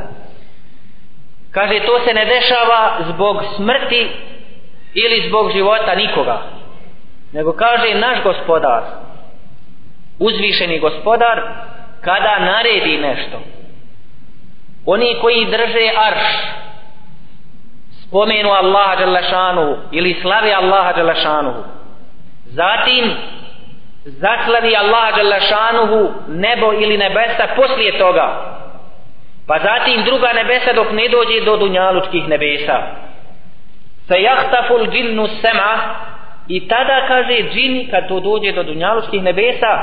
Kaže 1.50 1.80
to 1.86 2.00
se 2.04 2.14
ne 2.14 2.24
dešava 2.24 2.98
zbog 3.08 3.36
smrti 3.56 4.08
ili 4.94 5.28
zbog 5.28 5.52
života 5.52 5.94
nikoga 5.94 6.42
nego 7.32 7.52
kaže 7.52 7.94
naš 7.94 8.22
gospodar 8.22 8.82
uzvišeni 10.18 10.78
gospodar 10.78 11.42
kada 12.00 12.38
naredi 12.38 12.98
nešto 12.98 13.38
oni 14.86 15.16
koji 15.20 15.44
drže 15.44 15.90
arš 15.96 16.22
spomenu 18.02 18.50
Allaha 18.50 18.96
Đalešanu 18.96 19.76
ili 19.90 20.18
slavi 20.22 20.52
Allaha 20.52 20.92
Đalešanu 20.92 21.54
zatim 22.44 23.16
zaklavi 24.04 24.76
Allah 24.76 25.16
Đalešanuhu 25.16 26.12
nebo 26.28 26.72
ili 26.72 26.98
nebesa 26.98 27.46
poslije 27.56 27.98
toga. 27.98 28.52
Pa 29.46 29.58
zatim 29.58 30.04
druga 30.04 30.32
nebesa 30.32 30.72
dok 30.72 30.92
ne 30.92 31.08
dođe 31.08 31.44
do 31.44 31.56
dunjalučkih 31.56 32.28
nebesa. 32.28 32.82
Se 34.08 34.22
jahtaful 34.22 34.86
džinnu 34.90 35.26
sema 35.26 35.94
i 36.48 36.68
tada 36.68 37.06
kaže 37.08 37.42
džini 37.52 37.88
kad 37.90 38.08
to 38.08 38.20
dođe 38.20 38.52
do 38.52 38.62
dunjalučkih 38.62 39.22
nebesa 39.22 39.78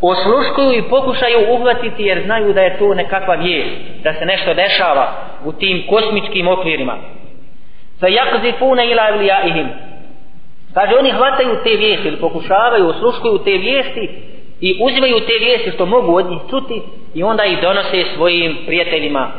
osluškuju 0.00 0.72
i 0.72 0.88
pokušaju 0.90 1.52
uhvatiti 1.52 2.02
jer 2.02 2.22
znaju 2.24 2.52
da 2.52 2.60
je 2.60 2.78
to 2.78 2.94
nekakva 2.94 3.34
vijest 3.34 3.70
da 4.02 4.12
se 4.12 4.24
nešto 4.24 4.54
dešava 4.54 5.12
u 5.44 5.52
tim 5.52 5.86
kosmičkim 5.90 6.48
okvirima. 6.48 6.96
Se 8.00 8.12
jakzifune 8.12 8.86
ila 8.86 9.10
ihim 9.46 9.68
Kaže, 10.74 10.94
oni 10.98 11.10
hvataju 11.10 11.56
te 11.64 11.70
vijesti 11.76 12.08
ili 12.08 12.20
pokušavaju, 12.20 12.88
osluškuju 12.88 13.38
te 13.38 13.50
vijesti 13.50 14.08
i 14.60 14.78
uzimaju 14.80 15.20
te 15.20 15.32
vijesti 15.40 15.70
što 15.70 15.86
mogu 15.86 16.16
od 16.16 16.30
njih 16.30 16.40
čuti 16.50 16.82
i 17.14 17.22
onda 17.22 17.44
ih 17.44 17.60
donose 17.60 18.04
svojim 18.14 18.56
prijateljima, 18.66 19.32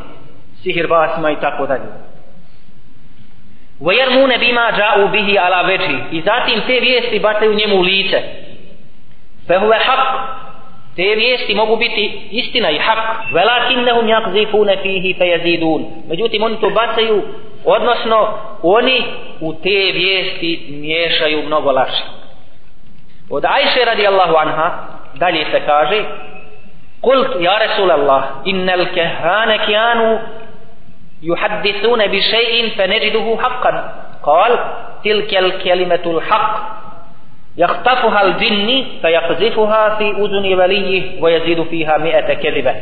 sihirbasima 0.63 1.31
i 1.31 1.39
tako 1.41 1.65
dalje. 1.65 1.83
Vajermune 3.79 4.38
bima 4.38 4.71
džau 4.77 5.07
bihi 5.07 5.38
ala 5.38 5.61
veđi 5.61 5.97
i 6.11 6.21
zatim 6.21 6.61
te 6.67 6.79
vijesti 6.79 7.19
bacaju 7.19 7.53
njemu 7.53 7.75
u 7.75 7.81
lice. 7.81 8.21
Fehuve 9.47 9.77
hak, 9.86 10.07
te 10.95 11.15
vijesti 11.15 11.55
mogu 11.55 11.75
biti 11.75 12.27
istina 12.31 12.69
i 12.71 12.77
hak. 12.77 12.99
Velakinnehum 13.33 14.07
jakzifune 14.07 14.77
fihi 14.81 15.13
fe 15.17 15.27
jazidun. 15.27 15.86
Međutim, 16.09 16.43
oni 16.43 16.59
to 16.61 16.69
bacaju 16.69 17.21
odnosno 17.65 18.38
oni 18.63 19.03
u 19.40 19.52
te 19.54 19.92
vijesti 19.92 20.66
miješaju 20.70 21.42
mnogo 21.42 21.72
laži 21.72 22.02
od 23.30 23.44
Ajše 23.44 23.84
radijallahu 23.84 24.36
anha 24.36 24.72
dalje 25.14 25.44
se 25.50 25.61
kaže 25.66 26.04
kult 27.00 27.28
ja 27.40 27.58
Rasulallah 27.58 28.24
innal 28.44 28.86
kehane 28.94 29.58
kjanu 29.66 30.18
yuhaddithune 31.22 32.08
bi 32.08 32.20
še'in 32.20 32.76
fe 32.76 32.86
neđiduhu 32.86 33.36
haqqan 33.36 33.76
قال 34.22 34.58
تلك 35.04 35.36
الكلمة 35.36 36.04
الحق 36.06 36.80
يخطفها 37.56 38.22
الجن 38.22 38.84
فيقذفها 39.02 39.94
في 39.94 40.11
أذن 40.11 40.54
وليه 40.61 41.22
ويزيد 41.22 41.62
فيها 41.62 41.98
مئة 41.98 42.34
كذبة 42.34 42.74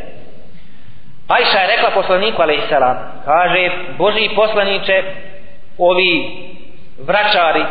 Ajša 1.29 1.59
je 1.61 1.67
rekla 1.67 1.91
poslaniku 1.91 2.43
alaihissalam, 2.43 2.97
kaže, 3.25 3.71
Boži 3.99 4.31
poslaniče, 4.37 5.03
ovi 5.78 6.10
vračari, 7.00 7.64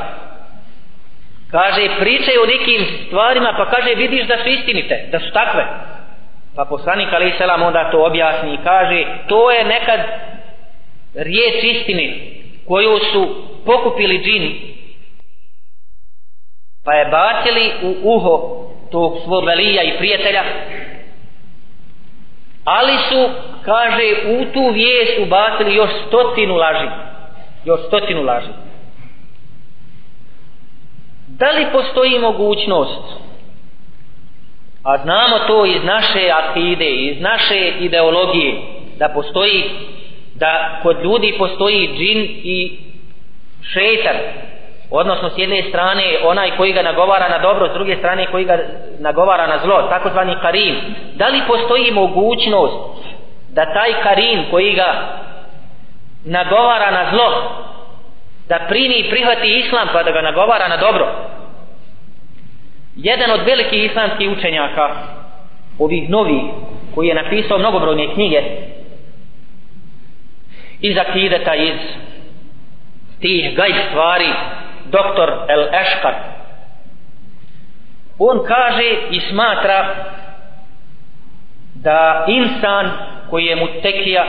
kaže, 1.51 1.89
pričaju 1.99 2.43
o 2.43 2.47
nekim 2.47 2.87
stvarima, 3.07 3.55
pa 3.57 3.71
kaže, 3.71 3.95
vidiš 3.95 4.27
da 4.27 4.37
su 4.43 4.49
istinite, 4.49 5.09
da 5.13 5.19
su 5.19 5.33
takve. 5.33 5.65
Pa 6.57 6.65
poslanik 6.65 7.09
ali 7.13 7.35
selam 7.39 7.63
onda 7.63 7.91
to 7.91 8.07
objasni 8.07 8.55
i 8.55 8.65
kaže, 8.65 9.05
to 9.29 9.51
je 9.51 9.65
nekad 9.65 10.01
riječ 11.15 11.65
istine 11.65 12.17
koju 12.69 12.99
su 13.13 13.45
pokupili 13.67 14.19
džini, 14.19 14.75
pa 16.85 16.95
je 16.95 17.05
bacili 17.05 17.73
u 17.83 18.15
uho 18.17 18.67
tog 18.91 19.19
svog 19.25 19.45
velija 19.45 19.83
i 19.83 19.99
prijatelja, 19.99 20.43
ali 22.65 22.93
su 23.09 23.31
kaže 23.65 24.15
u 24.29 24.45
tu 24.53 24.71
vijest 24.71 25.19
ubacili 25.19 25.75
još 25.75 25.91
stotinu 26.07 26.55
laži 26.55 26.89
još 27.65 27.81
stotinu 27.87 28.23
laži. 28.23 28.49
Da 31.29 31.51
li 31.51 31.67
postoji 31.73 32.19
mogućnost? 32.19 33.23
A 34.85 34.99
znamo 34.99 35.39
to 35.47 35.67
iz 35.67 35.85
naše 35.85 36.31
akide 36.31 36.91
iz 36.91 37.21
naše 37.21 37.73
ideologije 37.81 38.55
da 38.99 39.09
postoji 39.09 39.65
da 40.35 40.81
kod 40.83 40.97
ljudi 41.03 41.35
postoji 41.39 41.91
džin 41.97 42.21
i 42.45 42.79
šeitan. 43.63 44.17
Odnosno 44.91 45.31
s 45.31 45.39
jedne 45.39 45.63
strane 45.63 46.05
onaj 46.25 46.57
koji 46.57 46.73
ga 46.73 46.83
nagovara 46.83 47.29
na 47.29 47.39
dobro, 47.39 47.69
s 47.69 47.75
druge 47.75 47.97
strane 47.97 48.27
koji 48.27 48.45
ga 48.45 48.59
nagovara 48.99 49.47
na 49.47 49.59
zlo, 49.65 49.83
takozvani 49.83 50.37
karin. 50.43 50.77
Da 51.15 51.29
li 51.29 51.41
postoji 51.47 51.91
mogućnost 51.91 52.77
da 53.49 53.75
taj 53.75 54.03
karin 54.03 54.45
koji 54.51 54.73
ga 54.73 55.23
nagovara 56.25 56.91
na 56.91 57.11
zlo, 57.11 57.29
da 58.49 58.67
primi 58.69 58.95
i 58.95 59.11
prihvati 59.11 59.59
islam 59.59 59.89
pa 59.93 60.03
da 60.03 60.11
ga 60.11 60.21
nagovara 60.23 60.69
na 60.69 60.77
dobro? 60.77 61.07
Jedan 62.97 63.31
od 63.31 63.41
velikih 63.47 63.85
islamskih 63.85 64.31
učenjaka, 64.31 64.97
ovih 65.79 66.11
novih, 66.11 66.43
koji 66.95 67.09
je 67.09 67.15
napisao 67.15 67.59
mnogobrojne 67.59 68.15
knjige, 68.15 68.43
iz 70.81 70.97
akideta, 70.99 71.55
iz 71.55 71.79
tih 73.21 73.57
gajb 73.57 73.77
stvari, 73.91 74.33
doktor 74.91 75.33
El 75.49 75.63
Eškar 75.63 76.33
on 78.19 78.45
kaže 78.47 78.89
i 79.11 79.21
smatra 79.21 79.95
da 81.75 82.25
insan 82.29 82.91
koji 83.31 83.45
je 83.45 83.57
mutekija 83.57 84.25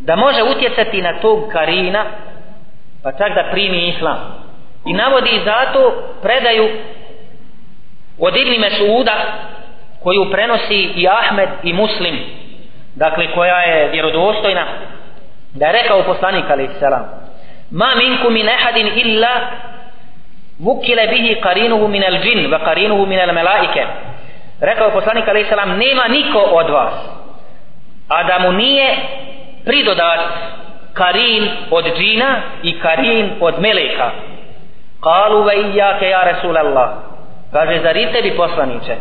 da 0.00 0.16
može 0.16 0.42
utjecati 0.42 1.02
na 1.02 1.20
tog 1.20 1.48
karina 1.52 2.04
pa 3.02 3.12
čak 3.12 3.34
da 3.34 3.48
primi 3.50 3.88
islam. 3.88 4.18
I 4.86 4.92
navodi 4.92 5.40
zato 5.44 5.92
predaju 6.22 6.68
od 8.18 8.36
Ibni 8.36 8.58
Mesuda 8.58 9.14
koju 10.02 10.30
prenosi 10.30 10.90
i 10.96 11.08
Ahmed 11.08 11.48
i 11.62 11.72
Muslim 11.72 12.18
dakle 12.94 13.34
koja 13.34 13.56
je 13.56 13.88
vjerodostojna 13.88 14.66
da 15.54 15.66
je 15.66 15.72
rekao 15.72 16.02
poslanik 16.02 16.50
alaih 16.50 16.70
salam 16.80 17.04
ma 17.70 17.94
minkum 17.94 18.32
min 18.32 18.48
ahadin 18.48 18.86
illa 18.94 19.40
vukile 20.58 21.06
bihi 21.06 21.40
karinuhu 21.40 21.88
min 21.88 22.04
al 22.04 22.18
džin 22.22 22.50
va 22.50 22.58
karinuhu 22.64 23.06
min 23.06 23.20
al 23.20 23.32
melaike. 23.32 23.86
Rekao 24.60 24.90
poslanik 24.90 25.28
alaih 25.28 25.46
salam 25.48 25.78
nema 25.78 26.08
niko 26.08 26.38
od 26.38 26.70
vas 26.70 26.94
a 28.08 28.22
da 28.24 28.38
mu 28.38 28.52
nije 28.52 28.96
pridodat 29.68 30.20
karin 30.94 31.48
od 31.70 31.84
džina 31.96 32.40
i 32.62 32.80
karin 32.80 33.30
od 33.40 33.60
meleka. 33.60 34.10
Kalu 35.02 35.42
ve 35.42 35.54
ijake 35.56 36.08
ja 36.08 36.22
Rasulallah. 36.24 36.90
Kaže 37.52 37.80
zar 37.82 37.96
i 37.96 38.06
tebi 38.12 38.36
poslaniće? 38.36 38.96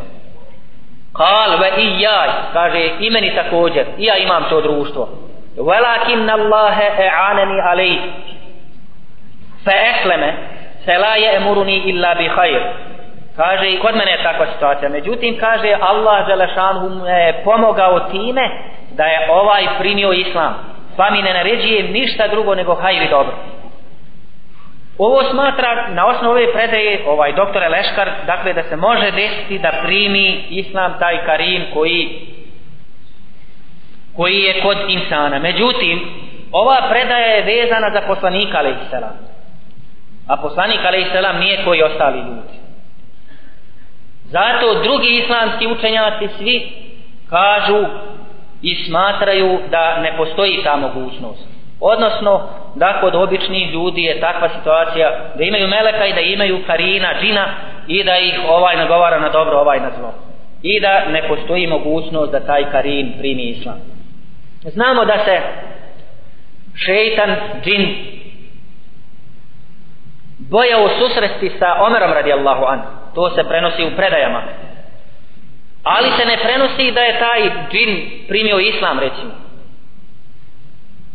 Kal 1.13 1.57
ve 1.59 1.69
ijaj 1.77 2.29
kaže 2.53 3.09
meni 3.11 3.35
također. 3.35 3.85
I 3.97 4.05
ja 4.05 4.17
imam 4.17 4.43
to 4.49 4.61
društvo. 4.61 5.09
Walakin 5.57 6.29
Allahe 6.29 6.87
e'aneni 6.97 7.61
alej 7.61 7.97
fe 9.65 9.71
esleme 9.91 10.33
se 10.85 10.97
la 10.97 11.15
je 11.15 11.35
emuruni 11.35 11.77
illa 11.77 12.15
bi 12.15 12.27
hajr 12.27 12.61
kaže 13.37 13.79
kod 13.81 13.95
mene 13.95 14.11
je 14.11 14.23
takva 14.23 14.45
situacija. 14.53 14.89
Međutim 14.89 15.37
kaže 15.39 15.77
Allah 15.81 16.27
Želešanhu 16.27 16.89
me 16.89 17.11
je 17.11 17.41
pomogao 17.43 17.99
time 17.99 18.49
da 18.97 19.03
je 19.03 19.27
ovaj 19.31 19.63
primio 19.79 20.11
islam 20.11 20.53
pa 20.97 21.09
mi 21.09 21.21
ne 21.21 21.33
naređuje 21.33 21.83
ništa 21.83 22.27
drugo 22.27 22.55
nego 22.55 22.75
hajr 22.75 23.01
i 23.01 23.09
dobro 23.09 23.33
Ovo 24.97 25.23
smatra 25.31 25.89
na 25.89 26.07
osnovu 26.07 26.31
ove 26.31 26.53
predaje 26.53 27.03
ovaj 27.07 27.33
doktor 27.33 27.61
Leškar, 27.71 28.09
dakle 28.25 28.53
da 28.53 28.63
se 28.63 28.75
može 28.75 29.11
desiti 29.11 29.59
da 29.59 29.71
primi 29.83 30.43
islam 30.49 30.93
taj 30.99 31.25
karim 31.25 31.63
koji 31.73 32.27
koji 34.15 34.39
je 34.41 34.61
kod 34.61 34.77
insana. 34.87 35.39
Međutim, 35.39 35.99
ova 36.51 36.77
predaja 36.89 37.27
je 37.27 37.43
vezana 37.43 37.89
za 37.93 38.01
poslanika 38.07 38.57
alejselam. 38.57 39.17
A 40.27 40.37
poslanik 40.37 40.79
alejselam 40.85 41.39
nije 41.39 41.65
koji 41.65 41.83
ostali 41.83 42.17
ljudi. 42.17 42.57
Zato 44.25 44.83
drugi 44.83 45.07
islamski 45.07 45.67
učenjaci 45.67 46.27
svi 46.37 46.69
kažu 47.29 47.85
i 48.61 48.75
smatraju 48.75 49.59
da 49.71 49.99
ne 50.01 50.17
postoji 50.17 50.59
ta 50.63 50.75
mogućnost. 50.75 51.47
Odnosno, 51.79 52.49
da 52.75 53.01
kod 53.01 53.15
običnih 53.15 53.73
ljudi 53.73 54.03
je 54.03 54.19
takva 54.19 54.49
situacija 54.49 55.11
da 55.35 55.43
imaju 55.43 55.67
meleka 55.67 56.05
i 56.05 56.13
da 56.13 56.21
imaju 56.21 56.63
karina, 56.67 57.07
džina 57.21 57.47
i 57.87 58.03
da 58.03 58.17
ih 58.17 58.39
ovaj 58.47 58.75
nagovara 58.75 59.19
na 59.19 59.29
dobro, 59.29 59.59
ovaj 59.59 59.79
na 59.79 59.91
zlo. 59.97 60.13
I 60.61 60.79
da 60.79 61.05
ne 61.05 61.27
postoji 61.27 61.67
mogućnost 61.67 62.31
da 62.31 62.45
taj 62.45 62.71
karin 62.71 63.13
primi 63.19 63.43
islam. 63.43 63.81
Znamo 64.63 65.05
da 65.05 65.17
se 65.25 65.41
šeitan, 66.75 67.35
džin 67.63 67.95
bojao 70.37 70.89
susresti 70.99 71.51
sa 71.59 71.75
Omerom 71.79 72.11
radijallahu 72.11 72.65
an. 72.65 72.81
To 73.15 73.29
se 73.29 73.43
prenosi 73.43 73.83
u 73.83 73.95
predajama. 73.95 74.41
Ali 75.95 76.09
se 76.17 76.25
ne 76.25 76.37
prenosi 76.43 76.91
da 76.91 77.01
je 77.01 77.19
taj 77.19 77.41
džin 77.71 78.09
primio 78.27 78.59
islam, 78.59 78.99
recimo. 78.99 79.31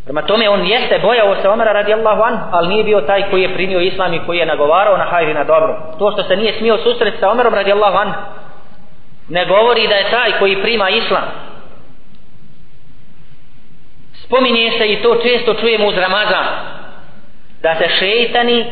Prema 0.04 0.22
tome 0.22 0.48
on 0.48 0.66
jeste 0.66 0.98
bojao 0.98 1.36
se 1.42 1.48
Omera 1.48 1.72
radijallahu 1.72 2.22
an, 2.22 2.38
ali 2.52 2.68
nije 2.68 2.84
bio 2.84 3.00
taj 3.00 3.30
koji 3.30 3.42
je 3.42 3.54
primio 3.54 3.80
islam 3.80 4.14
i 4.14 4.20
koji 4.26 4.38
je 4.38 4.46
nagovarao 4.46 4.96
na 4.96 5.04
hajri 5.04 5.34
na 5.34 5.44
dobro. 5.44 5.94
To 5.98 6.12
što 6.12 6.22
se 6.22 6.36
nije 6.36 6.52
smio 6.52 6.78
susreti 6.78 7.18
sa 7.20 7.30
Omerom 7.30 7.54
radijallahu 7.54 7.96
an, 7.96 8.12
ne 9.28 9.46
govori 9.46 9.88
da 9.88 9.94
je 9.94 10.10
taj 10.10 10.38
koji 10.38 10.62
prima 10.62 10.90
islam. 10.90 11.28
Spominje 14.12 14.70
se 14.78 14.92
i 14.92 15.02
to 15.02 15.16
često 15.22 15.54
čujemo 15.54 15.86
uz 15.86 15.98
Ramazan, 15.98 16.46
da 17.62 17.74
se 17.74 17.88
šeitani 17.98 18.64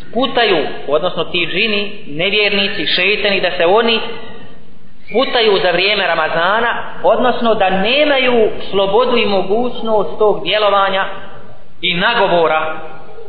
sputaju, 0.00 0.66
odnosno 0.88 1.24
ti 1.24 1.48
džini, 1.52 2.04
nevjernici, 2.06 2.86
šeitani, 2.86 3.40
da 3.40 3.50
se 3.50 3.66
oni 3.66 4.00
putaju 5.12 5.58
za 5.62 5.70
vrijeme 5.70 6.06
Ramazana, 6.06 6.82
odnosno 7.02 7.54
da 7.54 7.70
nemaju 7.70 8.50
slobodu 8.70 9.16
i 9.16 9.26
mogućnost 9.26 10.18
tog 10.18 10.44
djelovanja 10.44 11.04
i 11.80 11.94
nagovora 11.94 12.74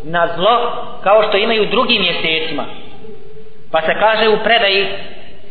na 0.03 0.27
zlo 0.36 0.71
kao 1.03 1.23
što 1.23 1.38
imaju 1.38 1.65
drugim 1.65 2.01
mjesecima. 2.01 2.63
Pa 3.71 3.82
se 3.82 3.95
kaže 3.99 4.30
u 4.30 4.43
predaji 4.43 4.88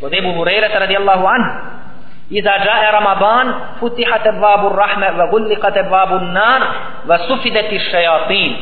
od 0.02 0.14
Ebu 0.14 0.32
Hurerata 0.32 0.78
radijallahu 0.78 1.26
an 1.26 1.42
Iza 2.30 2.50
jae 2.50 2.92
Ramaban 2.92 3.52
futihat 3.80 4.22
babu 4.40 4.68
rahme 4.68 5.10
va 5.10 5.26
gullikat 5.30 5.74
babu 5.90 6.18
nar 6.18 6.62
va 7.06 7.18
sufideti 7.18 7.78
šajatin. 7.78 8.56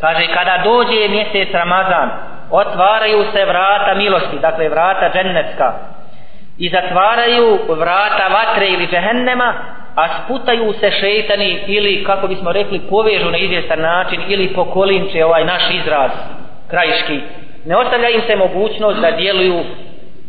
Kaže 0.00 0.26
kada 0.34 0.62
dođe 0.64 1.08
mjesec 1.08 1.54
Ramazan 1.54 2.10
otvaraju 2.50 3.24
se 3.32 3.44
vrata 3.44 3.94
milosti, 3.94 4.38
dakle 4.38 4.68
vrata 4.68 5.10
džennetska 5.12 5.72
i 6.58 6.68
zatvaraju 6.68 7.58
vrata 7.68 8.28
vatre 8.28 8.68
ili 8.68 8.86
džehennema 8.86 9.54
a 9.94 10.08
sputaju 10.24 10.72
se 10.72 10.90
šeitani 10.90 11.60
ili 11.66 12.04
kako 12.04 12.28
bismo 12.28 12.52
rekli 12.52 12.80
povežu 12.90 13.30
na 13.30 13.38
izvjestan 13.38 13.80
način 13.80 14.20
ili 14.28 14.54
pokolinče 14.54 15.24
ovaj 15.24 15.44
naš 15.44 15.62
izraz 15.74 16.10
krajiški. 16.70 17.20
Ne 17.64 17.76
ostavlja 17.76 18.08
im 18.08 18.22
se 18.26 18.36
mogućnost 18.36 19.00
da 19.00 19.10
djeluju 19.10 19.64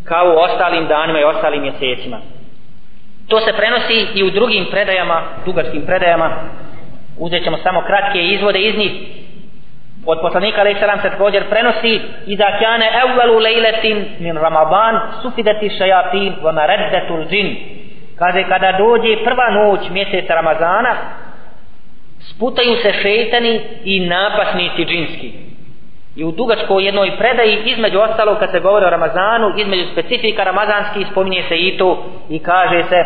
kao 0.04 0.34
u 0.34 0.40
ostalim 0.40 0.88
danima 0.88 1.20
i 1.20 1.24
ostalim 1.24 1.62
mjesecima. 1.62 2.18
To 3.28 3.40
se 3.40 3.54
prenosi 3.54 4.08
i 4.16 4.24
u 4.24 4.30
drugim 4.30 4.66
predajama 4.72 5.22
dugačkim 5.46 5.86
predajama. 5.86 6.32
Uzet 7.18 7.44
ćemo 7.44 7.58
samo 7.58 7.82
kratke 7.82 8.20
izvode 8.24 8.60
iz 8.60 8.78
njih 8.78 8.92
od 10.12 10.20
poslanika 10.22 10.62
alaih 10.62 10.78
salam 10.80 11.00
se 11.02 11.10
također 11.10 11.50
prenosi 11.50 12.02
iza 12.26 12.46
kjane 12.60 12.88
evvelu 13.04 13.40
lejletin 13.40 14.06
min 14.20 14.38
ramadan 14.38 15.00
sufidati 15.22 15.70
šajatin 15.78 16.36
wa 16.44 16.52
mareddetul 16.54 17.26
džin. 17.30 17.56
Kaže 18.20 18.44
kada 18.44 18.72
dođe 18.72 19.24
prva 19.24 19.50
noć 19.50 19.90
mjeseca 19.90 20.34
ramazana 20.34 20.96
sputaju 22.20 22.76
se 22.76 22.94
šetani 22.94 23.62
i 23.84 24.00
napasnici 24.00 24.86
džinski. 24.86 25.32
I 26.16 26.24
u 26.24 26.32
dugačkoj 26.32 26.86
jednoj 26.86 27.18
predaji 27.18 27.62
između 27.66 28.00
ostalog 28.00 28.40
kad 28.40 28.52
se 28.52 28.60
govori 28.60 28.86
o 28.86 28.90
Ramazanu 28.90 29.54
između 29.58 29.84
specifika 29.92 30.44
ramazanskih 30.44 31.08
spominje 31.12 31.44
se 31.48 31.56
i 31.56 31.78
to 31.78 32.06
i 32.30 32.40
kaže 32.40 32.84
se 32.84 33.04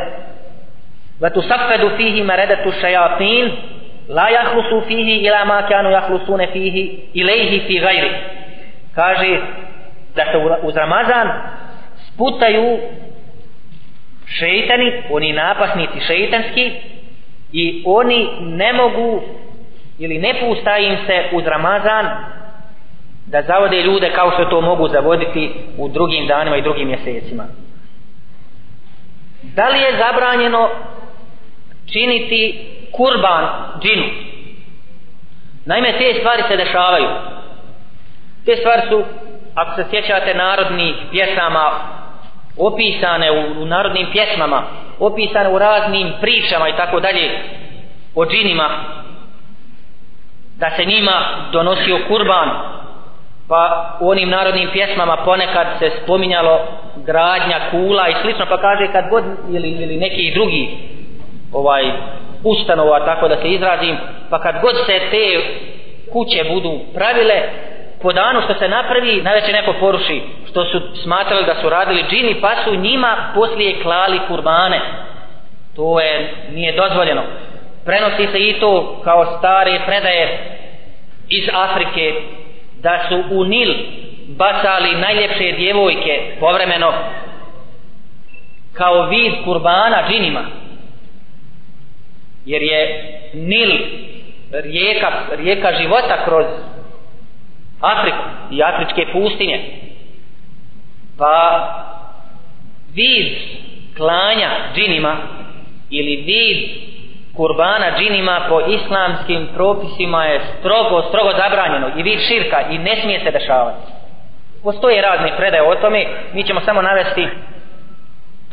va 1.22 1.30
tu 1.30 1.42
safedu 1.42 1.90
fihi 1.98 2.24
maredatu 2.24 2.72
šajatin 2.82 3.52
la 4.10 4.30
jahlusu 4.30 4.82
fihi 4.88 5.16
ila 5.16 5.46
ma 5.46 5.62
kanu 5.68 5.92
jahlusune 5.92 6.48
fihi 6.48 7.00
ilaihi 7.14 7.60
fi 7.68 7.80
gajri 7.80 8.12
kaže 8.96 9.40
da 10.16 10.26
se 10.26 10.38
uz 10.64 10.76
Ramazan 10.76 11.28
sputaju 12.08 12.80
šeitani, 14.26 14.92
oni 15.10 15.34
napasnici 15.34 16.00
šeitanski 16.08 16.72
i 17.52 17.84
oni 17.86 18.30
ne 18.42 18.74
mogu 18.74 19.22
ili 20.00 20.18
ne 20.18 20.34
pusta 20.40 20.78
im 20.78 20.98
se 21.06 21.24
uz 21.32 21.46
Ramazan 21.46 22.06
da 23.26 23.42
zavode 23.42 23.82
ljude 23.82 24.12
kao 24.16 24.32
što 24.32 24.46
to 24.46 24.62
mogu 24.62 24.88
zavoditi 24.88 25.52
u 25.78 25.90
drugim 25.90 26.28
danima 26.28 26.58
i 26.58 26.62
drugim 26.62 26.88
mjesecima. 26.88 27.44
Da 29.44 29.70
li 29.70 29.80
je 29.80 29.98
zabranjeno 29.98 30.70
činiti 31.86 32.70
kurban 32.98 33.48
džinu? 33.82 34.04
Naime, 35.66 35.94
te 35.98 36.20
stvari 36.20 36.44
se 36.48 36.58
dešavaju. 36.58 37.10
Te 38.46 38.56
stvari 38.56 38.82
su, 38.90 39.04
ako 39.56 39.76
se 39.76 39.86
sjećate 39.90 40.34
narodnih 40.34 40.96
pjesama, 41.12 41.72
opisane 42.58 43.32
u, 43.32 43.62
u 43.62 43.66
narodnim 43.66 44.08
pjesmama, 44.12 44.64
opisane 45.00 45.50
u 45.50 45.60
raznim 45.60 46.14
pričama 46.22 46.70
i 46.70 46.76
tako 46.78 47.00
dalje, 47.00 47.40
o 48.16 48.26
džinima, 48.26 48.70
da 50.56 50.70
se 50.70 50.86
njima 50.86 51.22
donosio 51.52 52.00
kurban, 52.08 52.50
pa 53.48 53.98
u 54.00 54.10
onim 54.10 54.30
narodnim 54.30 54.70
pjesmama 54.74 55.18
ponekad 55.26 55.68
se 55.80 55.92
spominjalo 56.04 56.60
gradnja 57.06 57.60
kula 57.72 58.10
i 58.10 58.16
slično 58.22 58.46
pa 58.50 58.58
kaže 58.58 58.92
kad 58.92 59.10
god 59.10 59.24
ili, 59.50 59.70
ili 59.70 59.98
neki 59.98 60.32
drugi 60.34 60.78
ovaj 61.54 61.84
ustanova 62.44 63.06
tako 63.06 63.28
da 63.28 63.42
se 63.42 63.48
izrazim 63.48 63.98
pa 64.30 64.40
kad 64.40 64.56
god 64.62 64.76
se 64.86 65.00
te 65.12 65.42
kuće 66.12 66.44
budu 66.54 66.80
pravile 66.94 67.42
po 68.02 68.14
danu 68.14 68.42
što 68.42 68.54
se 68.54 68.68
napravi 68.68 69.22
najveće 69.22 69.52
neko 69.52 69.74
poruši 69.80 70.22
što 70.50 70.66
su 70.66 70.82
smatrali 71.04 71.46
da 71.46 71.56
su 71.56 71.70
radili 71.70 72.06
džini 72.10 72.42
pa 72.42 72.52
su 72.64 72.76
njima 72.76 73.32
poslije 73.36 73.82
klali 73.82 74.20
kurbane. 74.28 74.82
To 75.76 76.00
je 76.00 76.34
nije 76.54 76.72
dozvoljeno. 76.72 77.22
Prenosi 77.86 78.28
se 78.32 78.40
i 78.40 78.60
to 78.60 79.02
kao 79.04 79.38
stare 79.38 79.80
predaje 79.86 80.40
iz 81.30 81.50
Afrike 81.54 82.14
da 82.82 83.00
su 83.10 83.24
u 83.32 83.44
Nil 83.44 83.74
bacali 84.28 84.96
najljepše 84.96 85.52
djevojke 85.52 86.36
povremeno 86.40 86.94
kao 88.74 89.06
vid 89.06 89.34
kurbana 89.46 90.04
džinima 90.10 90.42
jer 92.46 92.62
je 92.62 93.10
Nil 93.34 93.72
rijeka, 94.52 95.12
rijeka 95.38 95.72
života 95.82 96.26
kroz 96.26 96.46
Afriku 97.82 98.24
i 98.52 98.64
afričke 98.64 99.06
pustinje. 99.14 99.62
Pa 101.18 101.70
vid 102.94 103.38
klanja 103.98 104.50
džinima 104.76 105.18
ili 105.90 106.16
vid 106.16 106.70
kurbana 107.36 107.98
džinima 107.98 108.46
po 108.50 108.62
islamskim 108.62 109.48
propisima 109.56 110.26
je 110.26 110.42
strogo, 110.60 111.04
strogo 111.10 111.32
zabranjeno 111.38 111.88
i 111.98 112.04
vid 112.04 112.20
širka 112.28 112.62
i 112.72 112.78
ne 112.78 112.96
smije 113.02 113.20
se 113.20 113.32
dešavati. 113.32 113.92
Postoje 114.64 115.02
razne 115.02 115.38
predaje 115.38 115.64
o 115.64 115.76
tome 115.76 116.06
mi 116.34 116.44
ćemo 116.44 116.62
samo 116.62 116.82
navesti 116.82 117.28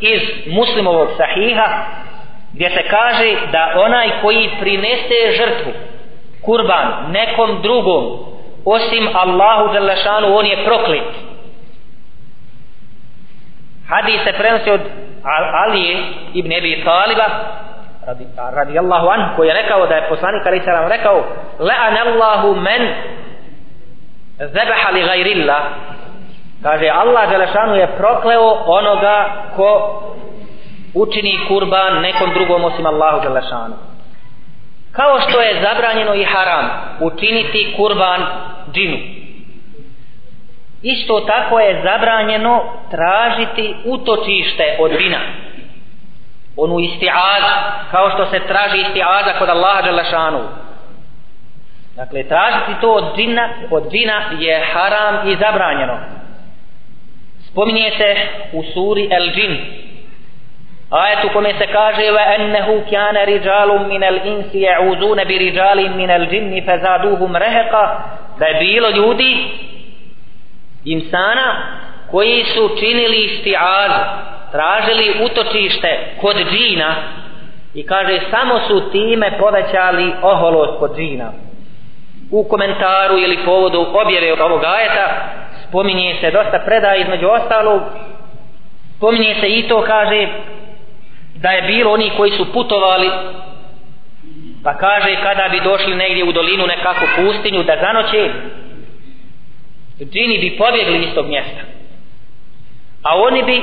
iz 0.00 0.20
muslimovog 0.46 1.08
sahiha 1.16 1.84
gdje 2.52 2.70
se 2.70 2.82
kaže 2.90 3.36
da 3.52 3.72
onaj 3.76 4.10
koji 4.22 4.50
prinese 4.60 5.36
žrtvu 5.36 5.72
kurban 6.44 7.10
nekom 7.10 7.62
drugom 7.62 8.04
osim 8.64 9.08
Allahu 9.14 9.72
Đalešanu 9.72 10.36
on 10.36 10.46
je 10.46 10.64
proklet. 10.64 11.10
Hadis 13.88 14.22
se 14.24 14.32
prenosi 14.32 14.70
od 14.70 14.80
Ali 15.64 15.96
ibn 16.34 16.52
Abi 16.52 16.84
Taliba 16.84 17.26
radi, 18.06 18.26
radijallahu 18.56 19.08
anhu 19.08 19.36
koji 19.36 19.48
je 19.48 19.54
rekao 19.54 19.86
da 19.86 19.94
je 19.94 20.08
poslanik 20.08 20.46
Ali 20.46 20.60
Salam 20.64 20.88
rekao 20.88 21.24
le'an 21.58 21.96
Allahu 22.06 22.54
men 22.54 22.94
zebeha 24.38 24.90
li 24.90 25.02
gajrilla 25.02 25.58
kaže 26.62 26.88
Allah 26.88 27.30
Đalešanu 27.30 27.74
je 27.74 27.86
prokleo 27.96 28.62
onoga 28.66 29.32
ko 29.56 30.02
učini 30.94 31.38
kurban 31.48 32.00
nekom 32.00 32.34
drugom 32.34 32.64
osim 32.64 32.86
Allahu 32.86 33.22
Đalešanu 33.22 33.74
kao 34.92 35.20
što 35.20 35.40
je 35.40 35.62
zabranjeno 35.62 36.14
i 36.14 36.24
haram 36.24 36.70
učiniti 37.00 37.74
kurban 37.76 38.26
džinu. 38.72 38.98
Isto 40.82 41.20
tako 41.20 41.60
je 41.60 41.82
zabranjeno 41.82 42.62
tražiti 42.90 43.74
utočište 43.84 44.76
od 44.80 44.90
džina. 44.98 45.18
Onu 46.56 46.74
isti'az 46.74 47.42
kao 47.90 48.10
što 48.10 48.26
se 48.26 48.40
traži 48.40 48.78
isti'aza 48.78 49.38
kod 49.38 49.48
Allaha 49.48 49.82
Đalešanu 49.82 50.40
dakle 51.96 52.28
tražiti 52.28 52.80
to 52.80 52.92
od 52.92 53.16
džina 53.16 53.48
od 53.70 53.92
džina 53.92 54.22
je 54.38 54.64
haram 54.72 55.28
i 55.28 55.36
zabranjeno. 55.36 55.98
Spominje 57.50 57.90
se 57.98 58.16
u 58.52 58.62
suri 58.62 59.08
El 59.12 59.30
Džin 59.34 59.56
ajetu 60.90 61.28
kome 61.32 61.54
se 61.58 61.66
kaže 61.66 62.02
wa 62.02 62.34
ennehu 62.34 62.82
kjane 62.88 63.24
riđalum 63.24 63.88
min 63.88 64.02
el 64.02 64.18
insi 64.24 64.58
je'uzune 64.58 65.24
bi 65.24 65.38
riđalim 65.38 65.96
min 65.96 66.10
el 66.10 66.26
džinni 66.26 66.62
fezaduhum 66.66 67.36
reheqa 67.36 67.84
da 68.38 68.46
je 68.46 68.54
bilo 68.54 68.90
ljudi 68.90 69.36
insana 70.84 71.78
koji 72.10 72.44
su 72.44 72.70
činili 72.80 73.16
isti'az 73.16 73.90
tražili 74.52 75.24
utočište 75.24 75.98
kod 76.20 76.36
džina 76.36 76.94
i 77.74 77.86
kaže 77.86 78.20
samo 78.30 78.60
su 78.68 78.90
time 78.90 79.38
povećali 79.38 80.12
oholost 80.22 80.78
kod 80.78 80.96
džina. 80.96 81.32
U 82.30 82.44
komentaru 82.44 83.18
ili 83.18 83.38
povodu 83.44 83.86
objave 84.04 84.42
ovog 84.42 84.64
ajeta 84.64 85.08
spominje 85.68 86.16
se 86.20 86.30
dosta 86.30 86.58
predaja 86.58 86.96
između 86.96 87.28
ostalog 87.28 87.82
spominje 88.96 89.36
se 89.40 89.48
i 89.48 89.68
to 89.68 89.82
kaže 89.82 90.28
da 91.42 91.50
je 91.50 91.62
bilo 91.62 91.92
oni 91.92 92.10
koji 92.16 92.30
su 92.30 92.52
putovali 92.52 93.10
pa 94.64 94.76
kaže 94.76 95.16
kada 95.22 95.48
bi 95.48 95.60
došli 95.60 95.94
negdje 95.94 96.24
u 96.24 96.32
dolinu 96.32 96.66
nekakvu 96.66 97.06
pustinju 97.16 97.62
da 97.62 97.76
zanoće 97.80 98.30
džini 100.04 100.38
bi 100.38 100.56
pobjegli 100.58 100.98
iz 100.98 101.14
tog 101.14 101.26
mjesta. 101.28 101.60
A 103.02 103.16
oni 103.16 103.42
bi 103.42 103.62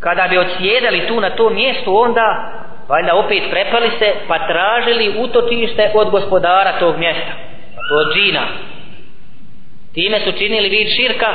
kada 0.00 0.28
bi 0.28 0.38
odsjedali 0.38 1.06
tu 1.08 1.20
na 1.20 1.30
to 1.30 1.50
mjesto 1.50 1.92
onda 1.92 2.52
valjda 2.88 3.14
opet 3.14 3.42
prepali 3.50 3.90
se 3.98 4.14
pa 4.28 4.46
tražili 4.46 5.14
utočište 5.18 5.90
od 5.94 6.10
gospodara 6.10 6.78
tog 6.78 6.98
mjesta 6.98 7.32
od 7.90 8.14
džina 8.14 8.46
time 9.94 10.20
su 10.20 10.32
činili 10.32 10.68
vid 10.68 10.88
širka 10.96 11.26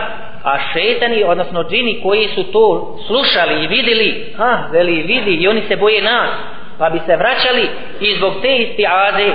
a 0.43 0.57
šetani 0.73 1.23
odnosno 1.23 1.63
džini 1.63 1.99
koji 2.03 2.27
su 2.27 2.43
to 2.43 2.97
slušali 3.07 3.63
i 3.63 3.67
vidjeli 3.67 4.33
ha 4.37 4.69
veli 4.71 5.01
vidi 5.01 5.31
i 5.31 5.47
oni 5.47 5.61
se 5.67 5.75
boje 5.75 6.01
nas. 6.01 6.29
Pa 6.77 6.89
bi 6.89 6.99
se 7.05 7.15
vraćali 7.15 7.67
i 8.01 8.15
zbog 8.17 8.33
te 8.41 8.57
istiaze 8.57 9.33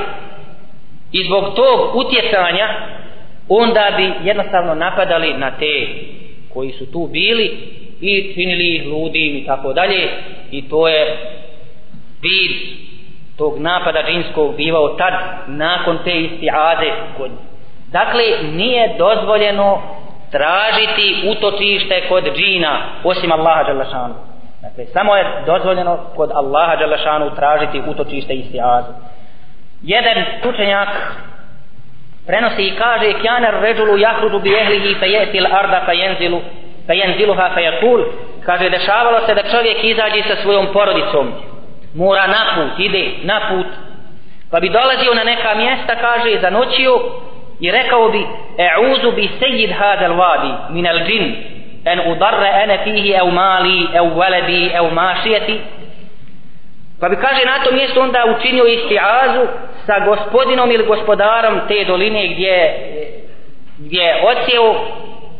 i 1.12 1.24
zbog 1.24 1.54
tog 1.56 1.96
utjecanja 1.96 2.68
onda 3.48 3.90
bi 3.96 4.28
jednostavno 4.28 4.74
napadali 4.74 5.34
na 5.34 5.50
te 5.50 5.86
koji 6.54 6.70
su 6.70 6.92
tu 6.92 7.08
bili 7.12 7.50
i 8.00 8.34
činili 8.34 8.74
ih 8.74 8.86
ludim 8.86 9.36
i 9.36 9.44
tako 9.46 9.72
dalje. 9.72 10.08
I 10.50 10.68
to 10.68 10.88
je 10.88 11.16
vid 12.22 12.52
tog 13.38 13.58
napada 13.58 14.02
džinskog 14.06 14.56
bivao 14.56 14.88
tad 14.88 15.14
nakon 15.46 15.98
te 16.04 16.20
istiaze 16.20 16.90
kod 17.16 17.30
dakle 17.98 18.24
nije 18.52 18.94
dozvoljeno 18.98 19.82
tražiti 20.30 21.06
utočište 21.30 22.08
kod 22.08 22.24
džina 22.36 22.78
osim 23.04 23.32
Allaha 23.32 23.62
Đalašanu 23.62 24.14
dakle 24.62 24.84
samo 24.84 25.16
je 25.16 25.24
dozvoljeno 25.46 25.98
kod 26.16 26.30
Allaha 26.34 26.76
Đalašanu 26.76 27.34
tražiti 27.36 27.82
utočište 27.90 28.32
istiaze 28.34 28.92
jedan 29.82 30.24
učenjak 30.48 30.88
prenosi 32.26 32.62
i 32.62 32.74
kaže 32.76 33.20
kjaner 33.20 33.54
ređulu 33.60 33.98
jahrudu 33.98 34.38
bi 34.38 34.54
ehlihi 34.54 34.94
fe 34.94 35.06
jetil 35.06 35.46
arda 35.46 35.82
fe 35.86 35.96
jenzilu 35.96 36.40
fe 36.86 36.94
jenziluha 36.96 37.50
fe 37.54 37.62
jakul 37.62 38.04
kaže 38.46 38.70
dešavalo 38.70 39.20
se 39.26 39.34
da 39.34 39.42
čovjek 39.42 39.84
izađe 39.84 40.22
sa 40.22 40.36
svojom 40.42 40.66
porodicom 40.72 41.32
mora 41.94 42.26
na 42.26 42.42
put, 42.54 42.78
ide 42.78 43.10
na 43.22 43.40
put 43.48 43.66
pa 44.50 44.60
bi 44.60 44.68
dolazio 44.68 45.14
na 45.14 45.24
neka 45.24 45.54
mjesta 45.54 45.94
kaže 45.96 46.40
zanoćio 46.40 46.92
i 47.60 47.70
rekao 47.70 48.08
bi 48.08 48.26
e'uzu 48.58 49.12
bi 49.12 49.30
sejid 49.38 49.70
hadal 49.70 50.16
vadi 50.16 50.52
min 50.70 50.86
al 50.86 50.98
džin 51.06 51.36
en 51.84 52.00
udarre 52.12 52.50
ene 52.62 52.78
fihi 52.84 53.12
ev 53.12 53.26
mali 53.26 53.86
ev 53.94 54.18
veledi 54.18 54.70
ev 54.74 54.92
mašijeti. 54.92 55.60
Pa 57.00 57.08
bi 57.08 57.16
kaže 57.16 57.44
na 57.44 57.64
to 57.64 57.72
mjesto 57.72 58.00
onda 58.00 58.24
učinio 58.36 58.66
istiazu 58.66 59.46
sa 59.86 60.00
gospodinom 60.00 60.70
ili 60.70 60.86
gospodarom 60.86 61.60
te 61.68 61.84
doline 61.84 62.28
gdje 62.28 62.74
gdje 63.78 64.02
je 64.02 64.22
ocijeo 64.26 64.74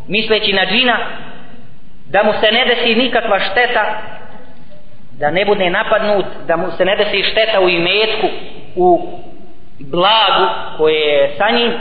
misleći 0.09 0.53
na 0.53 0.67
džina 0.67 0.99
da 2.07 2.23
mu 2.23 2.33
se 2.33 2.53
ne 2.53 2.65
desi 2.65 2.95
nikakva 2.95 3.41
šteta 3.41 3.85
da 5.19 5.31
ne 5.31 5.45
bude 5.45 5.71
napadnut 5.71 6.25
da 6.47 6.57
mu 6.57 6.71
se 6.77 6.85
ne 6.85 6.97
desi 6.97 7.23
šteta 7.23 7.61
u 7.61 7.69
imetku 7.69 8.27
u 8.77 9.09
blagu 9.79 10.47
koje 10.77 11.01
je 11.01 11.31
sa 11.39 11.51
njim 11.51 11.73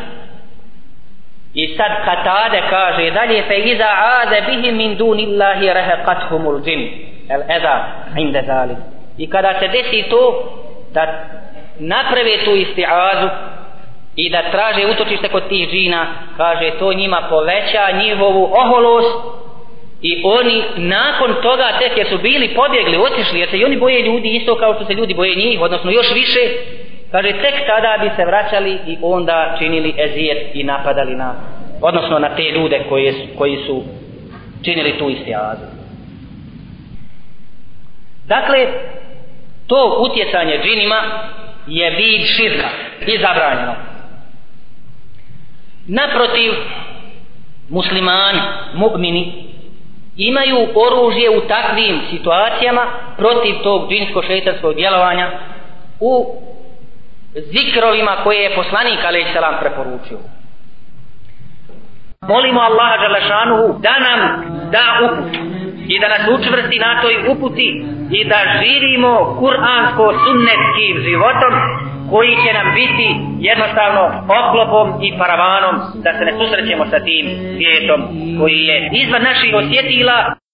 i 1.53 1.67
sad 1.77 1.91
katade 2.05 2.61
kaže 2.69 3.11
dalje 3.11 3.43
fe 3.47 3.57
iza 3.57 3.87
aze 4.21 4.41
bihi 4.47 4.71
min 4.71 4.97
dunillahi 4.97 5.67
rahaqathumul 5.67 6.61
džin. 6.65 6.89
El 7.29 7.41
eza 7.57 7.75
inde 8.17 8.41
zalik. 8.45 8.77
I 9.17 9.29
kada 9.29 9.53
se 9.59 9.67
desi 9.67 10.03
to 10.09 10.43
da 10.93 11.03
naprave 11.79 12.37
tu 12.45 12.55
istiazu 12.55 13.29
i 14.15 14.29
da 14.29 14.41
traže 14.51 14.87
utočište 14.87 15.29
kod 15.29 15.47
tih 15.49 15.69
džina 15.69 16.07
kaže 16.37 16.71
to 16.79 16.93
njima 16.93 17.21
poveća 17.29 17.91
njihovu 18.03 18.49
oholost 18.53 19.17
i 20.01 20.21
oni 20.25 20.63
nakon 20.75 21.33
toga 21.41 21.67
tek 21.79 21.97
jer 21.97 22.07
su 22.07 22.17
bili 22.17 22.55
pobjegli, 22.55 22.97
otišli 22.97 23.39
jer 23.39 23.49
se 23.49 23.57
i 23.57 23.65
oni 23.65 23.77
boje 23.77 24.01
ljudi 24.01 24.29
isto 24.29 24.55
kao 24.55 24.73
što 24.73 24.85
se 24.85 24.93
ljudi 24.93 25.13
boje 25.13 25.35
njih 25.35 25.61
odnosno 25.61 25.91
još 25.91 26.13
više 26.13 26.39
kaže 27.13 27.29
tek 27.31 27.55
tada 27.67 27.97
bi 28.03 28.09
se 28.15 28.25
vraćali 28.25 28.79
i 28.87 28.97
onda 29.01 29.55
činili 29.59 29.95
ezijet 29.97 30.49
i 30.53 30.63
napadali 30.63 31.15
na 31.15 31.33
odnosno 31.81 32.19
na 32.19 32.35
te 32.35 32.43
ljude 32.43 32.83
koji 32.89 33.13
su, 33.13 33.37
koji 33.37 33.57
su 33.65 33.83
činili 34.63 34.97
tu 34.99 35.09
istijazu. 35.09 35.65
dakle 38.27 38.67
to 39.67 40.07
utjecanje 40.09 40.59
džinima 40.63 41.01
je 41.67 41.89
vid 41.89 42.27
širka 42.27 42.69
i 43.07 43.17
zabranjeno 43.17 43.73
naprotiv 45.87 46.53
muslimani, 47.69 48.41
mu'mini 48.73 49.33
imaju 50.17 50.57
oružje 50.75 51.29
u 51.29 51.41
takvim 51.41 52.01
situacijama 52.09 52.85
protiv 53.17 53.55
tog 53.63 53.89
džinsko-šeitanskog 53.89 54.75
djelovanja 54.75 55.31
u 55.99 56.35
zikrovima 57.35 58.17
koje 58.23 58.43
je 58.43 58.55
poslanik 58.55 58.99
alaih 59.05 59.27
selam 59.33 59.55
preporučio. 59.59 60.17
Molimo 62.27 62.61
Allaha 62.61 62.97
Đalešanuhu 62.97 63.79
da 63.79 63.95
nam 64.07 64.19
da 64.71 64.85
uput 65.05 65.33
i 65.87 65.99
da 65.99 66.07
nas 66.07 66.23
učvrsti 66.35 66.79
na 66.79 67.01
toj 67.01 67.15
uputi 67.31 67.85
i 68.11 68.23
da 68.31 68.39
živimo 68.61 69.37
kuransko-sunnetskim 69.39 70.95
životom 71.07 71.53
koji 72.11 72.33
će 72.43 72.53
nam 72.53 72.67
biti 72.75 73.07
jednostavno 73.39 74.01
oklopom 74.41 75.03
i 75.03 75.17
paravanom 75.17 75.75
da 76.03 76.13
se 76.17 76.25
ne 76.25 76.33
susrećemo 76.39 76.85
sa 76.85 76.99
tim 76.99 77.25
svijetom 77.55 77.99
koji 78.39 78.59
je 78.69 78.89
izvan 78.93 79.23
naših 79.23 79.55
osjetila. 79.55 80.35